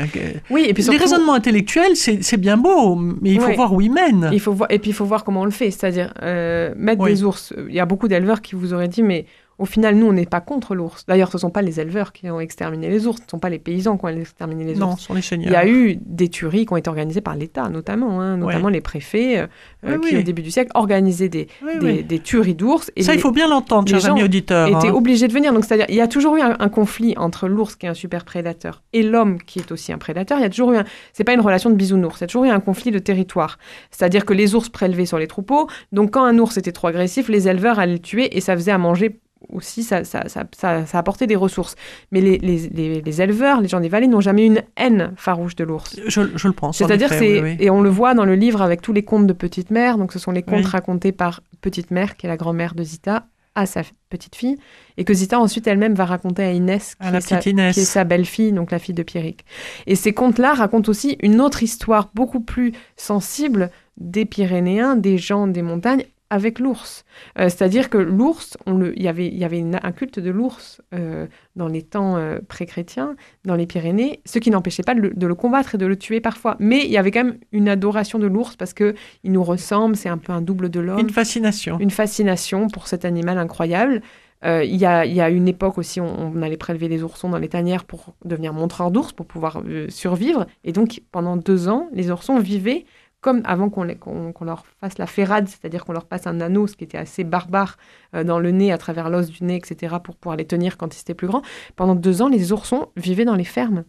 oui, 0.50 0.66
et 0.68 0.74
puis 0.74 0.84
les 0.84 0.96
raisonnements 0.96 1.34
intellectuels, 1.34 1.96
c'est 1.96 2.36
bien 2.36 2.56
beau, 2.56 2.94
mais 2.96 3.32
il 3.32 3.40
faut 3.40 3.52
voir 3.54 3.72
où 3.72 3.80
ils 3.80 3.92
mènent. 3.92 4.30
Il 4.32 4.40
faut 4.40 4.52
voir, 4.52 4.70
et 4.70 4.78
puis 4.78 4.90
il 4.90 4.94
faut 4.94 5.04
voir 5.04 5.24
comment 5.24 5.42
on 5.42 5.46
le 5.46 5.50
fait. 5.50 5.70
C'est-à-dire, 5.70 6.14
euh, 6.22 6.72
mettre 6.76 7.04
des 7.04 7.24
ours. 7.24 7.52
Il 7.68 7.74
y 7.74 7.80
a 7.80 7.86
beaucoup 7.86 8.08
d'éleveurs 8.08 8.42
qui 8.42 8.54
vous 8.54 8.72
auraient 8.74 8.88
dit, 8.88 9.02
mais 9.02 9.26
au 9.60 9.66
final, 9.66 9.94
nous, 9.94 10.06
on 10.06 10.12
n'est 10.14 10.24
pas 10.24 10.40
contre 10.40 10.74
l'ours. 10.74 11.04
D'ailleurs, 11.06 11.30
ce 11.30 11.36
ne 11.36 11.40
sont 11.40 11.50
pas 11.50 11.60
les 11.60 11.80
éleveurs 11.80 12.14
qui 12.14 12.30
ont 12.30 12.40
exterminé 12.40 12.88
les 12.88 13.06
ours, 13.06 13.18
ce 13.18 13.24
ne 13.24 13.30
sont 13.30 13.38
pas 13.38 13.50
les 13.50 13.58
paysans 13.58 13.98
qui 13.98 14.06
ont 14.06 14.08
exterminé 14.08 14.64
les 14.64 14.72
ours. 14.72 14.80
Non, 14.80 14.96
ce 14.96 15.04
sont 15.04 15.12
les 15.12 15.20
seigneurs. 15.20 15.50
Il 15.50 15.52
y 15.52 15.56
a 15.56 15.68
eu 15.68 15.98
des 16.00 16.30
tueries 16.30 16.64
qui 16.64 16.72
ont 16.72 16.78
été 16.78 16.88
organisées 16.88 17.20
par 17.20 17.36
l'État, 17.36 17.68
notamment, 17.68 18.22
hein, 18.22 18.38
notamment 18.38 18.70
les 18.70 18.80
préfets, 18.80 19.38
euh, 19.38 19.46
euh, 19.84 19.98
qui, 19.98 20.16
au 20.16 20.22
début 20.22 20.40
du 20.40 20.50
siècle, 20.50 20.70
organisaient 20.74 21.28
des, 21.28 21.48
des, 21.80 22.18
tueries 22.20 22.54
d'ours. 22.54 22.90
Ça, 23.00 23.14
il 23.14 23.20
faut 23.20 23.32
bien 23.32 23.48
l'entendre, 23.48 23.86
chers 23.86 24.06
amis 24.06 24.22
auditeurs. 24.22 24.68
étaient 24.68 24.88
hein. 24.88 24.94
obligés 24.94 25.28
de 25.28 25.32
venir. 25.34 25.52
Donc, 25.52 25.66
c'est-à-dire, 25.66 25.86
il 25.90 25.96
y 25.96 26.00
a 26.00 26.08
toujours 26.08 26.36
eu 26.36 26.40
un, 26.40 26.68
conflit 26.70 27.14
entre 27.18 27.46
l'ours, 27.46 27.76
qui 27.76 27.84
est 27.84 27.90
un 27.90 27.94
super 27.94 28.24
prédateur, 28.24 28.82
et 28.94 29.02
l'homme, 29.02 29.42
qui 29.42 29.58
est 29.58 29.70
aussi 29.72 29.92
un 29.92 29.98
prédateur. 29.98 30.38
Il 30.38 30.42
y 30.42 30.46
a 30.46 30.50
toujours 30.50 30.72
eu 30.72 30.78
un... 30.78 30.84
C'est 31.12 31.24
pas 31.24 31.34
une 31.34 31.40
relation 31.40 31.68
de 31.68 31.74
bisounours, 31.74 32.18
il 32.18 32.22
y 32.22 32.24
a 32.24 32.28
toujours 32.28 32.44
eu 32.46 32.48
un 32.50 32.60
conflit 32.60 32.92
de 32.92 32.98
territoire. 32.98 33.58
C'est-à-dire 33.90 34.24
que 34.24 34.32
les 34.32 34.54
ours 34.54 34.70
prélevaient 34.70 35.04
sur 35.04 35.18
les 35.18 35.26
troupeaux. 35.26 35.68
Donc, 35.92 36.12
quand 36.12 36.24
un 36.24 36.38
ours 36.38 36.56
était 36.56 36.72
trop 36.72 36.86
agressif, 36.86 37.28
les 37.28 37.46
éleveurs 37.46 37.78
allaient 37.78 37.92
le 37.92 37.98
tuer 37.98 38.34
et 38.34 38.40
ça 38.40 38.54
faisait 38.54 38.72
à 38.72 38.78
manger 38.78 39.20
aussi, 39.48 39.82
ça, 39.82 40.04
ça, 40.04 40.24
ça, 40.28 40.46
ça, 40.86 40.98
apportait 40.98 41.26
des 41.26 41.36
ressources. 41.36 41.74
Mais 42.12 42.20
les, 42.20 42.38
les, 42.38 43.00
les, 43.00 43.22
éleveurs, 43.22 43.60
les 43.60 43.68
gens 43.68 43.80
des 43.80 43.88
vallées 43.88 44.06
n'ont 44.06 44.20
jamais 44.20 44.46
une 44.46 44.62
haine 44.76 45.12
farouche 45.16 45.56
de 45.56 45.64
l'ours. 45.64 45.98
Je, 46.06 46.22
je, 46.34 46.48
le 46.48 46.54
pense. 46.54 46.78
C'est-à-dire, 46.78 47.08
c'est 47.08 47.56
et 47.58 47.70
on 47.70 47.80
le 47.80 47.90
voit 47.90 48.14
dans 48.14 48.24
le 48.24 48.34
livre 48.34 48.62
avec 48.62 48.82
tous 48.82 48.92
les 48.92 49.02
contes 49.02 49.26
de 49.26 49.32
Petite 49.32 49.70
Mère. 49.70 49.98
Donc, 49.98 50.12
ce 50.12 50.18
sont 50.18 50.30
les 50.30 50.42
contes 50.42 50.66
racontés 50.66 51.12
par 51.12 51.40
Petite 51.60 51.90
Mère, 51.90 52.16
qui 52.16 52.26
est 52.26 52.28
la 52.28 52.36
grand-mère 52.36 52.74
de 52.74 52.84
Zita, 52.84 53.26
à 53.54 53.66
sa 53.66 53.82
petite 54.08 54.36
fille, 54.36 54.56
et 54.96 55.04
que 55.04 55.12
Zita 55.12 55.38
ensuite 55.38 55.66
elle-même 55.66 55.94
va 55.94 56.04
raconter 56.04 56.44
à 56.44 56.52
Inès, 56.52 56.94
qui, 56.94 57.06
est, 57.06 57.20
sa, 57.20 57.38
qui 57.38 57.50
est 57.50 57.72
sa 57.72 58.04
belle-fille, 58.04 58.52
donc 58.52 58.70
la 58.70 58.78
fille 58.78 58.94
de 58.94 59.02
Pierrick. 59.02 59.44
Et 59.86 59.96
ces 59.96 60.12
contes-là 60.12 60.54
racontent 60.54 60.88
aussi 60.88 61.16
une 61.20 61.40
autre 61.40 61.62
histoire 61.62 62.10
beaucoup 62.14 62.40
plus 62.40 62.72
sensible 62.96 63.70
des 63.96 64.24
Pyrénéens, 64.24 64.96
des 64.96 65.18
gens 65.18 65.46
des 65.46 65.62
montagnes, 65.62 66.04
avec 66.30 66.60
l'ours. 66.60 67.04
Euh, 67.38 67.44
c'est-à-dire 67.44 67.90
que 67.90 67.98
l'ours, 67.98 68.56
il 68.66 69.02
y 69.02 69.08
avait, 69.08 69.28
y 69.28 69.44
avait 69.44 69.62
un 69.82 69.92
culte 69.92 70.20
de 70.20 70.30
l'ours 70.30 70.80
euh, 70.94 71.26
dans 71.56 71.66
les 71.66 71.82
temps 71.82 72.16
euh, 72.16 72.38
pré-chrétiens, 72.46 73.16
dans 73.44 73.56
les 73.56 73.66
Pyrénées, 73.66 74.20
ce 74.24 74.38
qui 74.38 74.50
n'empêchait 74.50 74.84
pas 74.84 74.94
de 74.94 75.26
le, 75.26 75.34
combattre 75.34 75.74
et 75.74 75.78
de 75.78 75.86
le 75.86 75.96
tuer 75.96 76.20
parfois. 76.20 76.56
Mais 76.60 76.84
il 76.84 76.90
y 76.90 76.96
avait 76.96 77.10
quand 77.10 77.24
même 77.24 77.38
une 77.52 77.68
adoration 77.68 78.18
de 78.18 78.28
l'ours 78.28 78.54
parce 78.56 78.72
que 78.72 78.94
il 79.24 79.32
nous 79.32 79.42
ressemble, 79.42 79.96
c'est 79.96 80.08
un 80.08 80.18
peu 80.18 80.32
un 80.32 80.40
double 80.40 80.70
de 80.70 80.80
l'homme. 80.80 81.00
Une 81.00 81.10
fascination. 81.10 81.78
Une 81.80 81.90
fascination 81.90 82.68
pour 82.68 82.86
cet 82.86 83.04
animal 83.04 83.36
incroyable. 83.36 84.00
Il 84.42 84.74
y, 84.74 84.86
a, 84.86 85.04
y, 85.04 85.20
a, 85.20 85.28
une 85.28 85.48
époque 85.48 85.76
aussi, 85.76 86.00
on, 86.00 86.32
on, 86.34 86.40
allait 86.40 86.56
prélever 86.56 86.88
les 86.88 87.02
oursons 87.02 87.28
dans 87.28 87.36
les 87.36 87.50
tanières 87.50 87.84
pour 87.84 88.14
devenir 88.24 88.54
montreurs 88.54 88.90
d'ours, 88.90 89.12
pour 89.12 89.26
pouvoir 89.26 89.62
survivre. 89.90 90.46
Et 90.64 90.72
donc, 90.72 91.02
pendant 91.12 91.36
deux 91.36 91.68
ans, 91.68 91.90
les 91.92 92.10
oursons 92.10 92.38
vivaient 92.38 92.86
comme 93.20 93.42
avant 93.44 93.68
qu'on 93.68 93.84
leur 93.84 94.64
fasse 94.80 94.96
la 94.98 95.06
ferrade, 95.06 95.46
c'est-à-dire 95.46 95.84
qu'on 95.84 95.92
leur 95.92 96.06
passe 96.06 96.26
un 96.26 96.40
anneau, 96.40 96.66
ce 96.66 96.74
qui 96.74 96.84
était 96.84 96.96
assez 96.96 97.22
barbare, 97.22 97.76
euh, 98.14 98.24
dans 98.24 98.38
le 98.38 98.50
nez, 98.50 98.72
à 98.72 98.78
travers 98.78 99.10
l'os 99.10 99.28
du 99.28 99.44
nez, 99.44 99.56
etc., 99.56 99.96
pour 100.02 100.16
pouvoir 100.16 100.36
les 100.36 100.46
tenir 100.46 100.78
quand 100.78 100.96
ils 100.96 101.00
étaient 101.00 101.14
plus 101.14 101.26
grands. 101.26 101.42
Pendant 101.76 101.94
deux 101.94 102.22
ans, 102.22 102.28
les 102.28 102.52
oursons 102.52 102.88
vivaient 102.96 103.26
dans 103.26 103.36
les 103.36 103.44
fermes. 103.44 103.84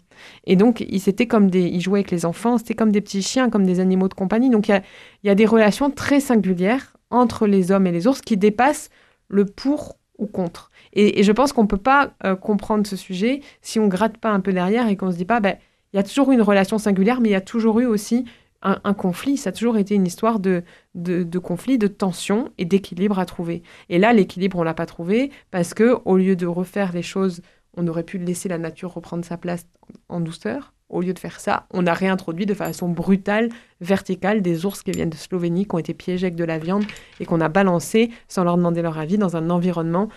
Et 0.45 0.57
donc, 0.57 0.81
ils, 0.81 1.27
comme 1.27 1.49
des, 1.49 1.63
ils 1.63 1.79
jouaient 1.79 1.99
avec 1.99 2.11
les 2.11 2.25
enfants, 2.25 2.57
c'était 2.57 2.73
comme 2.73 2.91
des 2.91 3.01
petits 3.01 3.21
chiens, 3.21 3.49
comme 3.49 3.65
des 3.65 3.79
animaux 3.79 4.09
de 4.09 4.13
compagnie. 4.13 4.49
Donc, 4.49 4.67
il 4.67 4.81
y 5.23 5.29
a, 5.29 5.35
des 5.35 5.45
relations 5.45 5.91
très 5.91 6.19
singulières 6.19 6.97
entre 7.09 7.47
les 7.47 7.71
hommes 7.71 7.87
et 7.87 7.91
les 7.91 8.07
ours 8.07 8.21
qui 8.21 8.35
dépassent 8.35 8.89
le 9.29 9.45
pour 9.45 9.95
ou 10.17 10.27
contre. 10.27 10.71
Et, 10.91 11.23
je 11.23 11.31
pense 11.31 11.53
qu'on 11.53 11.63
ne 11.63 11.67
peut 11.67 11.77
pas 11.77 12.11
euh, 12.25 12.35
comprendre 12.35 12.85
ce 12.85 12.97
sujet 12.97 13.41
si 13.61 13.79
on 13.79 13.87
gratte 13.87 14.17
pas 14.17 14.31
un 14.31 14.41
peu 14.41 14.51
derrière 14.51 14.89
et 14.89 14.97
qu'on 14.97 15.11
se 15.11 15.17
dit 15.17 15.25
pas, 15.25 15.39
ben, 15.39 15.55
il 15.93 15.97
y 15.97 15.99
a 15.99 16.03
toujours 16.03 16.31
eu 16.31 16.35
une 16.35 16.41
relation 16.41 16.77
singulière, 16.77 17.19
mais 17.21 17.29
il 17.29 17.33
y 17.33 17.35
a 17.35 17.41
toujours 17.41 17.79
eu 17.79 17.85
aussi 17.85 18.25
un, 18.61 18.93
conflit, 18.93 19.37
ça 19.37 19.49
a 19.49 19.53
toujours 19.53 19.77
été 19.77 19.95
une 19.95 20.05
histoire 20.05 20.39
de, 20.39 20.63
de, 20.93 21.39
conflit, 21.39 21.77
de 21.77 21.87
tension 21.87 22.51
et 22.57 22.65
d'équilibre 22.65 23.17
à 23.19 23.25
trouver. 23.25 23.63
Et 23.89 23.97
là, 23.97 24.13
l'équilibre, 24.13 24.59
on 24.59 24.63
l'a 24.63 24.73
pas 24.73 24.85
trouvé 24.85 25.31
parce 25.49 25.73
que 25.73 25.97
au 26.05 26.17
lieu 26.17 26.35
de 26.35 26.45
refaire 26.45 26.91
les 26.93 27.01
choses, 27.01 27.41
on 27.75 27.87
aurait 27.87 28.03
pu 28.03 28.17
laisser 28.17 28.49
la 28.49 28.57
nature 28.57 28.93
reprendre 28.93 29.25
sa 29.25 29.37
place 29.37 29.65
en 30.09 30.19
douceur. 30.19 30.73
Au 30.89 31.01
lieu 31.01 31.13
de 31.13 31.19
faire 31.19 31.39
ça, 31.39 31.67
on 31.71 31.87
a 31.87 31.93
réintroduit 31.93 32.45
de 32.45 32.53
façon 32.53 32.89
brutale, 32.89 33.49
verticale, 33.79 34.41
des 34.41 34.65
ours 34.65 34.83
qui 34.83 34.91
viennent 34.91 35.09
de 35.09 35.15
Slovénie, 35.15 35.65
qui 35.65 35.75
ont 35.75 35.79
été 35.79 35.93
piégés 35.93 36.27
avec 36.27 36.35
de 36.35 36.43
la 36.43 36.59
viande 36.59 36.83
et 37.21 37.25
qu'on 37.25 37.39
a 37.39 37.47
balancé 37.47 38.11
sans 38.27 38.43
leur 38.43 38.57
demander 38.57 38.81
leur 38.81 38.97
avis 38.97 39.17
dans 39.17 39.37
un 39.37 39.49
environnement 39.49 40.09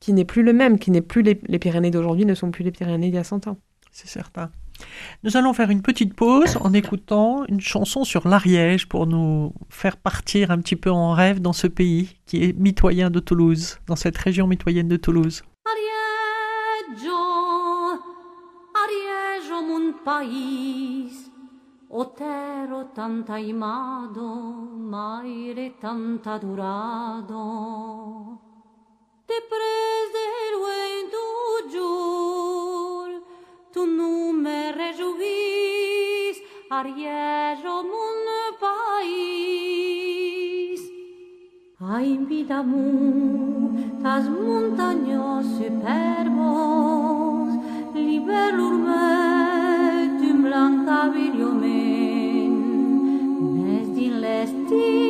qui 0.00 0.14
n'est 0.14 0.24
plus 0.24 0.42
le 0.42 0.54
même, 0.54 0.78
qui 0.78 0.90
n'est 0.90 1.02
plus 1.02 1.22
les, 1.22 1.38
les 1.46 1.58
Pyrénées 1.58 1.90
d'aujourd'hui, 1.90 2.24
ne 2.24 2.34
sont 2.34 2.50
plus 2.50 2.64
les 2.64 2.72
Pyrénées 2.72 3.08
d'il 3.08 3.16
y 3.16 3.18
a 3.18 3.24
100 3.24 3.46
ans. 3.46 3.58
C'est 3.92 4.08
certain. 4.08 4.50
Nous 5.22 5.36
allons 5.36 5.52
faire 5.52 5.70
une 5.70 5.82
petite 5.82 6.14
pause 6.14 6.56
en 6.60 6.72
écoutant 6.72 7.44
une 7.48 7.60
chanson 7.60 8.04
sur 8.04 8.28
l'Ariège 8.28 8.88
pour 8.88 9.06
nous 9.06 9.52
faire 9.68 9.96
partir 9.96 10.50
un 10.50 10.58
petit 10.58 10.76
peu 10.76 10.90
en 10.90 11.12
rêve 11.12 11.40
dans 11.40 11.52
ce 11.52 11.66
pays 11.66 12.16
qui 12.26 12.44
est 12.44 12.58
mitoyen 12.58 13.10
de 13.10 13.20
Toulouse, 13.20 13.78
dans 13.86 13.96
cette 13.96 14.16
région 14.18 14.46
mitoyenne 14.46 14.88
de 14.88 14.96
Toulouse. 14.96 15.42
Ariège, 15.64 17.12
maire 19.50 19.92
te 22.16 22.42
tu 33.72 33.86
non 33.86 34.32
me 34.34 34.70
rejouis, 34.78 36.36
ariège 36.70 37.64
au 37.64 37.82
mon 37.90 38.16
pays. 38.62 39.72
Ai, 41.80 42.18
vida 42.28 42.60
tas 44.02 44.24
montagnes 44.28 45.42
superbes, 45.56 46.48
libère 47.94 48.54
l'urmet, 48.56 50.08
tu 50.20 50.28
me 50.34 50.48
l'encavirio 50.50 51.50
men, 51.52 52.52
mais 53.54 53.84
dis 53.94 54.10
l'estime, 54.22 55.01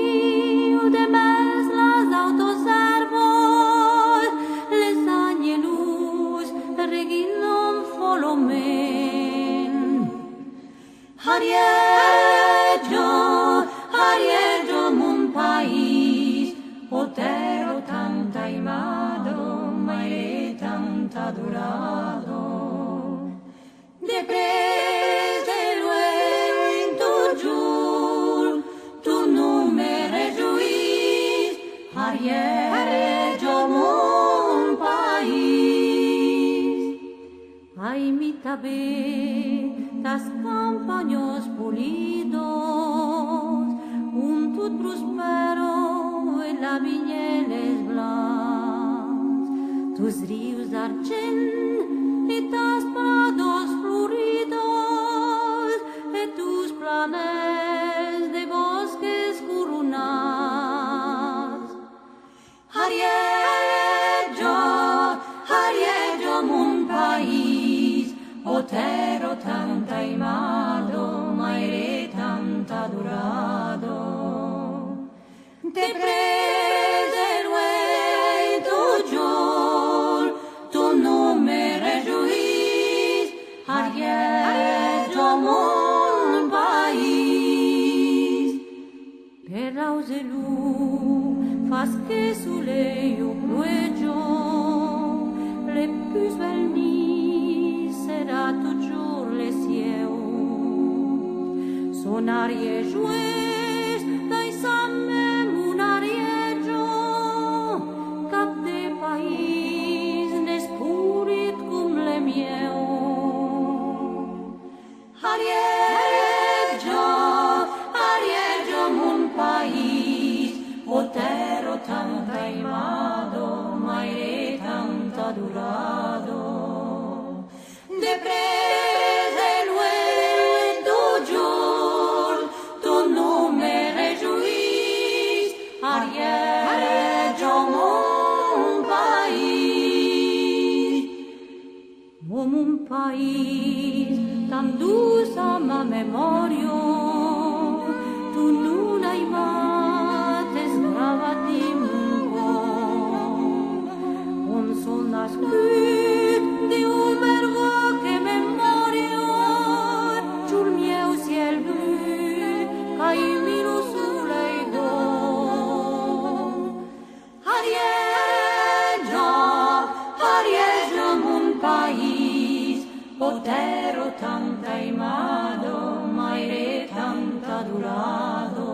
Cordero 173.32 174.12
tanta 174.20 174.78
imado, 174.78 176.06
maire 176.06 176.86
tanta 176.94 177.62
durado. 177.62 178.68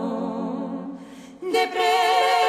De 1.41 1.65
pre 1.67 2.48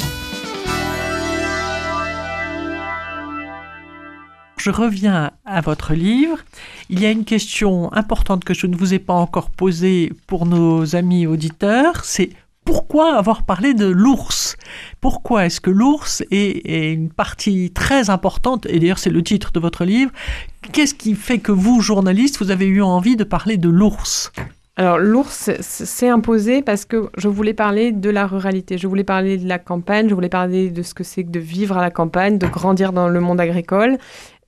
Je 4.63 4.69
reviens 4.69 5.31
à 5.43 5.59
votre 5.61 5.95
livre. 5.95 6.37
Il 6.91 6.99
y 6.99 7.07
a 7.07 7.09
une 7.09 7.25
question 7.25 7.91
importante 7.93 8.43
que 8.43 8.53
je 8.53 8.67
ne 8.67 8.75
vous 8.75 8.93
ai 8.93 8.99
pas 8.99 9.15
encore 9.15 9.49
posée 9.49 10.13
pour 10.27 10.45
nos 10.45 10.95
amis 10.95 11.25
auditeurs, 11.25 12.05
c'est 12.05 12.29
pourquoi 12.63 13.15
avoir 13.15 13.43
parlé 13.43 13.73
de 13.73 13.87
l'ours? 13.87 14.57
Pourquoi 14.99 15.47
est-ce 15.47 15.61
que 15.61 15.71
l'ours 15.71 16.21
est, 16.29 16.93
une 16.93 17.09
partie 17.09 17.71
très 17.71 18.11
importante, 18.11 18.67
et 18.67 18.77
d'ailleurs 18.77 18.99
c'est 18.99 19.09
le 19.09 19.23
titre 19.23 19.51
de 19.51 19.59
votre 19.59 19.83
livre, 19.83 20.11
qu'est-ce 20.71 20.93
qui 20.93 21.15
fait 21.15 21.39
que 21.39 21.51
vous, 21.51 21.81
journaliste, 21.81 22.37
vous 22.37 22.51
avez 22.51 22.67
eu 22.67 22.83
envie 22.83 23.15
de 23.15 23.23
parler 23.23 23.57
de 23.57 23.67
l'ours? 23.67 24.31
Alors 24.77 24.99
l'ours 24.99 25.49
s'est 25.59 26.07
imposé 26.07 26.61
parce 26.61 26.85
que 26.85 27.09
je 27.17 27.27
voulais 27.27 27.53
parler 27.53 27.91
de 27.91 28.09
la 28.09 28.25
ruralité, 28.25 28.77
je 28.77 28.87
voulais 28.87 29.03
parler 29.03 29.37
de 29.37 29.47
la 29.47 29.59
campagne, 29.59 30.07
je 30.07 30.13
voulais 30.13 30.29
parler 30.29 30.69
de 30.69 30.81
ce 30.81 30.93
que 30.93 31.03
c'est 31.03 31.23
que 31.23 31.29
de 31.29 31.39
vivre 31.39 31.77
à 31.77 31.81
la 31.81 31.91
campagne, 31.91 32.37
de 32.37 32.47
grandir 32.47 32.93
dans 32.93 33.09
le 33.09 33.19
monde 33.19 33.41
agricole 33.41 33.97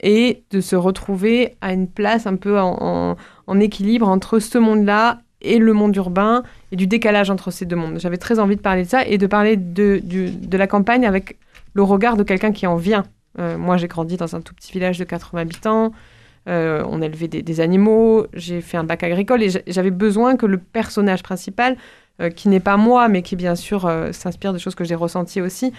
et 0.03 0.43
de 0.51 0.61
se 0.61 0.75
retrouver 0.75 1.55
à 1.61 1.73
une 1.73 1.87
place 1.87 2.27
un 2.27 2.35
peu 2.35 2.59
en 2.59 3.15
équilibre 3.59 4.07
entre 4.07 4.37
ce 4.39 4.59
monde-là 4.59 5.21
et 5.41 5.57
le 5.57 5.73
monde 5.73 5.95
urbain 5.95 6.43
et 6.71 6.75
du 6.75 6.87
décalage 6.87 7.29
entre 7.29 7.51
ces 7.51 7.65
deux 7.65 7.75
mondes. 7.75 7.99
J'avais 7.99 8.17
très 8.17 8.39
envie 8.39 8.55
de 8.55 8.61
parler 8.61 8.83
de 8.83 8.89
ça 8.89 9.05
et 9.05 9.17
de 9.17 9.27
parler 9.27 9.57
de, 9.57 10.01
de 10.03 10.57
la 10.57 10.67
campagne 10.67 11.05
avec 11.05 11.37
le 11.73 11.83
regard 11.83 12.17
de 12.17 12.23
quelqu'un 12.23 12.51
qui 12.51 12.67
en 12.67 12.75
vient. 12.75 13.03
Euh, 13.39 13.57
moi, 13.57 13.77
j'ai 13.77 13.87
grandi 13.87 14.17
dans 14.17 14.35
un 14.35 14.41
tout 14.41 14.53
petit 14.53 14.71
village 14.71 14.97
de 14.97 15.03
80 15.03 15.41
habitants. 15.41 15.91
Euh, 16.49 16.83
on 16.87 17.01
élevait 17.01 17.27
des, 17.27 17.59
animaux. 17.61 18.27
J'ai 18.33 18.61
fait 18.61 18.77
un 18.77 18.83
bac 18.83 19.03
agricole 19.03 19.43
et 19.43 19.49
j'avais 19.67 19.91
besoin 19.91 20.35
que 20.35 20.45
le 20.45 20.57
personnage 20.57 21.23
principal, 21.23 21.77
euh, 22.21 22.29
qui 22.29 22.49
n'est 22.49 22.59
pas 22.59 22.77
moi, 22.77 23.07
mais 23.07 23.21
qui 23.21 23.35
bien 23.35 23.55
sûr 23.55 23.89
s'inspire 24.11 24.53
des 24.53 24.59
choses 24.59 24.75
que 24.75 24.83
j'ai 24.83 24.95
ressenties 24.95 25.41
aussi, 25.41 25.73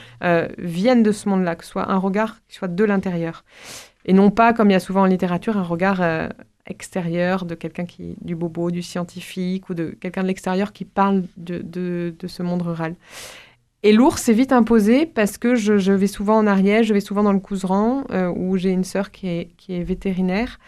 vienne 0.59 1.03
de 1.03 1.13
ce 1.13 1.29
monde-là, 1.29 1.55
que 1.55 1.65
ce 1.65 1.71
soit 1.71 1.91
un 1.91 1.99
regard 1.99 2.39
qui 2.49 2.57
soit 2.57 2.69
de 2.69 2.85
l'intérieur. 2.85 3.45
Et 4.05 4.13
non 4.13 4.31
pas, 4.31 4.53
comme 4.53 4.71
il 4.71 4.75
y 4.75 4.77
a 4.77 4.81
souvent 4.81 5.03
en 5.03 5.07
littérature, 5.07 5.57
un 5.57 5.63
regard 5.63 6.01
extérieur, 6.67 7.45
de 7.45 7.55
quelqu'un 7.55 7.85
qui 7.85 8.17
du 8.23 8.35
bobo, 8.35 8.71
du 8.71 8.83
scientifique 8.83 9.69
ou 9.69 9.75
de 9.75 9.97
quelqu'un 10.01 10.23
de 10.23 10.29
l'extérieur 10.29 10.73
qui 10.73 10.85
parle 10.85 11.25
de, 11.37 11.61
de, 11.63 12.27
ce 12.27 12.43
monde 12.43 12.63
rural. 12.63 12.95
Et 13.83 13.93
l'ours 13.93 14.23
s'est 14.23 14.33
vite 14.33 14.53
imposé 14.53 15.05
parce 15.05 15.37
que 15.37 15.57
je, 15.57 15.77
je, 15.77 15.93
vais 15.93 16.07
souvent 16.07 16.39
en 16.39 16.47
Ariège, 16.47 16.87
je 16.87 16.95
vais 16.95 17.01
souvent 17.01 17.23
dans 17.23 17.35
le 17.35 17.39
Couseran, 17.41 18.05
euh, 18.11 18.33
où 18.35 18.57
j'ai 18.57 18.71
une 18.71 18.85
sœur 18.85 19.11
qui 19.11 19.29
est, 19.29 19.51
qui 19.59 19.75
est 19.75 19.83
vétérinaire. 19.83 20.59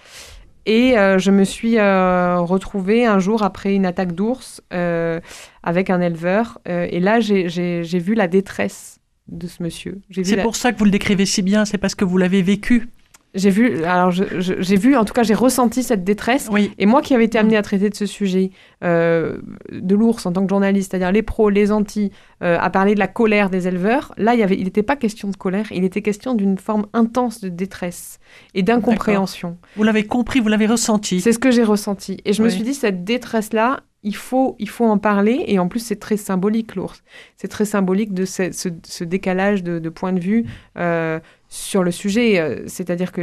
Et 0.66 0.98
euh, 0.98 1.18
je 1.18 1.30
me 1.30 1.44
suis 1.44 1.78
euh, 1.78 2.40
retrouvée 2.40 3.06
un 3.06 3.18
jour 3.18 3.42
après 3.42 3.74
une 3.74 3.86
attaque 3.86 4.12
d'ours 4.12 4.60
avec 4.70 5.90
un 5.90 6.00
éleveur. 6.00 6.58
et 6.66 7.00
là, 7.00 7.20
j'ai 7.20 7.98
vu 7.98 8.14
la 8.14 8.28
détresse 8.28 9.00
de 9.28 9.46
ce 9.46 9.62
monsieur. 9.62 10.02
C'est 10.10 10.42
pour 10.42 10.56
ça 10.56 10.72
que 10.72 10.78
vous 10.78 10.84
le 10.84 10.90
décrivez 10.90 11.24
si 11.24 11.42
bien, 11.42 11.64
c'est 11.64 11.78
parce 11.78 11.94
que 11.94 12.04
vous 12.04 12.18
l'avez 12.18 12.42
vécu. 12.42 12.88
J'ai 13.34 13.50
vu, 13.50 13.84
alors 13.84 14.10
j'ai 14.12 14.76
vu, 14.76 14.96
en 14.96 15.04
tout 15.04 15.12
cas, 15.12 15.22
j'ai 15.22 15.34
ressenti 15.34 15.82
cette 15.82 16.04
détresse. 16.04 16.48
Oui. 16.50 16.72
Et 16.78 16.86
moi 16.86 17.02
qui 17.02 17.14
avais 17.14 17.24
été 17.24 17.38
amenée 17.38 17.56
à 17.58 17.62
traiter 17.62 17.90
de 17.90 17.94
ce 17.94 18.06
sujet 18.06 18.50
euh, 18.82 19.38
de 19.70 19.94
l'ours 19.94 20.24
en 20.24 20.32
tant 20.32 20.42
que 20.42 20.48
journaliste, 20.48 20.90
c'est-à-dire 20.90 21.12
les 21.12 21.22
pros, 21.22 21.50
les 21.50 21.70
antis, 21.70 22.12
euh, 22.42 22.56
à 22.58 22.70
parler 22.70 22.94
de 22.94 22.98
la 22.98 23.08
colère 23.08 23.50
des 23.50 23.68
éleveurs, 23.68 24.14
là, 24.16 24.34
il 24.34 24.46
il 24.52 24.64
n'était 24.64 24.82
pas 24.82 24.96
question 24.96 25.28
de 25.28 25.36
colère, 25.36 25.66
il 25.70 25.84
était 25.84 26.02
question 26.02 26.34
d'une 26.34 26.56
forme 26.56 26.86
intense 26.94 27.40
de 27.40 27.48
détresse 27.48 28.20
et 28.54 28.62
d'incompréhension. 28.62 29.58
Vous 29.76 29.82
l'avez 29.82 30.04
compris, 30.04 30.40
vous 30.40 30.48
l'avez 30.48 30.66
ressenti. 30.66 31.20
C'est 31.20 31.32
ce 31.32 31.38
que 31.38 31.50
j'ai 31.50 31.64
ressenti. 31.64 32.20
Et 32.24 32.32
je 32.32 32.42
me 32.42 32.48
suis 32.48 32.62
dit, 32.62 32.74
cette 32.74 33.04
détresse-là, 33.04 33.80
il 34.02 34.14
faut, 34.14 34.54
il 34.58 34.68
faut 34.68 34.84
en 34.84 34.98
parler. 34.98 35.44
Et 35.48 35.58
en 35.58 35.68
plus, 35.68 35.80
c'est 35.80 35.96
très 35.96 36.16
symbolique, 36.16 36.76
l'ours. 36.76 37.02
C'est 37.36 37.48
très 37.48 37.64
symbolique 37.64 38.14
de 38.14 38.24
ce, 38.24 38.50
ce, 38.52 39.04
décalage 39.04 39.62
de, 39.64 39.78
de, 39.78 39.88
point 39.88 40.12
de 40.12 40.20
vue. 40.20 40.46
Euh, 40.78 41.18
sur 41.48 41.82
le 41.82 41.90
sujet. 41.90 42.38
Euh, 42.38 42.64
c'est-à-dire 42.66 43.12
que 43.12 43.22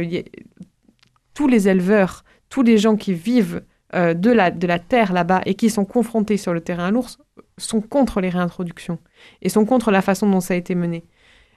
tous 1.34 1.48
les 1.48 1.68
éleveurs, 1.68 2.24
tous 2.48 2.62
les 2.62 2.78
gens 2.78 2.96
qui 2.96 3.14
vivent 3.14 3.62
euh, 3.94 4.14
de, 4.14 4.30
la, 4.30 4.50
de 4.50 4.66
la 4.66 4.78
terre 4.78 5.12
là-bas 5.12 5.42
et 5.46 5.54
qui 5.54 5.70
sont 5.70 5.84
confrontés 5.84 6.36
sur 6.36 6.52
le 6.52 6.60
terrain 6.60 6.86
à 6.86 6.90
l'ours 6.90 7.18
sont 7.58 7.80
contre 7.80 8.20
les 8.20 8.28
réintroductions 8.28 8.98
et 9.42 9.48
sont 9.48 9.64
contre 9.64 9.90
la 9.90 10.02
façon 10.02 10.28
dont 10.28 10.40
ça 10.40 10.54
a 10.54 10.56
été 10.56 10.74
mené. 10.74 11.04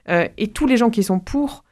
Euh, 0.08 0.28
et 0.36 0.48
tous 0.48 0.66
les 0.66 0.76
gens 0.76 0.90
qui 0.90 1.02
sont 1.02 1.20
pour 1.20 1.64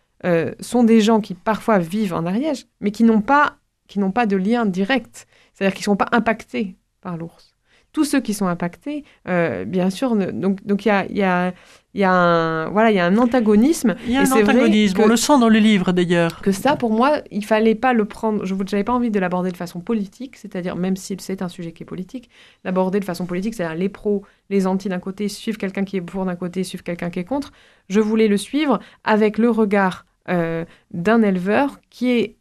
sont 0.59 0.83
des 0.83 1.01
gens 1.01 1.21
qui 1.21 1.35
parfois 1.35 1.79
vivent 1.79 2.13
en 2.13 2.27
Ariège, 2.27 2.67
mais 2.81 2.91
qui 2.91 3.05
n'ont 3.05 3.21
pas 3.21 3.59
qui 3.87 4.01
n'ont 4.01 4.11
pas 4.11 4.27
de 4.27 4.35
lien 4.35 4.67
direct, 4.67 5.29
c'est-à-dire 5.55 5.75
qui 5.75 5.83
ne 5.83 5.85
sont 5.85 5.97
pas 5.97 6.09
impactés 6.11 6.75
par 7.01 7.17
l'ours. 7.17 7.56
Tous 7.97 8.05
ceux 8.05 8.21
qui 8.21 8.35
sont 8.35 8.47
impactés, 8.47 9.05
euh, 9.27 9.65
bien 9.65 9.89
sûr, 9.89 10.15
donc 10.17 10.63
donc 10.67 10.85
il 10.85 10.89
y 10.89 10.91
a, 10.91 11.07
y 11.07 11.23
a 11.23 11.55
il 11.95 12.01
y 12.01 12.05
a 12.05 12.13
un 12.13 12.69
voilà 12.69 12.91
il 12.91 12.95
y 12.95 12.99
a 12.99 13.07
un 13.07 13.17
antagonisme. 13.17 13.95
Il 14.05 14.13
y 14.13 14.19
a 14.19 14.21
un 14.21 14.31
antagonisme. 14.31 15.01
On 15.01 15.07
le 15.07 15.17
sent 15.17 15.39
dans 15.41 15.49
le 15.49 15.59
livre 15.59 15.93
d'ailleurs. 15.93 16.43
que 16.43 16.53
ça 16.53 16.77
pour 16.77 16.93
moi 16.93 17.23
il 17.31 17.43
fallait 17.43 17.75
pas 17.75 17.95
le 17.95 18.05
prendre 18.05 18.45
je 18.45 18.55
n'avais 18.55 18.85
pas 18.85 18.93
envie 18.93 19.11
de 19.11 19.19
l'aborder 19.19 19.51
de 19.51 19.57
façon 19.57 19.81
politique 19.81 20.37
c'est-à-dire 20.37 20.77
même 20.77 20.95
si 20.95 21.17
c'est 21.19 21.41
un 21.41 21.49
sujet 21.49 21.73
qui 21.73 21.85
est 21.85 21.87
politique 21.87 22.29
l'aborder 22.65 23.01
de 23.01 23.07
façon 23.07 23.25
politique 23.25 23.55
c'est-à-dire 23.55 23.79
les 23.79 23.89
pros 23.89 24.25
les 24.51 24.67
anti 24.67 24.91
d'un 24.91 24.99
côté 24.99 25.31
suivent 25.31 25.57
quelqu'un 25.57 25.85
qui 25.85 25.97
est 25.97 26.03
pour 26.03 26.27
d'un 26.27 26.37
côté 26.37 26.65
suivent 26.65 26.83
quelqu'un 26.83 27.09
qui 27.09 27.21
est 27.21 27.25
contre. 27.25 27.51
Je 27.89 28.01
voulais 28.01 28.29
le 28.29 28.37
suivre 28.37 28.79
avec 29.05 29.39
le 29.39 29.49
regard 29.49 30.05
euh, 30.29 30.67
d'un 30.91 31.23
éleveur 31.23 31.81
qui 31.89 32.11
est 32.11 32.37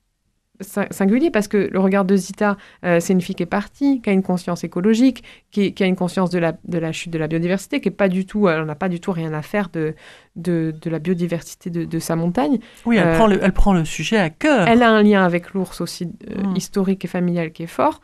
singulier 0.61 1.31
parce 1.31 1.47
que 1.47 1.69
le 1.71 1.79
regard 1.79 2.05
de 2.05 2.15
Zita, 2.15 2.57
euh, 2.83 2.99
c'est 2.99 3.13
une 3.13 3.21
fille 3.21 3.35
qui 3.35 3.43
est 3.43 3.47
partie, 3.47 4.01
qui 4.01 4.09
a 4.09 4.13
une 4.13 4.23
conscience 4.23 4.63
écologique, 4.63 5.23
qui, 5.51 5.73
a 5.79 5.85
une 5.85 5.95
conscience 5.95 6.29
de 6.29 6.39
la, 6.39 6.53
de 6.65 6.77
la 6.77 6.91
chute 6.91 7.11
de 7.11 7.17
la 7.17 7.27
biodiversité, 7.27 7.81
qui 7.81 7.89
est 7.89 7.91
pas 7.91 8.09
du 8.09 8.25
tout, 8.25 8.47
elle 8.47 8.63
n'a 8.63 8.75
pas 8.75 8.89
du 8.89 8.99
tout 8.99 9.11
rien 9.11 9.33
à 9.33 9.41
faire 9.41 9.69
de, 9.69 9.95
de, 10.35 10.73
la 10.85 10.99
biodiversité 10.99 11.69
de, 11.69 11.99
sa 11.99 12.15
montagne. 12.15 12.59
Oui, 12.85 12.97
elle, 12.97 13.07
euh, 13.07 13.15
prend 13.15 13.27
le, 13.27 13.39
elle 13.41 13.53
prend 13.53 13.73
le 13.73 13.85
sujet 13.85 14.17
à 14.17 14.29
cœur. 14.29 14.67
Elle 14.67 14.83
a 14.83 14.89
un 14.89 15.03
lien 15.03 15.23
avec 15.23 15.53
l'ours 15.53 15.81
aussi 15.81 16.09
euh, 16.29 16.43
mm. 16.43 16.55
historique 16.55 17.05
et 17.05 17.07
familial 17.07 17.51
qui 17.51 17.63
est 17.63 17.67
fort. 17.67 18.01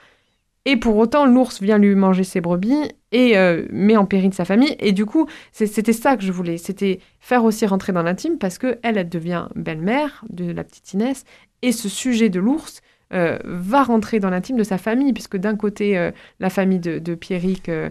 Et 0.65 0.77
pour 0.77 0.97
autant, 0.97 1.25
l'ours 1.25 1.61
vient 1.61 1.77
lui 1.77 1.95
manger 1.95 2.23
ses 2.23 2.39
brebis 2.39 2.91
et 3.11 3.35
met 3.71 3.97
en 3.97 4.05
péril 4.05 4.31
sa 4.31 4.45
famille. 4.45 4.75
Et 4.79 4.91
du 4.91 5.05
coup, 5.05 5.25
c'était 5.51 5.91
ça 5.91 6.15
que 6.17 6.23
je 6.23 6.31
voulais. 6.31 6.57
C'était 6.57 6.99
faire 7.19 7.43
aussi 7.43 7.65
rentrer 7.65 7.93
dans 7.93 8.03
l'intime 8.03 8.37
parce 8.37 8.59
que 8.59 8.77
elle, 8.83 8.97
elle 8.97 9.09
devient 9.09 9.47
belle-mère 9.55 10.23
de 10.29 10.51
la 10.51 10.63
petite 10.63 10.93
Inès 10.93 11.25
et 11.63 11.71
ce 11.71 11.89
sujet 11.89 12.29
de 12.29 12.39
l'ours 12.39 12.81
euh, 13.13 13.37
va 13.43 13.83
rentrer 13.83 14.21
dans 14.21 14.29
l'intime 14.29 14.55
de 14.55 14.63
sa 14.63 14.77
famille, 14.77 15.11
puisque 15.11 15.35
d'un 15.35 15.57
côté, 15.57 15.97
euh, 15.97 16.11
la 16.39 16.49
famille 16.49 16.79
de, 16.79 16.97
de 16.97 17.13
Pierrick, 17.13 17.67
euh, 17.67 17.89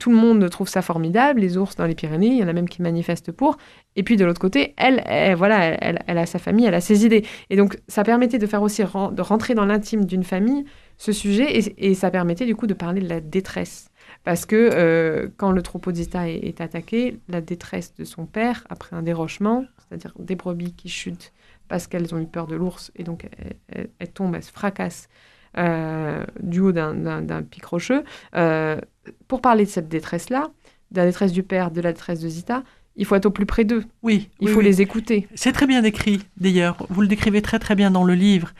tout 0.00 0.10
le 0.10 0.16
monde 0.16 0.50
trouve 0.50 0.68
ça 0.68 0.82
formidable, 0.82 1.40
les 1.40 1.56
ours 1.56 1.76
dans 1.76 1.86
les 1.86 1.94
Pyrénées, 1.94 2.26
il 2.26 2.38
y 2.38 2.42
en 2.42 2.48
a 2.48 2.52
même 2.52 2.68
qui 2.68 2.82
manifestent 2.82 3.30
pour. 3.30 3.56
Et 3.94 4.02
puis 4.02 4.16
de 4.16 4.24
l'autre 4.24 4.40
côté, 4.40 4.74
elle, 4.76 5.04
voilà, 5.36 5.76
elle, 5.80 6.18
a 6.18 6.26
sa 6.26 6.40
famille, 6.40 6.66
elle 6.66 6.74
a 6.74 6.80
ses 6.80 7.06
idées. 7.06 7.24
Et 7.50 7.56
donc, 7.56 7.78
ça 7.86 8.02
permettait 8.02 8.38
de 8.38 8.46
faire 8.46 8.62
aussi 8.62 8.82
de 8.82 9.22
rentrer 9.22 9.54
dans 9.54 9.64
l'intime 9.64 10.04
d'une 10.06 10.24
famille 10.24 10.64
ce 10.98 11.12
sujet, 11.12 11.58
et, 11.78 11.94
ça 11.94 12.10
permettait 12.10 12.46
du 12.46 12.56
coup 12.56 12.66
de 12.66 12.74
parler 12.74 13.00
de 13.00 13.08
la 13.08 13.20
détresse. 13.20 13.90
Parce 14.24 14.46
que 14.46 15.30
quand 15.36 15.52
le 15.52 15.62
troupeau 15.62 15.92
d'Ita 15.92 16.28
est, 16.28 16.38
est 16.38 16.60
attaqué, 16.60 17.20
la 17.28 17.40
détresse 17.40 17.94
de 17.94 18.04
son 18.04 18.26
père, 18.26 18.66
après 18.68 18.96
un 18.96 19.02
dérochement, 19.02 19.64
c'est-à-dire 19.88 20.12
des 20.18 20.34
brebis 20.34 20.74
qui 20.74 20.88
chutent 20.88 21.32
parce 21.68 21.86
qu'elles 21.86 22.14
ont 22.14 22.18
eu 22.18 22.26
peur 22.26 22.46
de 22.46 22.56
l'ours 22.56 22.90
et 22.96 23.04
donc 23.04 23.28
elles, 23.68 24.12
tombent, 24.12 24.34
elles 24.34 24.42
se 24.42 24.50
fracassent 24.50 25.08
euh, 25.56 26.24
du 26.40 26.60
haut 26.60 26.72
d'un 26.72 27.42
pic 27.42 27.64
rocheux. 27.64 28.04
Euh, 28.34 28.80
pour 29.28 29.40
parler 29.40 29.64
de 29.64 29.70
cette 29.70 29.88
détresse-là, 29.88 30.50
de 30.90 30.96
la 31.00 31.06
détresse 31.06 31.32
du 31.32 31.42
père, 31.42 31.70
de 31.70 31.80
la 31.80 31.92
détresse 31.92 32.20
de 32.20 32.28
Zita, 32.28 32.62
il 32.98 33.06
faut 33.06 33.14
être 33.14 33.26
au 33.26 33.30
plus 33.30 33.46
près 33.46 33.64
d'eux. 33.64 33.84
Oui. 34.02 34.28
Il 34.40 34.48
faut 34.48 34.60
les 34.60 34.82
écouter. 34.82 35.28
C'est 35.36 35.52
très 35.52 35.66
bien 35.66 35.82
décrit, 35.82 36.20
d'ailleurs. 36.36 36.76
Vous 36.90 37.00
le 37.00 37.06
décrivez 37.06 37.40
très 37.40 37.60
très 37.60 37.76
bien 37.76 37.92
dans 37.92 38.02
le 38.02 38.14
livre. 38.14 38.50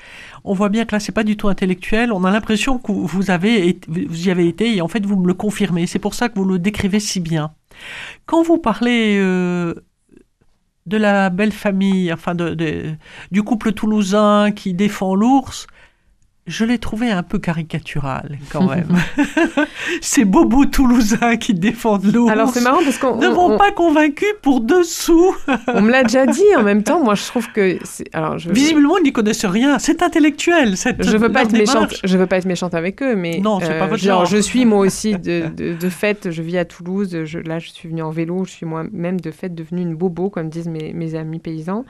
On 0.45 0.55
voit 0.55 0.69
bien 0.69 0.85
que 0.85 0.95
là, 0.95 1.01
c'est 1.01 1.13
pas 1.13 1.25
du 1.25 1.37
tout 1.37 1.49
intellectuel. 1.49 2.13
On 2.13 2.25
a 2.25 2.31
l'impression 2.31 2.79
que 2.79 2.93
vous, 2.93 3.31
avez, 3.31 3.81
vous 3.89 4.29
y 4.29 4.31
avez 4.31 4.47
été 4.47 4.77
et 4.77 4.81
en 4.81 4.87
fait, 4.87 5.05
vous 5.05 5.17
me 5.17 5.27
le 5.27 5.35
confirmez. 5.35 5.89
C'est 5.89 5.99
pour 5.99 6.15
ça 6.15 6.29
que 6.29 6.39
vous 6.39 6.45
le 6.45 6.61
décrivez 6.61 7.01
si 7.01 7.19
bien. 7.19 7.51
Quand 8.27 8.43
vous 8.43 8.59
parlez 8.59 9.19
euh, 9.19 9.75
de 10.87 10.97
la 10.97 11.31
belle 11.31 11.53
famille, 11.53 12.13
enfin 12.13 12.37
de, 12.37 12.95
du 13.33 13.43
couple 13.43 13.73
toulousain 13.73 14.53
qui 14.53 14.73
défend 14.73 15.17
l'ours, 15.17 15.67
je 16.49 16.65
l'ai 16.65 16.79
trouvé 16.79 17.11
un 17.11 17.23
peu 17.23 17.39
caricatural 17.39 18.39
quand 18.51 18.69
même. 18.69 18.89
Ces 20.01 20.25
bobos 20.25 20.65
toulousains 20.65 21.37
qui 21.37 21.55
défendent 21.55 22.13
l'ours. 22.13 22.31
Alors 22.31 22.51
c'est 22.51 22.63
marrant 22.63 22.83
parce 22.83 22.99
qu'on 22.99 23.17
ne 23.17 23.29
m'ont 23.29 23.57
pas 23.59 23.71
convaincu 23.71 24.25
pour 24.43 24.61
dessous. 24.61 25.37
on 25.69 25.83
me 25.83 25.91
l'a 25.91 26.03
déjà 26.03 26.27
dit. 26.27 26.43
En 26.57 26.63
même 26.63 26.83
temps, 26.83 27.05
moi 27.05 27.15
je 27.15 27.25
trouve 27.25 27.51
que 27.53 27.79
alors 28.13 28.39
je... 28.39 28.51
visiblement 28.51 28.99
ils 28.99 29.05
n'y 29.05 29.13
connaissent 29.13 29.45
rien. 29.45 29.79
C'est 29.79 30.03
intellectuel. 30.03 30.77
Cette, 30.77 31.05
je 31.05 31.17
veux 31.17 31.31
pas 31.31 31.43
être 31.43 31.53
méchante. 31.53 31.95
Je 32.03 32.17
veux 32.17 32.27
pas 32.27 32.39
être 32.39 32.47
méchante 32.47 32.75
avec 32.75 33.03
eux, 33.03 33.15
mais 33.15 33.39
non, 33.41 33.61
c'est 33.61 33.79
pas 33.79 33.85
euh, 33.85 33.89
votre 33.89 34.03
genre, 34.03 34.25
Je 34.25 34.39
suis 34.39 34.65
moi 34.65 34.79
aussi 34.79 35.19
de, 35.19 35.49
de, 35.49 35.89
fait. 35.89 36.31
Je 36.31 36.43
vis 36.43 36.59
à 36.59 36.65
Toulouse. 36.65 37.25
Je, 37.25 37.39
là, 37.39 37.59
je 37.59 37.69
suis 37.69 37.89
venue 37.89 38.03
en 38.03 38.11
vélo. 38.11 38.45
Je 38.45 38.51
suis 38.51 38.67
moi-même 38.67 39.21
de 39.21 39.31
fait 39.31 39.55
devenue 39.55 39.83
une 39.83 39.95
bobo, 39.95 40.31
comme 40.31 40.49
disent 40.49 40.69
mes, 40.69 40.93
mes 40.93 41.15
amis 41.15 41.39
paysans. 41.39 41.85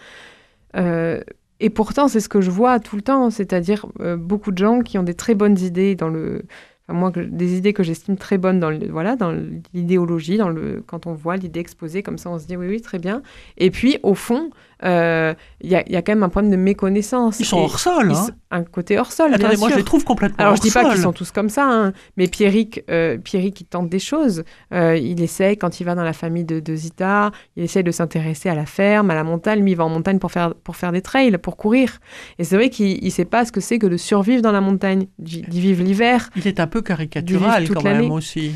Euh, 0.76 1.20
et 1.60 1.70
pourtant, 1.70 2.08
c'est 2.08 2.20
ce 2.20 2.28
que 2.28 2.40
je 2.40 2.50
vois 2.50 2.78
tout 2.80 2.96
le 2.96 3.02
temps, 3.02 3.30
c'est-à-dire 3.30 3.86
euh, 4.00 4.16
beaucoup 4.16 4.52
de 4.52 4.58
gens 4.58 4.80
qui 4.80 4.98
ont 4.98 5.02
des 5.02 5.14
très 5.14 5.34
bonnes 5.34 5.58
idées 5.58 5.94
dans 5.94 6.08
le, 6.08 6.44
moi, 6.88 7.10
des 7.14 7.56
idées 7.56 7.72
que 7.72 7.82
j'estime 7.82 8.16
très 8.16 8.38
bonnes 8.38 8.60
dans, 8.60 8.70
le, 8.70 8.88
voilà, 8.88 9.16
dans 9.16 9.32
l'idéologie, 9.74 10.38
dans 10.38 10.48
le, 10.48 10.82
quand 10.86 11.06
on 11.06 11.12
voit 11.14 11.36
l'idée 11.36 11.60
exposée 11.60 12.02
comme 12.02 12.18
ça, 12.18 12.30
on 12.30 12.38
se 12.38 12.46
dit 12.46 12.56
oui, 12.56 12.68
oui, 12.68 12.80
très 12.80 12.98
bien. 12.98 13.22
Et 13.56 13.70
puis, 13.70 13.98
au 14.02 14.14
fond, 14.14 14.50
euh, 14.84 15.34
il 15.60 15.70
y, 15.70 15.74
a, 15.74 15.88
y, 15.88 15.96
a, 15.96 16.02
quand 16.02 16.12
même 16.12 16.22
un 16.22 16.28
problème 16.28 16.52
de 16.52 16.56
méconnaissance. 16.56 17.40
Ils 17.40 17.46
sont 17.46 17.58
hors 17.58 17.80
sol. 17.80 18.12
Hein. 18.12 18.28
Un 18.50 18.62
côté 18.62 18.98
hors 18.98 19.10
sol. 19.10 19.34
Attendez, 19.34 19.56
moi 19.56 19.70
je 19.70 19.76
les 19.76 19.84
trouve 19.84 20.04
complètement 20.04 20.38
Alors 20.38 20.56
je 20.56 20.60
dis 20.60 20.70
pas 20.70 20.88
qu'ils 20.90 21.02
sont 21.02 21.12
tous 21.12 21.30
comme 21.32 21.48
ça, 21.48 21.68
hein, 21.68 21.92
mais 22.16 22.28
Pierrick, 22.28 22.84
euh, 22.90 23.18
Pierrick, 23.18 23.60
il 23.60 23.64
tente 23.64 23.88
des 23.88 23.98
choses. 23.98 24.44
Euh, 24.72 24.96
il 24.96 25.20
essaye, 25.20 25.56
quand 25.56 25.80
il 25.80 25.84
va 25.84 25.94
dans 25.94 26.04
la 26.04 26.12
famille 26.12 26.44
de, 26.44 26.60
de 26.60 26.76
Zita, 26.76 27.32
il 27.56 27.64
essaye 27.64 27.82
de 27.82 27.90
s'intéresser 27.90 28.48
à 28.48 28.54
la 28.54 28.66
ferme, 28.66 29.10
à 29.10 29.14
la 29.14 29.24
montagne. 29.24 29.62
Lui, 29.62 29.72
il 29.72 29.76
va 29.76 29.84
en 29.84 29.88
montagne 29.88 30.18
pour 30.18 30.30
faire, 30.30 30.54
pour 30.54 30.76
faire 30.76 30.92
des 30.92 31.02
trails, 31.02 31.36
pour 31.38 31.56
courir. 31.56 31.98
Et 32.38 32.44
c'est 32.44 32.56
vrai 32.56 32.70
qu'il 32.70 33.02
ne 33.02 33.10
sait 33.10 33.24
pas 33.24 33.44
ce 33.44 33.52
que 33.52 33.60
c'est 33.60 33.78
que 33.78 33.86
de 33.86 33.96
survivre 33.96 34.42
dans 34.42 34.52
la 34.52 34.60
montagne, 34.60 35.06
d'y 35.18 35.42
vivre 35.60 35.82
l'hiver. 35.82 36.30
Il 36.36 36.46
est 36.46 36.60
un 36.60 36.66
peu 36.66 36.82
caricatural 36.82 37.68
quand 37.68 37.82
même 37.82 38.10
aussi. 38.12 38.52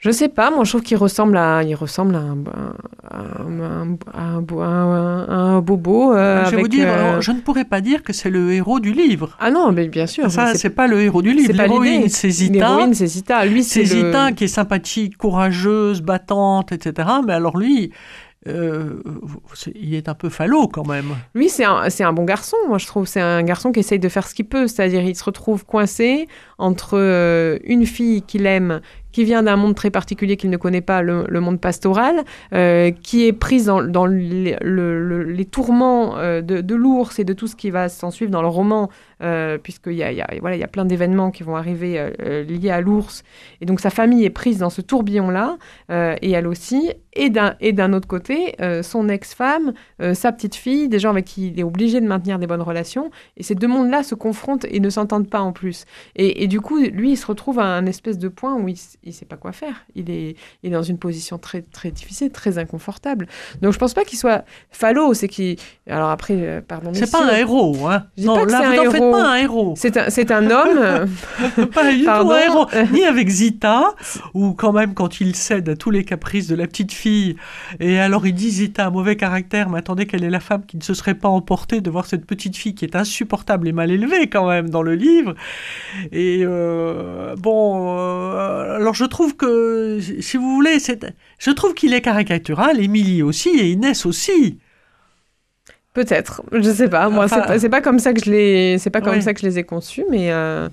Je 0.00 0.10
sais 0.10 0.30
pas, 0.30 0.50
moi 0.50 0.64
je 0.64 0.70
trouve 0.70 0.82
qu'il 0.82 0.96
ressemble 0.96 1.36
à, 1.36 1.62
il 1.62 1.74
ressemble 1.74 2.14
à 2.14 2.20
un, 2.20 2.38
un, 3.10 3.98
un, 4.14 5.28
un 5.28 5.60
bobo. 5.60 6.14
Euh, 6.14 6.42
je 6.46 6.56
vais 6.56 6.62
vous 6.62 6.68
dire, 6.68 6.88
euh, 6.88 7.20
je 7.20 7.32
ne 7.32 7.40
pourrais 7.40 7.66
pas 7.66 7.82
dire 7.82 8.02
que 8.02 8.14
c'est 8.14 8.30
le 8.30 8.50
héros 8.54 8.80
du 8.80 8.92
livre. 8.92 9.36
Ah 9.40 9.50
non, 9.50 9.72
mais 9.72 9.88
bien 9.88 10.06
sûr. 10.06 10.30
Ça, 10.30 10.54
c'est 10.54 10.70
pas 10.70 10.86
le 10.86 11.02
héros 11.02 11.20
du 11.20 11.34
livre. 11.34 11.52
L'héroïne, 11.52 12.08
c'est 12.08 12.30
Zita. 12.30 12.54
L'héroïne, 12.54 12.94
c'est 12.94 13.08
Zita. 13.08 13.44
Lui, 13.44 13.62
c'est 13.62 13.84
Zita 13.84 14.32
qui 14.32 14.44
est 14.44 14.48
sympathique, 14.48 15.18
courageuse, 15.18 16.00
battante, 16.00 16.72
etc. 16.72 17.06
Mais 17.26 17.34
alors 17.34 17.58
lui, 17.58 17.92
euh, 18.48 19.02
il 19.74 19.94
est 19.94 20.08
un 20.08 20.14
peu 20.14 20.30
falot 20.30 20.68
quand 20.68 20.88
même. 20.88 21.14
Lui, 21.34 21.50
c'est 21.50 21.64
un, 21.64 21.82
un, 22.00 22.12
bon 22.14 22.24
garçon, 22.24 22.56
moi 22.68 22.78
je 22.78 22.86
trouve. 22.86 23.06
C'est 23.06 23.20
un 23.20 23.42
garçon 23.42 23.70
qui 23.70 23.80
essaye 23.80 23.98
de 23.98 24.08
faire 24.08 24.26
ce 24.26 24.34
qu'il 24.34 24.46
peut. 24.46 24.66
C'est-à-dire, 24.66 25.02
il 25.02 25.14
se 25.14 25.24
retrouve 25.24 25.66
coincé 25.66 26.26
entre 26.56 27.60
une 27.64 27.84
fille 27.84 28.22
qu'il 28.22 28.46
aime 28.46 28.80
qui 29.12 29.24
vient 29.24 29.42
d'un 29.42 29.56
monde 29.56 29.74
très 29.74 29.90
particulier 29.90 30.36
qu'il 30.36 30.50
ne 30.50 30.56
connaît 30.56 30.80
pas, 30.80 31.02
le, 31.02 31.40
monde 31.40 31.60
pastoral, 31.60 32.24
euh, 32.54 32.90
qui 32.90 33.26
est 33.26 33.32
prise 33.32 33.66
dans, 33.66 34.06
les 34.06 35.44
tourments 35.50 36.18
euh, 36.18 36.42
de, 36.42 36.74
l'ours 36.74 37.18
et 37.18 37.24
de 37.24 37.32
tout 37.32 37.46
ce 37.46 37.56
qui 37.56 37.70
va 37.70 37.88
s'en 37.88 38.10
suivre 38.10 38.30
dans 38.30 38.42
le 38.42 38.48
roman, 38.48 38.90
euh, 39.22 39.58
puisqu'il 39.58 39.94
y 39.94 40.02
a, 40.02 40.26
voilà, 40.40 40.56
y 40.56 40.62
a 40.62 40.68
plein 40.68 40.84
d'événements 40.84 41.30
qui 41.30 41.42
vont 41.42 41.56
arriver 41.56 42.12
liés 42.48 42.70
à 42.70 42.80
l'ours. 42.80 43.22
Et 43.60 43.66
donc 43.66 43.80
sa 43.80 43.90
famille 43.90 44.24
est 44.24 44.30
prise 44.30 44.58
dans 44.58 44.70
ce 44.70 44.80
tourbillon-là, 44.80 45.58
et 45.90 46.30
elle 46.30 46.46
aussi. 46.46 46.92
Et 47.12 47.28
d'un 47.28 47.92
autre 47.92 48.06
côté, 48.06 48.54
son 48.82 49.08
ex-femme, 49.08 49.72
sa 50.14 50.32
petite 50.32 50.54
fille, 50.54 50.88
des 50.88 50.98
gens 50.98 51.10
avec 51.10 51.24
qui 51.24 51.48
il 51.48 51.60
est 51.60 51.64
obligé 51.64 52.00
de 52.00 52.06
maintenir 52.06 52.38
des 52.38 52.46
bonnes 52.46 52.62
relations. 52.62 53.10
Et 53.36 53.42
ces 53.42 53.54
deux 53.54 53.66
mondes-là 53.66 54.02
se 54.02 54.14
confrontent 54.14 54.66
et 54.70 54.80
ne 54.80 54.90
s'entendent 54.90 55.28
pas 55.28 55.40
en 55.40 55.52
plus. 55.52 55.84
Et, 56.16 56.44
et, 56.44 56.46
du 56.46 56.60
coup, 56.60 56.78
lui, 56.78 57.12
il 57.12 57.16
se 57.16 57.26
retrouve 57.26 57.58
à 57.58 57.64
un 57.64 57.86
espèce 57.86 58.18
de 58.18 58.28
point 58.28 58.54
où 58.56 58.68
il 58.68 58.76
il 59.02 59.14
sait 59.14 59.24
pas 59.24 59.36
quoi 59.36 59.52
faire. 59.52 59.84
Il 59.94 60.10
est, 60.10 60.36
il 60.62 60.70
est 60.70 60.74
dans 60.74 60.82
une 60.82 60.98
position 60.98 61.38
très, 61.38 61.62
très 61.62 61.90
difficile, 61.90 62.30
très 62.30 62.58
inconfortable. 62.58 63.26
Donc 63.62 63.72
je 63.72 63.78
pense 63.78 63.94
pas 63.94 64.04
qu'il 64.04 64.18
soit 64.18 64.44
fallo. 64.70 65.14
C'est 65.14 65.28
qui 65.28 65.56
Alors 65.88 66.10
après, 66.10 66.34
euh, 66.36 66.60
pardon. 66.60 66.90
C'est 66.92 67.10
pas 67.10 67.24
un 67.24 67.36
héros, 67.36 67.88
hein. 67.88 68.06
non, 68.18 68.34
pas 68.34 68.44
là, 68.44 68.70
vous 68.70 68.84
n'en 68.84 68.90
faites 68.90 69.00
pas 69.00 69.30
un 69.30 69.36
héros. 69.36 69.74
C'est 69.76 69.96
un, 69.96 70.10
c'est 70.10 70.30
un 70.30 70.50
homme. 70.50 71.08
pas 71.72 71.92
du 71.92 72.04
tout 72.04 72.10
un 72.10 72.40
héros. 72.40 72.66
Ni 72.92 73.04
avec 73.04 73.28
Zita, 73.28 73.94
ou 74.34 74.52
quand 74.52 74.72
même 74.72 74.94
quand 74.94 75.20
il 75.20 75.34
cède 75.34 75.68
à 75.68 75.76
tous 75.76 75.90
les 75.90 76.04
caprices 76.04 76.48
de 76.48 76.54
la 76.54 76.66
petite 76.66 76.92
fille. 76.92 77.36
Et 77.78 77.98
alors 77.98 78.26
il 78.26 78.34
dit 78.34 78.50
Zita, 78.50 78.86
un 78.86 78.90
mauvais 78.90 79.16
caractère, 79.16 79.70
mais 79.70 79.78
attendez, 79.78 80.06
quelle 80.06 80.24
est 80.24 80.30
la 80.30 80.40
femme 80.40 80.64
qui 80.66 80.76
ne 80.76 80.82
se 80.82 80.94
serait 80.94 81.14
pas 81.14 81.28
emportée 81.28 81.80
de 81.80 81.90
voir 81.90 82.06
cette 82.06 82.26
petite 82.26 82.56
fille 82.56 82.74
qui 82.74 82.84
est 82.84 82.96
insupportable 82.96 83.68
et 83.68 83.72
mal 83.72 83.90
élevée 83.90 84.28
quand 84.28 84.48
même 84.48 84.68
dans 84.68 84.82
le 84.82 84.94
livre. 84.94 85.34
Et 86.12 86.42
euh, 86.42 87.34
bon, 87.36 87.98
euh, 87.98 88.76
alors 88.76 88.89
je 88.94 89.04
trouve 89.04 89.36
que, 89.36 89.98
si 90.20 90.36
vous 90.36 90.54
voulez, 90.54 90.78
je 91.38 91.50
trouve 91.50 91.74
qu'il 91.74 91.94
est 91.94 92.00
caricatural, 92.00 92.80
Émilie 92.80 93.22
aussi 93.22 93.50
et 93.50 93.70
Inès 93.70 94.06
aussi. 94.06 94.58
Peut-être, 95.92 96.42
je 96.52 96.70
sais 96.70 96.88
pas. 96.88 97.08
Moi, 97.08 97.26
c'est 97.28 97.42
pas, 97.42 97.68
pas, 97.68 97.80
comme 97.80 97.98
ça 97.98 98.12
que 98.12 98.24
je 98.24 98.30
les, 98.30 98.78
c'est 98.78 98.90
pas 98.90 99.00
comme 99.00 99.20
ça 99.20 99.34
que 99.34 99.40
je 99.40 99.46
les 99.46 99.58
ai 99.58 99.64
conçus, 99.64 100.04
mais. 100.08 100.30
Euh, 100.30 100.68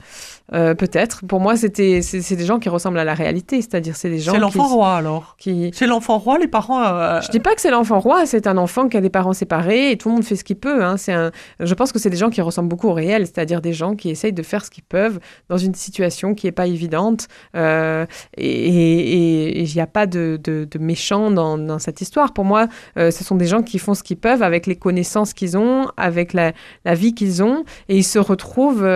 Euh, 0.54 0.76
peut-être. 0.76 1.26
Pour 1.26 1.42
moi, 1.42 1.58
c'était 1.58 2.02
c'est 2.02 2.36
des 2.36 2.46
gens 2.46 2.58
qui 2.58 2.70
ressemblent 2.70 3.00
à 3.00 3.04
la 3.04 3.14
réalité, 3.14 3.62
c'est-à-dire 3.62 3.98
c'est 3.98 4.10
des 4.10 4.20
gens. 4.20 4.32
C'est 4.32 4.40
l'enfant 4.40 4.68
roi 4.68 4.96
alors. 4.96 5.36
Qui... 5.38 5.72
C'est 5.74 5.88
l'enfant 5.88 6.18
roi, 6.18 6.38
les 6.38 6.48
parents. 6.48 6.82
Euh... 6.82 7.20
Je 7.22 7.30
dis 7.32 7.42
pas 7.42 7.54
que 7.54 7.60
c'est 7.60 7.72
l'enfant 7.72 8.00
roi, 8.00 8.26
c'est 8.26 8.48
un 8.48 8.58
enfant 8.58 8.88
qui 8.88 8.96
a 8.96 9.02
des 9.02 9.10
parents 9.10 9.34
séparés 9.34 9.92
et 9.92 9.98
tout 9.98 10.08
le 10.08 10.16
monde 10.16 10.24
fait 10.24 10.38
ce 10.38 10.46
qu'il 10.46 10.56
peut. 10.56 10.86
Hein. 10.86 10.96
C'est 10.96 11.12
un. 11.12 11.32
Je 11.60 11.74
pense 11.74 11.92
que 11.92 12.00
c'est 12.00 12.10
des 12.10 12.18
gens 12.18 12.30
qui 12.30 12.40
ressemblent 12.40 12.70
beaucoup 12.70 12.88
au 12.88 12.94
réel, 12.94 13.26
c'est-à-dire 13.26 13.60
des 13.60 13.74
gens 13.74 13.96
qui 13.96 14.10
essayent 14.10 14.32
de 14.32 14.44
faire 14.44 14.64
ce 14.64 14.70
qu'ils 14.70 14.86
peuvent 14.86 15.20
dans 15.50 15.58
une 15.58 15.76
situation 15.76 16.34
qui 16.34 16.48
est 16.48 16.54
pas 16.54 16.68
évidente. 16.68 17.28
Euh, 17.56 18.06
et 18.38 19.64
il 19.64 19.74
n'y 19.74 19.82
a 19.82 19.88
pas 19.88 20.06
de, 20.06 20.40
de, 20.42 20.66
de 20.70 20.80
méchant 20.80 21.30
dans, 21.30 21.58
dans, 21.58 21.80
cette 21.80 22.00
histoire. 22.00 22.32
Pour 22.32 22.46
moi, 22.46 22.68
euh, 22.98 23.12
ce 23.12 23.26
sont 23.26 23.36
des 23.36 23.48
gens 23.48 23.64
qui 23.64 23.80
font 23.80 23.94
ce 23.94 24.04
qu'ils 24.04 24.18
peuvent 24.18 24.44
avec 24.44 24.66
les 24.66 24.78
connaissances 24.78 25.34
qu'ils 25.34 25.58
ont, 25.58 25.88
avec 25.98 26.32
la, 26.32 26.54
la 26.86 26.94
vie 26.94 27.14
qu'ils 27.14 27.44
ont, 27.44 27.66
et 27.90 27.98
ils 27.98 28.04
se 28.06 28.20
retrouvent 28.20 28.88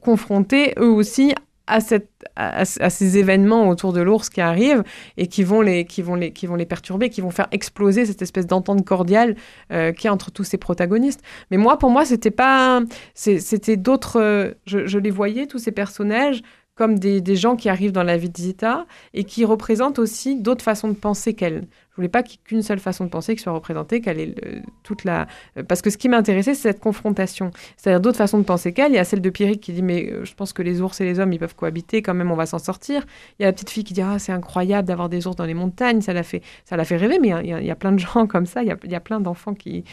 confrontés 0.00 0.74
eux 0.80 0.90
aussi 0.90 1.34
à, 1.70 1.80
cette, 1.80 2.10
à, 2.36 2.64
ces 2.64 3.16
événements 3.16 3.68
autour 3.68 3.92
de 3.92 4.00
l'ours 4.00 4.28
qui 4.28 4.40
arrivent 4.40 4.82
et 5.16 5.28
qui 5.28 5.44
vont, 5.44 5.60
les, 5.60 5.84
qui, 5.84 6.02
vont 6.02 6.16
les, 6.16 6.32
qui 6.32 6.46
vont 6.46 6.56
les 6.56 6.66
perturber, 6.66 7.10
qui 7.10 7.20
vont 7.20 7.30
faire 7.30 7.46
exploser 7.52 8.06
cette 8.06 8.22
espèce 8.22 8.46
d'entente 8.46 8.84
cordiale 8.84 9.36
euh, 9.72 9.92
qui 9.92 10.08
est 10.08 10.10
entre 10.10 10.30
tous 10.30 10.44
ces 10.44 10.58
protagonistes. 10.58 11.22
Mais 11.50 11.56
moi, 11.56 11.78
pour 11.78 11.90
moi, 11.90 12.04
c'était 12.04 12.32
pas. 12.32 12.80
C'était 13.14 13.76
d'autres. 13.76 14.20
Euh, 14.20 14.52
je, 14.66 14.86
je, 14.86 14.98
les 14.98 15.10
voyais, 15.10 15.46
tous 15.46 15.58
ces 15.58 15.72
personnages, 15.72 16.42
comme 16.74 16.98
des, 16.98 17.36
gens 17.36 17.56
qui 17.56 17.68
arrivent 17.68 17.92
dans 17.92 18.02
la 18.02 18.16
vie 18.16 18.30
de 18.30 18.36
Zita 18.38 18.86
et 19.12 19.24
qui 19.24 19.44
représentent 19.44 19.98
aussi 19.98 20.40
d'autres 20.40 20.64
façons 20.64 20.88
de 20.88 20.94
penser 20.94 21.34
qu'elle. 21.34 21.66
Je 21.90 21.96
voulais 21.96 22.08
pas 22.08 22.22
qu'une 22.22 22.62
seule 22.62 22.78
façon 22.78 23.04
de 23.04 23.10
penser 23.10 23.36
qui 23.36 23.42
soit 23.42 23.52
représentée, 23.52 24.00
qu'elle 24.00 24.18
ait 24.18 24.34
toute 24.82 25.04
la. 25.04 25.26
Euh, 25.58 25.62
parce 25.62 25.82
que 25.82 25.90
ce 25.90 25.98
qui 25.98 26.08
m'intéressait, 26.08 26.54
c'est 26.54 26.70
cette 26.70 26.80
confrontation. 26.80 27.50
C'est-à-dire 27.76 28.00
d'autres 28.00 28.16
façons 28.16 28.38
de 28.38 28.44
penser 28.44 28.72
qu'elle. 28.72 28.92
Il 28.92 28.94
y 28.94 28.98
a 28.98 29.04
celle 29.04 29.20
de 29.20 29.28
Pierrick 29.28 29.60
qui 29.60 29.74
dit 29.74 29.82
Mais 29.82 30.10
euh, 30.10 30.24
je 30.24 30.32
pense 30.34 30.54
que 30.54 30.62
les 30.62 30.80
ours 30.80 30.98
et 31.02 31.04
les 31.04 31.20
hommes, 31.20 31.34
ils 31.34 31.38
peuvent 31.38 31.54
cohabiter, 31.54 32.00
quand 32.00 32.14
même, 32.14 32.30
on 32.30 32.36
va 32.36 32.46
s'en 32.46 32.58
sortir. 32.58 33.04
Il 33.38 33.42
y 33.42 33.44
a 33.44 33.48
la 33.48 33.52
petite 33.52 33.68
fille 33.68 33.84
qui 33.84 33.92
dit 33.92 34.00
Ah, 34.00 34.18
c'est 34.18 34.32
incroyable 34.32 34.88
d'avoir 34.88 35.10
des 35.10 35.26
ours 35.26 35.36
dans 35.36 35.44
les 35.44 35.52
montagnes, 35.52 36.00
ça 36.00 36.14
l'a 36.14 36.22
fait, 36.22 36.42
ça 36.64 36.78
l'a 36.78 36.86
fait 36.86 36.96
rêver. 36.96 37.18
Mais 37.18 37.28
il 37.28 37.46
y, 37.50 37.52
a, 37.52 37.60
y, 37.60 37.70
a, 37.70 37.76
plein 37.76 37.92
de 37.92 37.98
gens 37.98 38.26
comme 38.28 38.46
ça, 38.46 38.62
il 38.62 38.68
y 38.68 38.72
a, 38.72 38.78
y 38.84 38.94
a 38.94 39.00
plein 39.00 39.20
d'enfants 39.20 39.52
qui, 39.52 39.84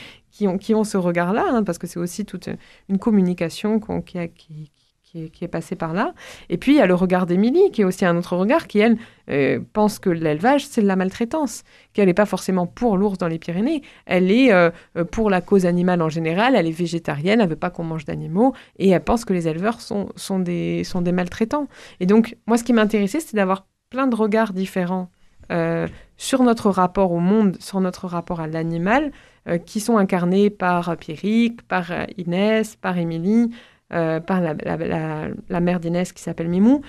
ont, 0.46 0.84
ce 0.86 0.98
regard-là, 0.98 1.46
hein, 1.50 1.64
parce 1.64 1.80
que 1.80 1.88
c'est 1.88 2.00
aussi 2.00 2.24
toute 2.24 2.48
une 2.88 3.00
communication 3.00 3.82
qui, 4.02 4.18
qui, 4.38 4.72
qui 5.12 5.30
est, 5.42 5.48
passé 5.48 5.76
par 5.76 5.94
là. 5.94 6.14
Et 6.50 6.58
puis, 6.58 6.74
il 6.74 6.78
y 6.78 6.82
a 6.82 6.86
le 6.86 6.94
regard 6.94 7.26
d'Émilie, 7.26 7.72
qui 7.72 7.82
est 7.82 7.86
aussi 7.86 8.06
un 8.06 8.18
autre 8.18 8.36
regard, 8.36 8.68
qui, 8.68 8.80
elle, 8.80 8.98
euh, 9.30 9.60
pense 9.74 10.00
que 10.00 10.10
l'élevage, 10.10 10.66
c'est 10.66 10.82
de 10.82 10.88
la 10.88 10.96
maltraitance, 10.96 11.64
qu'elle 11.94 12.08
n'est 12.08 12.14
pas 12.14 12.26
forcément 12.26 12.68
pour 12.68 12.98
l'ours 12.98 13.18
dans 13.18 13.28
les 13.28 13.40
Pyrénées, 13.40 13.82
elle 14.06 14.32
est 14.32 14.52
euh, 14.52 14.70
pour 15.12 15.30
la 15.30 15.42
cause 15.42 15.66
animale 15.66 16.02
en 16.02 16.10
général, 16.10 16.56
elle 16.56 16.68
est 16.68 16.72
végétarienne, 16.72 17.42
elle 17.42 17.50
veut 17.50 17.56
pas 17.56 17.70
qu'on 17.70 17.84
mange 17.84 18.06
d'animaux, 18.06 18.54
et 18.80 18.90
elle 18.90 19.04
pense 19.04 19.26
que 19.26 19.34
les 19.34 19.48
éleveurs 19.48 19.82
sont, 19.82 20.10
sont, 20.16 20.40
des, 20.40 20.84
sont 20.84 21.02
des 21.02 21.12
maltraitants. 21.12 21.68
Et 22.00 22.06
donc, 22.06 22.36
moi, 22.46 22.58
ce 22.58 22.64
qui 22.64 22.74
m'intéressait, 22.74 23.20
c'est 23.20 23.36
d'avoir 23.36 23.66
plein 23.90 24.08
de 24.08 24.16
regards 24.16 24.52
différents 24.52 25.10
euh, 25.52 25.88
sur 26.18 26.44
notre 26.44 26.70
rapport 26.70 27.12
au 27.14 27.20
monde, 27.20 27.56
sur 27.62 27.80
notre 27.80 28.08
rapport 28.08 28.42
à 28.42 28.48
l'animal, 28.48 29.12
qui 29.66 29.80
sont 29.80 29.96
incarnés 29.96 30.50
par 30.50 30.98
Pierrick, 30.98 31.62
par 31.62 31.94
Inès, 32.18 32.76
par 32.76 32.98
Émilie, 32.98 33.50
euh, 33.94 34.20
par 34.20 34.42
la, 34.42 35.60
mère 35.60 35.80
d'Inès 35.80 36.12
qui 36.12 36.22
s'appelle 36.22 36.50
Mimou, 36.50 36.82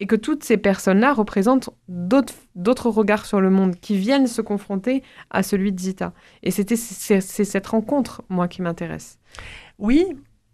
et 0.00 0.06
que 0.06 0.16
toutes 0.16 0.44
ces 0.44 0.56
personnes-là 0.56 1.14
représentent 1.14 1.70
d'autres 1.88 2.90
regards 2.90 3.26
sur 3.26 3.40
le 3.40 3.50
monde 3.50 3.76
qui 3.76 3.96
viennent 3.96 4.26
se 4.26 4.42
confronter 4.42 5.02
à 5.30 5.42
celui 5.42 5.72
de 5.72 5.80
Zita. 5.80 6.12
Et 6.42 6.50
c'est 6.50 6.76
cette 7.20 7.66
rencontre, 7.66 8.22
moi, 8.28 8.48
qui 8.48 8.62
m'intéresse. 8.62 9.18
Oui, 9.78 10.06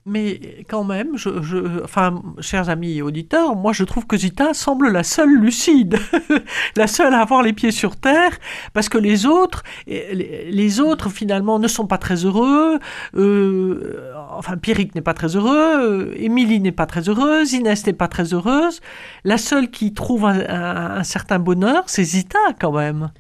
mais 0.09 0.65
quand 0.69 0.85
même, 0.85 1.17
je, 1.17 1.43
je, 1.43 1.85
enfin, 1.85 2.23
chers 2.41 2.71
amis 2.71 3.03
auditeurs, 3.03 3.55
moi 3.55 3.73
je 3.73 3.85
trouve 3.85 4.07
que 4.07 4.17
Zita 4.17 4.55
semble 4.55 4.91
la 4.91 5.03
seule 5.03 5.35
lucide, 5.39 5.99
la 6.77 6.87
seule 6.87 7.13
à 7.13 7.21
avoir 7.21 7.43
les 7.43 7.53
pieds 7.53 7.71
sur 7.71 7.97
terre, 7.97 8.33
parce 8.73 8.89
que 8.89 8.97
les 8.97 9.27
autres, 9.27 9.63
les, 9.87 10.81
autres 10.81 11.11
finalement 11.11 11.59
ne 11.59 11.69
sont 11.69 11.87
pas 11.87 11.99
très 11.99 12.25
heureux. 12.25 12.79
Euh, 13.17 14.13
enfin, 14.31 14.57
Pierrick 14.57 14.95
n'est 14.95 15.03
pas 15.03 15.15
très 15.15 15.37
heureux, 15.37 16.15
Émilie 16.17 16.61
n'est 16.61 16.73
pas 16.73 16.87
très 16.87 17.09
heureuse, 17.09 17.53
Inès 17.53 17.87
n'est 17.87 17.93
pas 17.93 18.09
très 18.09 18.33
heureuse. 18.33 18.81
La 19.25 19.37
seule 19.37 19.71
qui 19.71 19.93
trouve 19.93 20.25
un, 20.25 20.99
un, 20.99 21.05
certain 21.05 21.39
bonheur, 21.39 21.85
c'est 21.87 22.05
Zita 22.05 22.39
quand 22.59 22.73
même. 22.73 23.11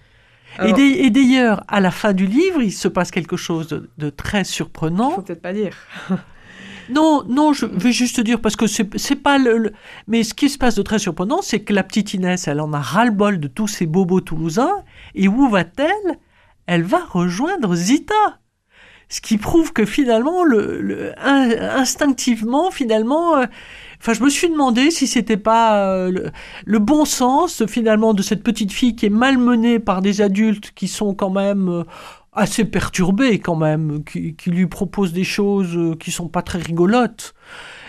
Et 0.64 1.10
d'ailleurs, 1.10 1.62
à 1.68 1.80
la 1.80 1.90
fin 1.90 2.12
du 2.12 2.26
livre, 2.26 2.62
il 2.62 2.72
se 2.72 2.88
passe 2.88 3.10
quelque 3.10 3.36
chose 3.36 3.68
de, 3.68 3.90
de 3.98 4.10
très 4.10 4.42
surprenant. 4.42 5.10
Faut 5.10 5.22
peut-être 5.22 5.42
pas 5.42 5.52
dire. 5.52 5.76
Non, 6.90 7.24
non, 7.28 7.52
je 7.52 7.66
vais 7.66 7.92
juste 7.92 8.20
dire 8.20 8.40
parce 8.40 8.56
que 8.56 8.66
c'est 8.66 9.16
pas 9.16 9.38
le, 9.38 9.72
Mais 10.06 10.22
ce 10.22 10.34
qui 10.34 10.48
se 10.48 10.58
passe 10.58 10.74
de 10.74 10.82
très 10.82 10.98
surprenant, 10.98 11.42
c'est 11.42 11.60
que 11.60 11.72
la 11.72 11.82
petite 11.82 12.14
Inès, 12.14 12.48
elle 12.48 12.60
en 12.60 12.72
a 12.72 12.80
ras-le-bol 12.80 13.40
de 13.40 13.48
tous 13.48 13.68
ces 13.68 13.86
bobos 13.86 14.20
toulousains. 14.20 14.82
Et 15.14 15.28
où 15.28 15.48
va-t-elle? 15.48 16.18
Elle 16.66 16.82
va 16.82 17.00
rejoindre 17.00 17.74
Zita. 17.74 18.40
Ce 19.10 19.22
qui 19.22 19.38
prouve 19.38 19.72
que 19.72 19.86
finalement, 19.86 20.44
le, 20.44 21.14
instinctivement, 21.18 22.70
finalement, 22.70 23.38
euh, 23.38 23.46
enfin, 24.00 24.12
je 24.12 24.22
me 24.22 24.28
suis 24.28 24.50
demandé 24.50 24.90
si 24.90 25.06
c'était 25.06 25.38
pas 25.38 25.94
euh, 25.94 26.30
le, 26.66 26.78
bon 26.78 27.06
sens 27.06 27.64
finalement 27.64 28.12
de 28.12 28.20
cette 28.20 28.42
petite 28.42 28.70
fille 28.70 28.96
qui 28.96 29.06
est 29.06 29.10
malmenée 29.10 29.78
par 29.78 30.02
des 30.02 30.20
adultes 30.20 30.72
qui 30.74 30.88
sont 30.88 31.14
quand 31.14 31.30
même 31.30 31.68
euh, 31.70 31.84
assez 32.38 32.64
perturbé 32.64 33.38
quand 33.38 33.56
même, 33.56 34.04
qui, 34.04 34.34
lui 34.46 34.66
propose 34.66 35.12
des 35.12 35.24
choses 35.24 35.76
euh, 35.76 35.94
qui 35.96 36.10
sont 36.10 36.28
pas 36.28 36.42
très 36.42 36.58
rigolotes. 36.58 37.34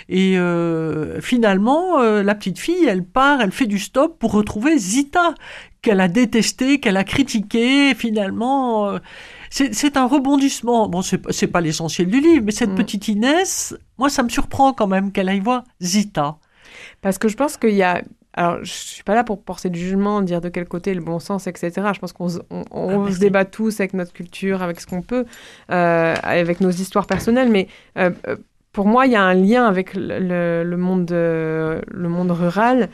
Et 0.10 0.38
euh, 0.40 1.22
finalement, 1.22 2.00
euh, 2.00 2.24
la 2.24 2.34
petite 2.34 2.58
fille, 2.58 2.86
elle 2.88 3.04
part, 3.04 3.42
elle 3.42 3.52
fait 3.52 3.68
du 3.68 3.78
stop 3.78 4.18
pour 4.18 4.32
retrouver 4.32 4.78
Zita, 4.78 5.36
qu'elle 5.82 6.02
a 6.02 6.08
détesté, 6.08 6.80
qu'elle 6.80 6.98
a 6.98 7.04
critiqué. 7.04 7.94
Finalement, 7.94 8.98
c'est 9.52 9.98
un 9.98 10.08
rebondissement. 10.08 10.90
Bon, 10.90 11.02
c'est 11.04 11.48
pas 11.48 11.62
l'essentiel 11.62 12.08
du 12.08 12.20
livre, 12.20 12.44
mais 12.44 12.52
cette 12.52 12.72
mm. 12.72 12.76
petite 12.76 13.08
Inès, 13.08 13.76
moi, 13.98 14.10
ça 14.10 14.24
me 14.24 14.30
surprend 14.30 14.74
quand 14.74 14.88
même 14.88 15.12
qu'elle 15.12 15.30
aille 15.30 15.40
voir 15.40 15.64
Zita. 15.80 16.38
Parce 17.02 17.18
que 17.18 17.28
je 17.28 17.38
pense 17.38 17.58
qu'il 17.58 17.76
y 17.76 17.84
a 17.84 18.02
alors, 18.34 18.64
je 18.64 18.72
suis 18.72 19.04
pas 19.04 19.16
là 19.16 19.24
pour 19.24 19.42
porter 19.42 19.70
du 19.70 19.80
jugement, 19.80 20.22
dire 20.22 20.40
de 20.40 20.50
quel 20.50 20.68
côté 20.68 20.94
le 20.94 21.02
bon 21.02 21.20
sens, 21.20 21.48
etc. 21.48 21.72
Je 21.94 22.00
pense 22.00 22.14
qu'on 22.14 22.28
on, 22.72 23.06
ah, 23.06 23.12
se 23.12 23.20
débat 23.20 23.44
tous 23.44 23.80
avec 23.80 23.94
notre 23.94 24.14
culture, 24.14 24.62
avec 24.62 24.80
ce 24.80 24.86
qu'on 24.86 25.02
peut, 25.02 25.26
euh, 25.72 26.16
avec 26.22 26.62
nos 26.62 26.70
histoires 26.70 27.08
personnelles. 27.08 27.50
Mais 27.50 27.68
euh, 27.98 28.12
euh, 28.28 28.36
pour 28.72 28.86
moi, 28.86 29.08
il 29.08 29.14
y 29.14 29.16
a 29.16 29.24
un 29.24 29.34
lien 29.34 29.66
avec 29.66 29.96
le, 29.96 30.64
le 30.64 30.78
monde, 30.78 31.10
le 31.12 32.08
monde 32.08 32.32
rural 32.32 32.90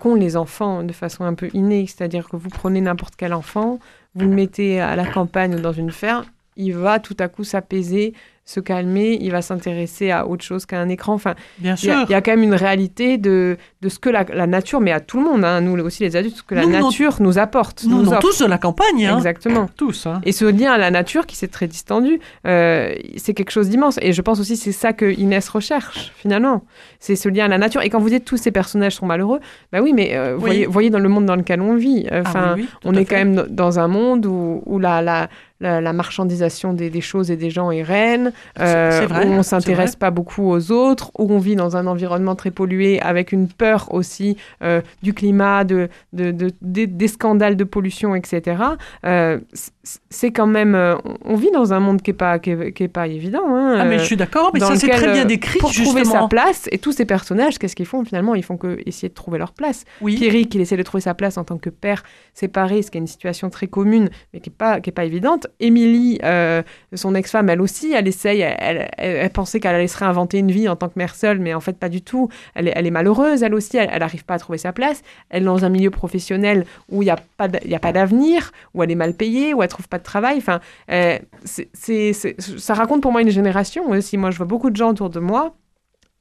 qu'ont 0.00 0.16
les 0.16 0.36
enfants 0.36 0.82
de 0.82 0.92
façon 0.92 1.24
un 1.24 1.34
peu 1.34 1.48
innée. 1.54 1.86
C'est-à-dire 1.86 2.28
que 2.28 2.36
vous 2.36 2.50
prenez 2.50 2.80
n'importe 2.80 3.14
quel 3.16 3.32
enfant, 3.32 3.78
vous 4.16 4.26
le 4.26 4.34
mettez 4.34 4.80
à 4.80 4.96
la 4.96 5.06
campagne 5.06 5.54
ou 5.54 5.60
dans 5.60 5.72
une 5.72 5.92
ferme, 5.92 6.24
il 6.56 6.74
va 6.74 6.98
tout 6.98 7.16
à 7.20 7.28
coup 7.28 7.44
s'apaiser, 7.44 8.12
se 8.50 8.58
calmer, 8.58 9.16
il 9.20 9.30
va 9.30 9.42
s'intéresser 9.42 10.10
à 10.10 10.26
autre 10.26 10.42
chose 10.42 10.66
qu'à 10.66 10.80
un 10.80 10.88
écran. 10.88 11.14
Enfin, 11.14 11.36
bien 11.58 11.76
sûr. 11.76 11.94
Il 12.08 12.12
y, 12.12 12.14
a 12.14 12.20
quand 12.20 12.32
même 12.32 12.42
une 12.42 12.54
réalité 12.54 13.16
de, 13.16 13.56
de 13.80 13.88
ce 13.88 14.00
que 14.00 14.10
la, 14.10 14.24
nature, 14.48 14.80
mais 14.80 14.90
à 14.90 14.98
tout 14.98 15.18
le 15.18 15.24
monde, 15.24 15.44
hein, 15.44 15.60
nous 15.60 15.78
aussi 15.84 16.02
les 16.02 16.16
adultes, 16.16 16.38
ce 16.38 16.42
que 16.42 16.56
la 16.56 16.66
nature 16.66 17.16
nous 17.20 17.38
apporte. 17.38 17.84
Nous, 17.84 18.02
nous 18.02 18.18
tous 18.18 18.40
de 18.40 18.46
la 18.46 18.58
campagne. 18.58 19.06
Hein. 19.06 19.16
Exactement. 19.18 19.68
Tous. 19.76 20.06
Hein. 20.06 20.20
Et 20.24 20.32
ce 20.32 20.44
lien 20.44 20.72
à 20.72 20.78
la 20.78 20.90
nature 20.90 21.26
qui 21.26 21.36
s'est 21.36 21.48
très 21.48 21.68
distendu, 21.68 22.18
euh, 22.46 22.92
c'est 23.16 23.34
quelque 23.34 23.52
chose 23.52 23.68
d'immense. 23.68 23.98
Et 24.02 24.12
je 24.12 24.20
pense 24.20 24.40
aussi 24.40 24.56
c'est 24.56 24.72
ça 24.72 24.92
que 24.92 25.04
Inès 25.04 25.48
recherche, 25.48 26.12
finalement. 26.16 26.64
C'est 26.98 27.16
ce 27.16 27.28
lien 27.28 27.44
à 27.44 27.48
la 27.48 27.58
nature. 27.58 27.82
Et 27.82 27.88
quand 27.88 28.00
vous 28.00 28.10
dites 28.10 28.24
tous 28.24 28.36
ces 28.36 28.50
personnages 28.50 28.96
sont 28.96 29.06
malheureux, 29.06 29.38
bah 29.72 29.80
oui, 29.80 29.92
mais 29.94 30.16
euh, 30.16 30.34
Voyez, 30.36 30.66
voyez, 30.66 30.90
dans 30.90 30.98
le 30.98 31.08
monde 31.08 31.26
dans 31.26 31.36
lequel 31.36 31.60
on 31.60 31.76
vit. 31.76 32.06
Ah 32.10 32.22
enfin, 32.26 32.56
on 32.84 32.94
est 32.94 33.04
quand 33.04 33.16
même 33.16 33.46
dans 33.48 33.78
un 33.78 33.86
monde 33.86 34.26
où, 34.26 34.62
où 34.66 34.78
la, 34.80 35.02
la 35.02 35.28
la, 35.60 35.92
marchandisation 35.92 36.72
des, 36.72 37.00
choses 37.00 37.30
et 37.30 37.36
des 37.36 37.50
gens 37.50 37.70
est 37.70 37.82
reine, 37.82 38.32
euh, 38.58 39.06
où 39.08 39.28
on 39.28 39.42
s'intéresse 39.42 39.96
pas 39.96 40.10
beaucoup 40.10 40.50
aux 40.50 40.72
autres, 40.72 41.10
où 41.18 41.32
on 41.32 41.38
vit 41.38 41.56
dans 41.56 41.76
un 41.76 41.86
environnement 41.86 42.34
très 42.34 42.50
pollué 42.50 43.00
avec 43.00 43.32
une 43.32 43.48
peur 43.48 43.92
aussi 43.92 44.36
euh, 44.62 44.80
du 45.02 45.14
climat, 45.14 45.64
de, 45.64 45.88
des 46.12 47.08
scandales 47.08 47.56
de 47.56 47.64
pollution, 47.64 48.14
etc. 48.14 48.62
Euh, 49.04 49.38
c'est 49.82 50.30
quand 50.30 50.46
même, 50.46 50.76
on 51.24 51.36
vit 51.36 51.50
dans 51.52 51.72
un 51.72 51.80
monde 51.80 52.02
qui 52.02 52.10
est 52.10 52.14
pas 52.14 52.38
qui 52.38 52.50
est, 52.50 52.88
pas 52.88 53.06
évident. 53.06 53.44
Hein, 53.48 53.78
ah 53.80 53.84
mais 53.86 53.98
je 53.98 54.04
suis 54.04 54.16
d'accord, 54.16 54.50
mais 54.52 54.60
ça 54.60 54.76
c'est 54.76 54.88
très 54.88 55.12
bien 55.12 55.24
décrit 55.24 55.58
pour 55.58 55.72
trouver 55.72 56.04
sa 56.04 56.28
place. 56.28 56.68
Et 56.70 56.78
tous 56.78 56.92
ces 56.92 57.06
personnages, 57.06 57.58
qu'est-ce 57.58 57.74
qu'ils 57.74 57.86
font 57.86 58.04
finalement 58.04 58.34
Ils 58.34 58.44
font 58.44 58.58
que 58.58 58.78
essayer 58.84 59.08
de 59.08 59.14
trouver 59.14 59.38
leur 59.38 59.52
place. 59.52 59.84
Oui. 60.02 60.16
Pierrick, 60.16 60.54
il 60.54 60.60
essaie 60.60 60.76
de 60.76 60.82
trouver 60.82 61.00
sa 61.00 61.14
place 61.14 61.38
en 61.38 61.44
tant 61.44 61.56
que 61.56 61.70
père 61.70 62.02
séparé, 62.34 62.82
ce 62.82 62.90
qui 62.90 62.98
est 62.98 63.00
une 63.00 63.06
situation 63.06 63.48
très 63.48 63.68
commune, 63.68 64.10
mais 64.34 64.40
qui 64.40 64.50
est 64.50 64.56
pas 64.56 64.80
qui 64.80 64.90
est 64.90 64.92
pas 64.92 65.04
évidente. 65.04 65.46
Émilie, 65.60 66.18
euh, 66.24 66.62
son 66.92 67.14
ex-femme, 67.14 67.48
elle 67.48 67.62
aussi, 67.62 67.92
elle 67.92 68.06
essaye, 68.06 68.40
elle, 68.40 69.30
pensait 69.30 69.60
qu'elle 69.60 69.74
allait 69.74 69.86
se 69.86 69.98
réinventer 69.98 70.38
une 70.38 70.50
vie 70.50 70.68
en 70.68 70.76
tant 70.76 70.88
que 70.88 70.98
mère 70.98 71.14
seule, 71.14 71.38
mais 71.38 71.54
en 71.54 71.60
fait 71.60 71.78
pas 71.78 71.88
du 71.88 72.02
tout. 72.02 72.28
Elle 72.54 72.68
est, 72.68 72.72
elle 72.76 72.86
est 72.86 72.90
malheureuse, 72.90 73.42
elle 73.42 73.54
aussi, 73.54 73.78
elle 73.78 73.98
n'arrive 73.98 74.26
pas 74.26 74.34
à 74.34 74.38
trouver 74.38 74.58
sa 74.58 74.72
place. 74.72 75.02
Elle 75.30 75.42
est 75.42 75.46
dans 75.46 75.64
un 75.64 75.70
milieu 75.70 75.90
professionnel 75.90 76.66
où 76.90 77.02
il 77.02 77.06
n'y 77.06 77.10
a 77.10 77.16
pas 77.38 77.92
d'avenir, 77.92 78.52
où 78.74 78.82
elle 78.82 78.90
est 78.90 78.94
mal 78.94 79.14
payée, 79.14 79.54
où 79.54 79.62
elle 79.62 79.69
trouve 79.70 79.88
pas 79.88 79.98
de 79.98 80.04
travail. 80.04 80.36
Enfin, 80.38 80.60
euh, 80.90 81.18
c'est, 81.44 82.12
ça 82.12 82.74
raconte 82.74 83.00
pour 83.02 83.12
moi 83.12 83.22
une 83.22 83.30
génération 83.30 83.88
aussi. 83.90 84.16
Moi, 84.16 84.30
je 84.30 84.36
vois 84.36 84.46
beaucoup 84.46 84.70
de 84.70 84.76
gens 84.76 84.90
autour 84.90 85.10
de 85.10 85.20
moi 85.20 85.54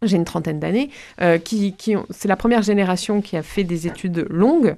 j'ai 0.02 0.16
une 0.16 0.24
trentaine 0.26 0.60
d'années, 0.62 0.90
euh, 1.22 1.38
qui, 1.38 1.74
qui 1.74 1.96
c'est 2.10 2.30
la 2.30 2.38
première 2.38 2.62
génération 2.62 3.22
qui 3.22 3.36
a 3.36 3.44
fait 3.44 3.66
des 3.66 3.86
études 3.86 4.26
longues, 4.30 4.78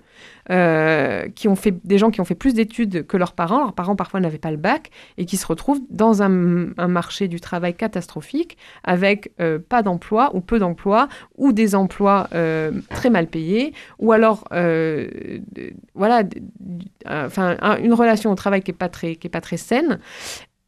euh, 0.49 1.28
qui 1.36 1.47
ont 1.47 1.55
fait 1.55 1.76
des 1.86 1.99
gens 1.99 2.09
qui 2.09 2.19
ont 2.22 2.26
fait 2.26 2.34
plus 2.34 2.55
d'études 2.55 3.05
que 3.05 3.17
leurs 3.17 3.34
parents. 3.34 3.59
Leurs 3.59 3.74
parents 3.74 3.95
parfois 3.95 4.19
n'avaient 4.19 4.39
pas 4.39 4.49
le 4.49 4.57
bac 4.57 4.89
et 5.19 5.26
qui 5.26 5.38
se 5.38 5.45
retrouvent 5.45 5.80
dans 5.91 6.24
un, 6.24 6.69
un 6.76 6.88
marché 6.88 7.28
du 7.28 7.39
travail 7.39 7.76
catastrophique 7.76 8.57
avec 8.84 9.32
euh, 9.39 9.59
pas 9.59 9.84
d'emploi 9.84 10.32
ou 10.34 10.41
peu 10.41 10.57
d'emplois 10.57 11.07
ou 11.38 11.53
des 11.53 11.76
emplois 11.76 12.28
très 12.89 13.09
mal 13.11 13.28
payés 13.28 13.74
ou 13.99 14.11
alors 14.13 14.45
voilà, 15.93 16.24
enfin 17.05 17.57
un- 17.61 17.78
une 17.78 17.93
relation 17.93 18.32
au 18.32 18.36
travail 18.36 18.63
qui 18.63 18.72
est 18.72 18.76
pas 18.76 18.89
très 18.89 19.15
qui 19.15 19.28
est 19.28 19.30
pas 19.30 19.41
très 19.41 19.57
saine 19.57 19.99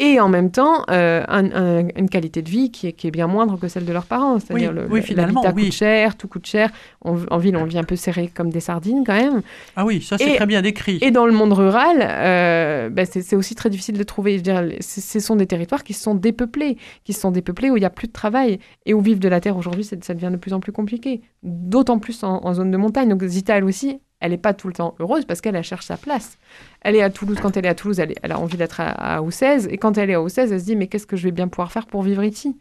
et 0.05 0.19
en 0.19 0.27
même 0.29 0.51
temps 0.51 0.83
euh, 0.89 1.23
un- 1.27 1.51
un- 1.51 1.87
une 1.95 2.09
qualité 2.09 2.41
de 2.41 2.49
vie 2.49 2.71
qui 2.71 2.87
est, 2.87 2.93
qui 2.93 3.07
est 3.07 3.11
bien 3.11 3.27
moindre 3.27 3.57
que 3.57 3.67
celle 3.67 3.85
de 3.85 3.93
leurs 3.93 4.05
parents. 4.05 4.39
C'est-à-dire 4.39 4.71
Oui, 4.71 4.75
le- 4.81 4.87
oui, 4.89 4.99
le- 4.99 5.05
finalement, 5.05 5.43
oui. 5.55 5.65
coûte 5.65 5.73
cher, 5.73 6.15
tout 6.17 6.27
coûte 6.27 6.45
cher. 6.45 6.69
On- 7.05 7.17
en 7.31 7.37
ville, 7.37 7.55
on 7.57 7.65
vit 7.65 7.77
un 7.77 7.83
peu 7.83 7.95
serré 7.95 8.29
comme 8.33 8.49
des 8.49 8.59
sardines 8.59 9.03
quand 9.05 9.13
même. 9.15 9.41
Ah 9.75 9.85
oui, 9.85 10.01
ça 10.01 10.17
c'est 10.17 10.35
très 10.35 10.45
bien 10.45 10.61
décrit. 10.61 10.97
Et 11.01 11.11
dans 11.11 11.25
le 11.25 11.31
monde 11.33 11.53
rural, 11.53 11.97
euh, 12.01 12.89
ben, 12.89 13.05
c'est 13.05 13.35
aussi 13.35 13.55
très 13.55 13.69
difficile 13.69 13.97
de 13.97 14.03
trouver. 14.03 14.31
Je 14.33 14.37
veux 14.37 14.43
dire, 14.43 14.77
ce 14.81 15.19
sont 15.19 15.35
des 15.35 15.47
territoires 15.47 15.83
qui 15.83 15.93
sont 15.93 16.15
dépeuplés, 16.15 16.77
qui 17.03 17.13
sont 17.13 17.31
dépeuplés 17.31 17.69
où 17.69 17.77
il 17.77 17.81
n'y 17.81 17.85
a 17.85 17.89
plus 17.89 18.07
de 18.07 18.13
travail 18.13 18.59
et 18.85 18.93
où 18.93 19.01
vivre 19.01 19.19
de 19.19 19.29
la 19.29 19.39
terre 19.39 19.57
aujourd'hui, 19.57 19.83
ça 19.83 19.95
devient 20.13 20.29
de 20.31 20.37
plus 20.37 20.53
en 20.53 20.59
plus 20.59 20.71
compliqué. 20.71 21.21
D'autant 21.43 21.99
plus 21.99 22.23
en, 22.23 22.41
en 22.45 22.53
zone 22.53 22.71
de 22.71 22.77
montagne. 22.77 23.09
Donc 23.09 23.23
Zita, 23.23 23.57
elle 23.57 23.63
aussi, 23.65 23.99
elle 24.23 24.31
n'est 24.31 24.37
pas 24.37 24.53
tout 24.53 24.67
le 24.67 24.73
temps 24.73 24.95
heureuse 24.99 25.25
parce 25.25 25.41
qu'elle 25.41 25.57
elle 25.57 25.65
cherche 25.65 25.85
sa 25.85 25.97
place. 25.97 26.37
Elle 26.79 26.95
est 26.95 27.01
à 27.01 27.09
Toulouse. 27.09 27.37
Quand 27.41 27.57
elle 27.57 27.65
est 27.65 27.69
à 27.69 27.75
Toulouse, 27.75 27.99
elle, 27.99 28.31
a 28.31 28.39
envie 28.39 28.55
d'être 28.55 28.79
à, 28.79 29.17
à. 29.17 29.21
Et 29.69 29.77
quand 29.77 29.97
elle 29.97 30.09
est 30.09 30.13
à 30.13 30.21
Ossèze, 30.21 30.53
elle 30.53 30.61
se 30.61 30.65
dit 30.65 30.77
mais 30.77 30.87
qu'est-ce 30.87 31.05
que 31.05 31.17
je 31.17 31.25
vais 31.25 31.31
bien 31.31 31.49
pouvoir 31.49 31.73
faire 31.73 31.85
pour 31.87 32.03
vivre 32.03 32.23
ici? 32.23 32.55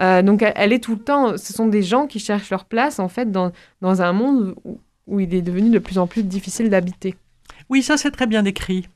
Euh, 0.00 0.22
Donc 0.22 0.42
elle, 0.42 0.72
est 0.72 0.82
tout 0.82 0.94
le 0.94 1.02
temps. 1.02 1.36
Ce 1.36 1.52
sont 1.52 1.66
des 1.66 1.82
gens 1.82 2.06
qui 2.06 2.20
cherchent 2.20 2.48
leur 2.48 2.64
place 2.64 2.98
en 2.98 3.08
fait 3.08 3.30
dans, 3.30 3.52
dans 3.82 4.00
un 4.00 4.14
monde 4.14 4.54
où 5.06 5.20
il 5.20 5.34
est 5.34 5.42
devenu 5.42 5.68
de 5.68 5.78
plus 5.78 5.98
en 5.98 6.06
plus 6.06 6.22
difficile 6.22 6.70
d'habiter. 6.70 7.16
Oui, 7.68 7.82
ça 7.82 7.98
c'est 7.98 8.10
très 8.10 8.26
bien 8.26 8.42
décrit. 8.42 8.88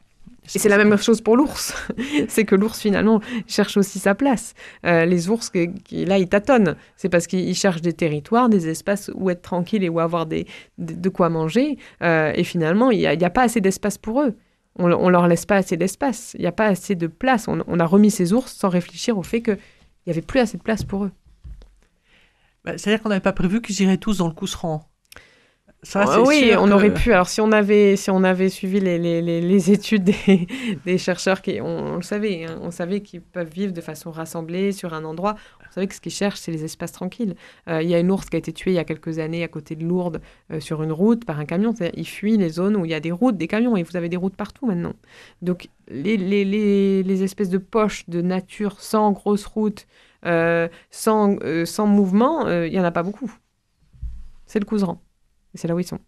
Et 0.55 0.59
c'est 0.59 0.69
la 0.69 0.79
même 0.79 0.97
chose 0.97 1.21
pour 1.21 1.37
l'ours. 1.37 1.75
c'est 2.29 2.45
que 2.45 2.55
l'ours, 2.55 2.81
finalement, 2.81 3.21
cherche 3.47 3.77
aussi 3.77 3.99
sa 3.99 4.15
place. 4.15 4.55
Euh, 4.87 5.05
les 5.05 5.29
ours, 5.29 5.51
qui, 5.51 6.05
là, 6.05 6.19
ils 6.19 6.29
tâtonnent. 6.29 6.77
C'est 6.97 7.09
parce 7.09 7.27
qu'ils 7.27 7.55
cherchent 7.55 7.83
des 7.83 7.93
territoires, 7.93 8.49
des 8.49 8.69
espaces 8.69 9.11
où 9.15 9.31
être 9.31 9.43
tranquille 9.43 9.85
et 9.85 9.89
où 9.89 10.01
avoir 10.01 10.27
de, 10.27 11.09
quoi 11.09 11.29
manger. 11.29 11.79
Euh, 12.03 12.33
et 12.35 12.45
finalement, 12.45 12.91
il 12.91 12.99
n'y 12.99 13.07
a, 13.07 13.31
pas 13.31 13.43
assez 13.43 13.61
d'espace 13.61 13.99
pour 13.99 14.23
eux. 14.23 14.37
On, 14.77 15.09
leur 15.09 15.27
laisse 15.27 15.45
pas 15.45 15.57
assez 15.57 15.77
d'espace. 15.77 16.35
Il 16.39 16.43
n'y 16.43 16.47
a 16.47 16.53
pas 16.53 16.67
assez 16.67 16.95
de 16.95 17.09
place. 17.09 17.47
On, 17.49 17.81
a 17.81 17.85
remis 17.85 18.11
ces 18.11 18.33
ours 18.33 18.53
sans 18.53 18.69
réfléchir 18.69 19.19
au 19.19 19.23
fait 19.23 19.43
qu'il 19.43 19.59
n'y 20.07 20.13
avait 20.13 20.23
plus 20.23 20.41
assez 20.41 20.57
de 20.57 20.63
place 20.63 20.85
pour 20.85 21.05
eux. 21.05 21.11
Bah, 22.65 22.79
C'est-à-dire 22.79 23.03
qu'on 23.03 23.09
n'avait 23.09 23.21
pas 23.21 23.33
prévu 23.33 23.61
qu'ils 23.61 23.81
iraient 23.83 23.97
tous 23.97 24.19
dans 24.19 24.29
le 24.29 24.35
cousserand. 24.35 24.89
Ça, 25.85 26.07
c'est 26.07 26.19
oui, 26.27 26.53
on 26.59 26.67
que- 26.67 26.73
aurait 26.73 26.93
pu. 26.93 27.13
Alors, 27.13 27.29
si 27.29 27.41
on 27.41 27.53
avait, 27.53 27.95
si 27.95 28.11
on 28.11 28.25
avait 28.25 28.49
suivi 28.49 28.81
les, 28.81 28.99
les, 28.99 29.23
les, 29.23 29.41
les 29.41 29.71
études 29.71 30.03
des, 30.03 30.49
des 30.85 30.99
chercheurs, 30.99 31.41
qui, 31.41 31.61
on, 31.61 31.67
on 31.67 31.97
le 31.97 32.03
savait, 32.03 32.47
hein, 32.47 32.59
on 32.63 32.73
savait 32.73 33.01
qu'ils 33.01 33.21
peuvent 33.23 33.49
vivre 33.49 33.73
de 33.73 33.81
façon 33.81 34.11
rassemblée 34.11 34.73
sur 34.73 34.93
un 34.93 35.05
endroit. 35.05 35.37
On 35.69 35.73
savait 35.73 35.87
que 35.87 35.95
ce 35.95 36.01
qu'ils 36.01 36.11
cherchent, 36.13 36.41
c'est 36.41 36.51
les 36.51 36.65
espaces 36.65 36.91
tranquilles. 36.91 37.37
Euh, 37.69 37.81
Il 37.81 37.89
y 37.89 37.95
a 37.95 38.01
une 38.01 38.11
ours 38.11 38.29
qui 38.29 38.35
a 38.35 38.41
été 38.41 38.53
tuée 38.53 38.73
il 38.73 38.75
y 38.75 38.79
a 38.81 38.85
quelques 38.85 39.21
années 39.21 39.45
à 39.45 39.49
côté 39.49 39.77
de 39.77 39.85
Lourdes 39.85 40.21
euh, 40.51 40.59
sur 40.59 40.83
une 40.83 40.91
route 40.91 41.25
par 41.25 41.39
un 41.39 41.45
camion. 41.45 41.73
C'est-à-dire, 41.73 41.97
Il 41.97 42.09
fuit 42.09 42.37
les 42.37 42.49
zones 42.49 42.75
où 42.75 42.85
il 42.85 42.91
y 42.91 42.95
a 42.95 43.01
des 43.01 43.13
routes, 43.13 43.37
des 43.37 43.47
camions, 43.47 43.77
et 43.77 43.85
vous 43.85 43.97
avez 43.97 44.09
des 44.09 44.17
routes 44.17 44.35
partout 44.35 44.67
maintenant. 44.67 44.95
Donc, 45.43 45.69
les, 45.89 46.17
les, 46.17 46.45
les, 46.45 47.05
les 47.05 47.23
espèces 47.23 47.51
de 47.51 47.59
poches 47.59 48.05
de 48.09 48.21
nature 48.21 48.81
sans 48.81 49.13
grosse 49.13 49.47
route, 49.47 49.87
euh, 50.27 50.67
sans, 50.91 51.37
sans 51.65 51.87
mouvement, 51.87 52.49
il 52.51 52.73
n'y 52.73 52.81
en 52.81 52.85
a 52.85 52.91
pas 52.91 53.05
beaucoup. 53.05 53.33
C'est 54.47 54.59
le 54.59 54.65
couserand. 54.65 55.01
Et 55.59 55.61
c'est 55.61 55.67
là 55.67 55.75
où 55.75 55.81
ils 55.81 55.85
sont. 55.85 55.99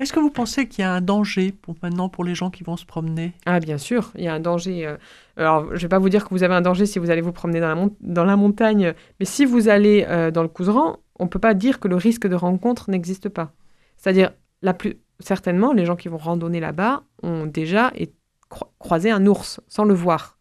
Est-ce 0.00 0.12
que 0.12 0.18
vous 0.18 0.30
pensez 0.30 0.66
qu'il 0.66 0.82
y 0.82 0.84
a 0.84 0.92
un 0.92 1.00
danger 1.00 1.52
pour 1.52 1.76
maintenant 1.80 2.08
pour 2.08 2.24
les 2.24 2.34
gens 2.34 2.50
qui 2.50 2.64
vont 2.64 2.76
se 2.76 2.84
promener? 2.84 3.32
Ah, 3.46 3.60
bien 3.60 3.78
sûr, 3.78 4.10
il 4.16 4.24
y 4.24 4.26
a 4.26 4.34
un 4.34 4.40
danger. 4.40 4.84
euh, 4.84 4.96
Alors, 5.36 5.68
je 5.68 5.74
ne 5.74 5.78
vais 5.78 5.88
pas 5.88 6.00
vous 6.00 6.08
dire 6.08 6.24
que 6.24 6.30
vous 6.30 6.42
avez 6.42 6.54
un 6.54 6.60
danger 6.60 6.84
si 6.86 6.98
vous 6.98 7.10
allez 7.10 7.20
vous 7.20 7.30
promener 7.30 7.60
dans 7.60 7.68
la, 7.68 7.76
mon- 7.76 7.96
dans 8.00 8.24
la 8.24 8.34
montagne, 8.34 8.92
mais 9.20 9.26
si 9.26 9.44
vous 9.44 9.68
allez 9.68 10.04
euh, 10.08 10.32
dans 10.32 10.42
le 10.42 10.48
Couserand, 10.48 10.96
on 11.20 11.24
ne 11.24 11.28
peut 11.28 11.38
pas 11.38 11.54
dire 11.54 11.78
que 11.78 11.86
le 11.86 11.94
risque 11.94 12.26
de 12.26 12.34
rencontre 12.34 12.90
n'existe 12.90 13.28
pas. 13.28 13.52
C'est-à-dire, 13.96 14.32
la 14.62 14.74
plus 14.74 14.96
certainement, 15.20 15.72
les 15.72 15.84
gens 15.84 15.94
qui 15.94 16.08
vont 16.08 16.16
randonner 16.16 16.58
là-bas 16.58 17.04
ont 17.22 17.46
déjà 17.46 17.92
cro- 18.50 18.72
croisé 18.80 19.12
un 19.12 19.24
ours 19.26 19.60
sans 19.68 19.84
le 19.84 19.94
voir. 19.94 20.38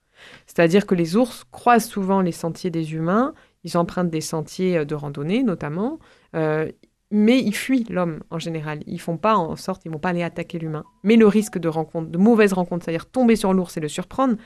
C'est-à-dire 0.47 0.87
que 0.87 0.95
les 0.95 1.15
ours 1.15 1.43
croisent 1.51 1.85
souvent 1.87 2.21
les 2.21 2.31
sentiers 2.31 2.71
des 2.71 2.95
humains, 2.95 3.35
ils 3.63 3.77
empruntent 3.77 4.09
des 4.09 4.21
sentiers 4.21 4.79
euh, 4.79 4.85
de 4.85 4.95
randonnée 4.95 5.43
notamment, 5.43 5.99
mais 6.33 7.39
ils 7.39 7.55
fuient 7.55 7.85
l'homme 7.89 8.23
en 8.31 8.39
général. 8.39 8.79
Ils 8.87 8.99
font 8.99 9.17
pas 9.17 9.35
en 9.35 9.55
sorte, 9.55 9.85
ils 9.85 9.91
vont 9.91 9.99
pas 9.99 10.09
aller 10.09 10.23
attaquer 10.23 10.57
l'humain. 10.57 10.83
Mais 11.03 11.15
le 11.15 11.27
risque 11.27 11.59
de 11.59 11.67
rencontre, 11.67 12.09
de 12.09 12.17
mauvaise 12.17 12.53
rencontre, 12.53 12.85
c'est-à-dire 12.85 13.05
tomber 13.05 13.35
sur 13.35 13.53
l'ours 13.53 13.77
et 13.77 13.79
le 13.79 13.87
surprendre, 13.87 14.37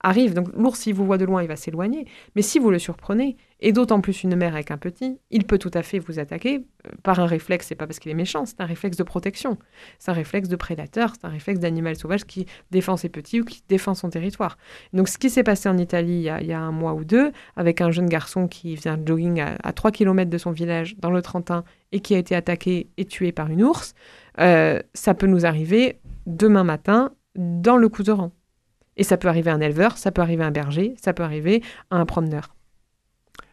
arrive. 0.00 0.34
Donc 0.34 0.48
l'ours, 0.54 0.80
s'il 0.80 0.94
vous 0.94 1.04
voit 1.04 1.18
de 1.18 1.24
loin, 1.24 1.42
il 1.42 1.48
va 1.48 1.56
s'éloigner. 1.56 2.06
Mais 2.36 2.42
si 2.42 2.58
vous 2.58 2.70
le 2.70 2.78
surprenez, 2.78 3.36
et 3.60 3.72
d'autant 3.72 4.00
plus 4.00 4.22
une 4.22 4.36
mère 4.36 4.54
avec 4.54 4.70
un 4.70 4.78
petit, 4.78 5.18
il 5.30 5.44
peut 5.44 5.58
tout 5.58 5.70
à 5.74 5.82
fait 5.82 5.98
vous 5.98 6.18
attaquer 6.18 6.64
euh, 6.86 6.90
par 7.02 7.18
un 7.18 7.26
réflexe. 7.26 7.66
C'est 7.66 7.74
pas 7.74 7.86
parce 7.86 7.98
qu'il 7.98 8.10
est 8.10 8.14
méchant, 8.14 8.46
c'est 8.46 8.60
un 8.60 8.66
réflexe 8.66 8.96
de 8.96 9.02
protection. 9.02 9.58
C'est 9.98 10.10
un 10.10 10.14
réflexe 10.14 10.48
de 10.48 10.56
prédateur, 10.56 11.12
c'est 11.14 11.26
un 11.26 11.30
réflexe 11.30 11.58
d'animal 11.58 11.96
sauvage 11.96 12.24
qui 12.24 12.46
défend 12.70 12.96
ses 12.96 13.08
petits 13.08 13.40
ou 13.40 13.44
qui 13.44 13.62
défend 13.68 13.94
son 13.94 14.10
territoire. 14.10 14.58
Donc 14.92 15.08
ce 15.08 15.18
qui 15.18 15.30
s'est 15.30 15.42
passé 15.42 15.68
en 15.68 15.76
Italie 15.76 16.28
il 16.40 16.46
y, 16.46 16.52
a, 16.52 16.60
un 16.60 16.72
mois 16.72 16.94
ou 16.94 17.04
deux, 17.04 17.32
avec 17.56 17.80
un 17.80 17.90
jeune 17.90 18.08
garçon 18.08 18.46
qui 18.46 18.78
un 18.84 18.98
jogging 19.04 19.40
à, 19.40 19.56
à 19.62 19.72
3 19.72 19.90
km 19.90 20.30
de 20.30 20.38
son 20.38 20.52
village 20.52 20.96
dans 20.98 21.10
le 21.10 21.20
Trentin 21.20 21.64
et 21.90 22.00
qui 22.00 22.14
a 22.14 22.18
été 22.18 22.34
attaqué 22.34 22.88
et 22.96 23.04
tué 23.04 23.32
par 23.32 23.50
une 23.50 23.62
ours, 23.62 23.94
euh, 24.40 24.80
ça 24.94 25.14
peut 25.14 25.26
nous 25.26 25.46
arriver 25.46 25.98
demain 26.26 26.64
matin 26.64 27.12
dans 27.34 27.76
le 27.76 27.88
Couserand. 27.88 28.32
Et 28.98 29.04
ça 29.04 29.16
peut 29.16 29.28
arriver 29.28 29.50
à 29.50 29.54
un 29.54 29.60
éleveur, 29.60 29.96
ça 29.96 30.10
peut 30.12 30.20
arriver 30.22 30.42
à 30.44 30.48
un 30.48 30.50
berger, 30.50 30.94
ça 31.02 31.12
peut 31.14 31.22
arriver 31.22 31.62
à 31.90 31.96
un 31.96 32.04
promeneur. 32.04 32.54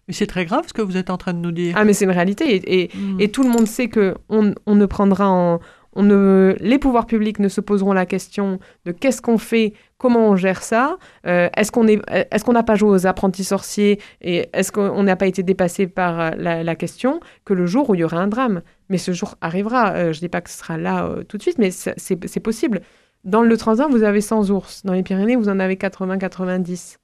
Mais 0.07 0.13
c'est 0.13 0.27
très 0.27 0.45
grave 0.45 0.65
ce 0.67 0.73
que 0.73 0.81
vous 0.81 0.97
êtes 0.97 1.09
en 1.09 1.17
train 1.17 1.33
de 1.33 1.39
nous 1.39 1.51
dire. 1.51 1.75
Ah, 1.77 1.85
mais 1.85 1.93
c'est 1.93 2.05
une 2.05 2.11
réalité. 2.11 2.55
Et, 2.55 2.83
et- 2.83 2.91
Hmm. 2.95 3.19
et 3.19 3.29
tout 3.31 3.41
le 3.43 3.49
monde 3.49 3.65
sait 3.67 3.87
que 3.87 4.15
on, 4.29 4.53
on 4.65 4.75
ne 4.75 4.85
prendra 4.85 5.29
en. 5.29 5.59
On 5.97 6.03
ne, 6.03 6.57
les 6.59 6.77
pouvoirs 6.77 7.05
publics 7.05 7.39
ne 7.39 7.47
se 7.47 7.61
poseront 7.61 7.93
la 7.93 8.05
question 8.05 8.59
de 8.83 8.91
qu'est-ce 8.91 9.21
qu'on 9.21 9.37
fait, 9.37 9.71
comment 9.97 10.27
on 10.29 10.35
gère 10.35 10.61
ça, 10.61 10.97
euh, 11.25 11.47
est-ce 11.55 11.71
qu'on 11.71 11.87
est, 11.87 12.01
qu'on 12.43 12.51
n'a 12.51 12.63
pas 12.63 12.75
joué 12.75 12.89
aux 12.89 13.07
apprentis 13.07 13.45
sorciers 13.45 14.01
et 14.21 14.49
est-ce 14.51 14.73
qu'on 14.73 15.03
n'a 15.03 15.15
pas 15.15 15.25
été 15.25 15.41
dépassé 15.41 15.87
par 15.87 16.19
euh, 16.19 16.29
la, 16.37 16.63
la 16.65 16.75
question 16.75 17.21
que 17.45 17.53
le 17.53 17.65
jour 17.65 17.89
où 17.89 17.95
il 17.95 18.01
y 18.01 18.03
aura 18.03 18.17
un 18.17 18.27
drame? 18.27 18.61
Mais 18.89 18.97
ce 18.97 19.13
jour 19.13 19.35
arrivera. 19.39 19.93
Euh, 19.93 20.11
je 20.11 20.19
dis 20.19 20.27
pas 20.27 20.41
que 20.41 20.49
ce 20.49 20.57
sera 20.57 20.77
là 20.77 21.05
euh, 21.05 21.23
tout 21.23 21.37
de 21.37 21.41
suite, 21.41 21.59
mais 21.59 21.71
c'est 21.71 22.39
possible. 22.41 22.81
Dans 23.25 23.41
le 23.41 23.57
Transin, 23.57 23.87
vous 23.87 24.03
avez 24.03 24.21
100 24.21 24.51
ours. 24.51 24.85
Dans 24.85 24.93
les 24.93 25.01
Pyrénées, 25.01 25.35
vous 25.35 25.49
en 25.49 25.59
avez 25.59 25.75
80-90. 25.75 26.97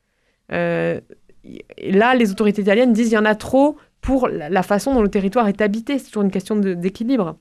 Euh, 0.52 1.02
là, 1.80 2.14
les 2.14 2.32
autorités 2.32 2.62
italiennes 2.62 2.94
disent 2.94 3.10
il 3.10 3.16
y 3.16 3.18
en 3.18 3.26
a 3.26 3.36
trop 3.36 3.78
pour 4.02 4.28
la, 4.28 4.64
façon 4.64 4.94
dont 4.94 5.02
le 5.02 5.10
territoire 5.10 5.48
est 5.48 5.62
habité. 5.62 5.98
C'est 5.98 6.08
toujours 6.08 6.24
une 6.24 6.32
question 6.32 6.56
d'équilibre. 6.56 7.38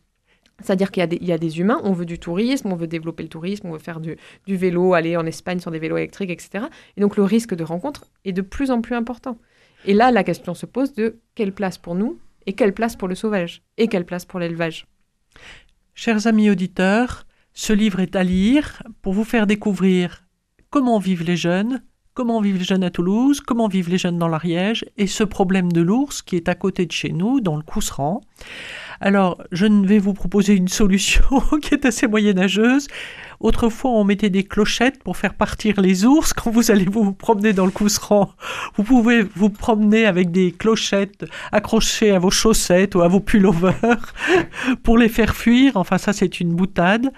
C'est-à-dire 0.62 0.90
qu'il 0.90 1.02
y 1.22 1.32
a 1.32 1.38
des 1.38 1.60
humains, 1.60 1.80
on 1.84 1.92
veut 1.92 2.04
du 2.04 2.18
tourisme, 2.18 2.70
on 2.70 2.76
veut 2.76 2.86
développer 2.86 3.22
le 3.22 3.30
tourisme, 3.30 3.68
on 3.68 3.72
veut 3.72 3.78
faire 3.78 3.98
du, 3.98 4.16
du 4.46 4.56
vélo, 4.56 4.92
aller 4.92 5.16
en 5.16 5.24
Espagne 5.24 5.58
sur 5.58 5.70
des 5.70 5.78
vélos 5.78 5.96
électriques, 5.96 6.30
etc. 6.30 6.66
Et 6.96 7.00
donc 7.00 7.16
le 7.16 7.22
risque 7.22 7.54
de 7.54 7.64
rencontre 7.64 8.06
est 8.26 8.32
de 8.32 8.42
plus 8.42 8.70
en 8.70 8.82
plus 8.82 8.94
important. 8.94 9.38
Et 9.86 9.94
là, 9.94 10.10
la 10.10 10.22
question 10.22 10.54
se 10.54 10.66
pose 10.66 10.92
de 10.92 11.18
quelle 11.34 11.52
place 11.52 11.78
pour 11.78 11.94
nous 11.94 12.18
et 12.46 12.52
quelle 12.52 12.74
place 12.74 12.96
pour 12.96 13.08
le 13.08 13.14
sauvage 13.14 13.62
et 13.78 13.88
quelle 13.88 14.04
place 14.04 14.26
pour 14.26 14.38
l'élevage. 14.38 14.86
Chers 15.94 16.26
amis 16.26 16.50
auditeurs, 16.50 17.24
ce 17.52 17.72
livre 17.72 18.00
est 18.00 18.16
à 18.16 18.22
lire 18.22 18.82
pour 19.02 19.12
vous 19.12 19.24
faire 19.24 19.46
découvrir 19.46 20.24
comment 20.70 20.98
vivent 20.98 21.24
les 21.24 21.36
jeunes, 21.36 21.82
comment 22.14 22.40
vivent 22.40 22.58
les 22.58 22.64
jeunes 22.64 22.84
à 22.84 22.90
Toulouse, 22.90 23.40
comment 23.40 23.68
vivent 23.68 23.90
les 23.90 23.98
jeunes 23.98 24.18
dans 24.18 24.28
l'Ariège 24.28 24.84
et 24.96 25.06
ce 25.06 25.24
problème 25.24 25.72
de 25.72 25.80
l'ours 25.80 26.22
qui 26.22 26.36
est 26.36 26.48
à 26.48 26.54
côté 26.54 26.86
de 26.86 26.92
chez 26.92 27.10
nous, 27.10 27.40
dans 27.40 27.56
le 27.56 27.62
Cousserand. 27.62 28.20
Alors, 29.00 29.42
je 29.50 29.64
ne 29.64 29.86
vais 29.86 29.98
vous 29.98 30.12
proposer 30.12 30.54
une 30.54 30.68
solution 30.68 31.40
qui 31.62 31.74
est 31.74 31.86
assez 31.86 32.06
moyenâgeuse. 32.06 32.86
Autrefois, 33.40 33.92
on 33.92 34.04
mettait 34.04 34.28
des 34.28 34.44
clochettes 34.44 35.02
pour 35.02 35.16
faire 35.16 35.32
partir 35.32 35.80
les 35.80 36.04
ours 36.04 36.34
quand 36.34 36.50
vous 36.50 36.70
allez 36.70 36.84
vous 36.84 37.14
promener 37.14 37.54
dans 37.54 37.64
le 37.64 37.70
Cousserand. 37.70 38.32
Vous 38.76 38.84
pouvez 38.84 39.22
vous 39.22 39.48
promener 39.48 40.04
avec 40.04 40.30
des 40.30 40.52
clochettes 40.52 41.24
accrochées 41.50 42.10
à 42.10 42.18
vos 42.18 42.30
chaussettes 42.30 42.94
ou 42.94 43.00
à 43.00 43.08
vos 43.08 43.20
pullovers 43.20 44.12
pour 44.82 44.98
les 44.98 45.08
faire 45.08 45.34
fuir. 45.34 45.78
Enfin, 45.78 45.96
ça, 45.96 46.12
c'est 46.12 46.38
une 46.38 46.54
boutade. 46.54 47.10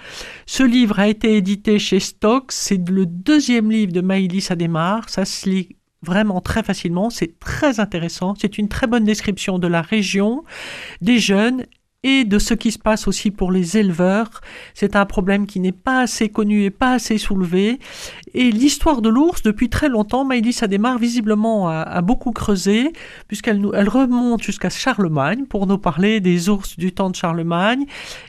Ce 0.47 0.63
livre 0.63 1.01
a 1.01 1.09
été 1.09 1.37
édité 1.37 1.81
chez 1.81 1.99
Stock. 1.99 2.53
C'est 2.53 2.89
le 2.89 3.07
deuxième 3.07 3.73
livre 3.73 3.93
de 3.93 4.01
Maïlis 4.01 4.47
Ademar. 4.51 5.09
Ça 5.09 5.25
se 5.25 5.51
lit 5.51 5.77
vraiment 6.03 6.41
très 6.41 6.63
facilement. 6.63 7.11
C'est 7.11 7.39
très 7.39 7.81
intéressant. 7.81 8.35
C'est 8.39 8.59
une 8.59 8.69
très 8.69 8.87
bonne 8.87 9.05
description 9.05 9.59
de 9.59 9.67
la 9.67 9.83
région, 9.83 10.45
des 11.01 11.19
jeunes 11.19 11.67
et 12.03 12.25
de 12.25 12.39
ce 12.39 12.55
qui 12.55 12.73
se 12.73 12.79
passe 12.79 13.07
aussi 13.07 13.31
pour 13.31 13.53
les 13.53 13.77
éleveurs. 13.77 14.41
C'est 14.75 14.97
un 14.97 15.07
problème 15.07 15.47
qui 15.47 15.61
n'est 15.61 15.73
pas 15.73 16.01
assez 16.01 16.29
connu 16.29 16.65
et 16.65 16.71
pas 16.71 16.93
assez 16.93 17.19
soulevé. 17.19 17.79
Et 18.35 18.51
l'histoire 18.51 19.03
de 19.03 19.09
l'ours, 19.09 19.43
depuis 19.43 19.69
très 19.69 19.89
longtemps, 19.89 20.25
Maïlis 20.25 20.59
Ademar 20.63 20.99
visiblement 20.99 21.69
a, 21.69 22.01
beaucoup 22.03 22.33
creusé, 22.33 22.93
puisqu'elle 23.29 23.89
remonte 23.89 24.43
jusqu'à 24.43 24.71
Charlemagne 24.71 25.45
pour 25.45 25.67
nous 25.67 25.79
parler 25.79 26.21
des 26.21 26.49
ours 26.49 26.77
du 26.77 26.93
temps 26.93 27.11
de 27.11 27.17
Charlemagne. 27.17 27.87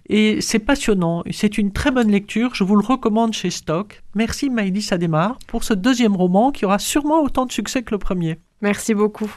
Et 0.08 0.42
c'est 0.42 0.60
passionnant. 0.60 1.24
C'est 1.32 1.58
une 1.58 1.72
très 1.72 1.92
bonne 1.92 2.12
lecture. 2.12 2.54
Je 2.54 2.64
vous 2.64 2.76
le 2.76 2.86
recommande 2.86 3.34
chez 3.34 3.50
Stock. 3.50 4.04
Merci 4.16 4.50
Maïlis 4.50 4.90
Ademar 4.92 5.40
pour 5.48 5.64
ce 5.64 5.74
deuxième 5.74 6.16
roman 6.16 6.52
qui 6.52 6.66
aura 6.66 6.80
sûrement 6.80 7.22
autant 7.22 7.46
de 7.46 7.52
succès 7.52 7.82
que 7.82 7.94
le 7.94 7.98
premier. 7.98 8.40
Merci 8.62 8.94
beaucoup. 8.94 9.32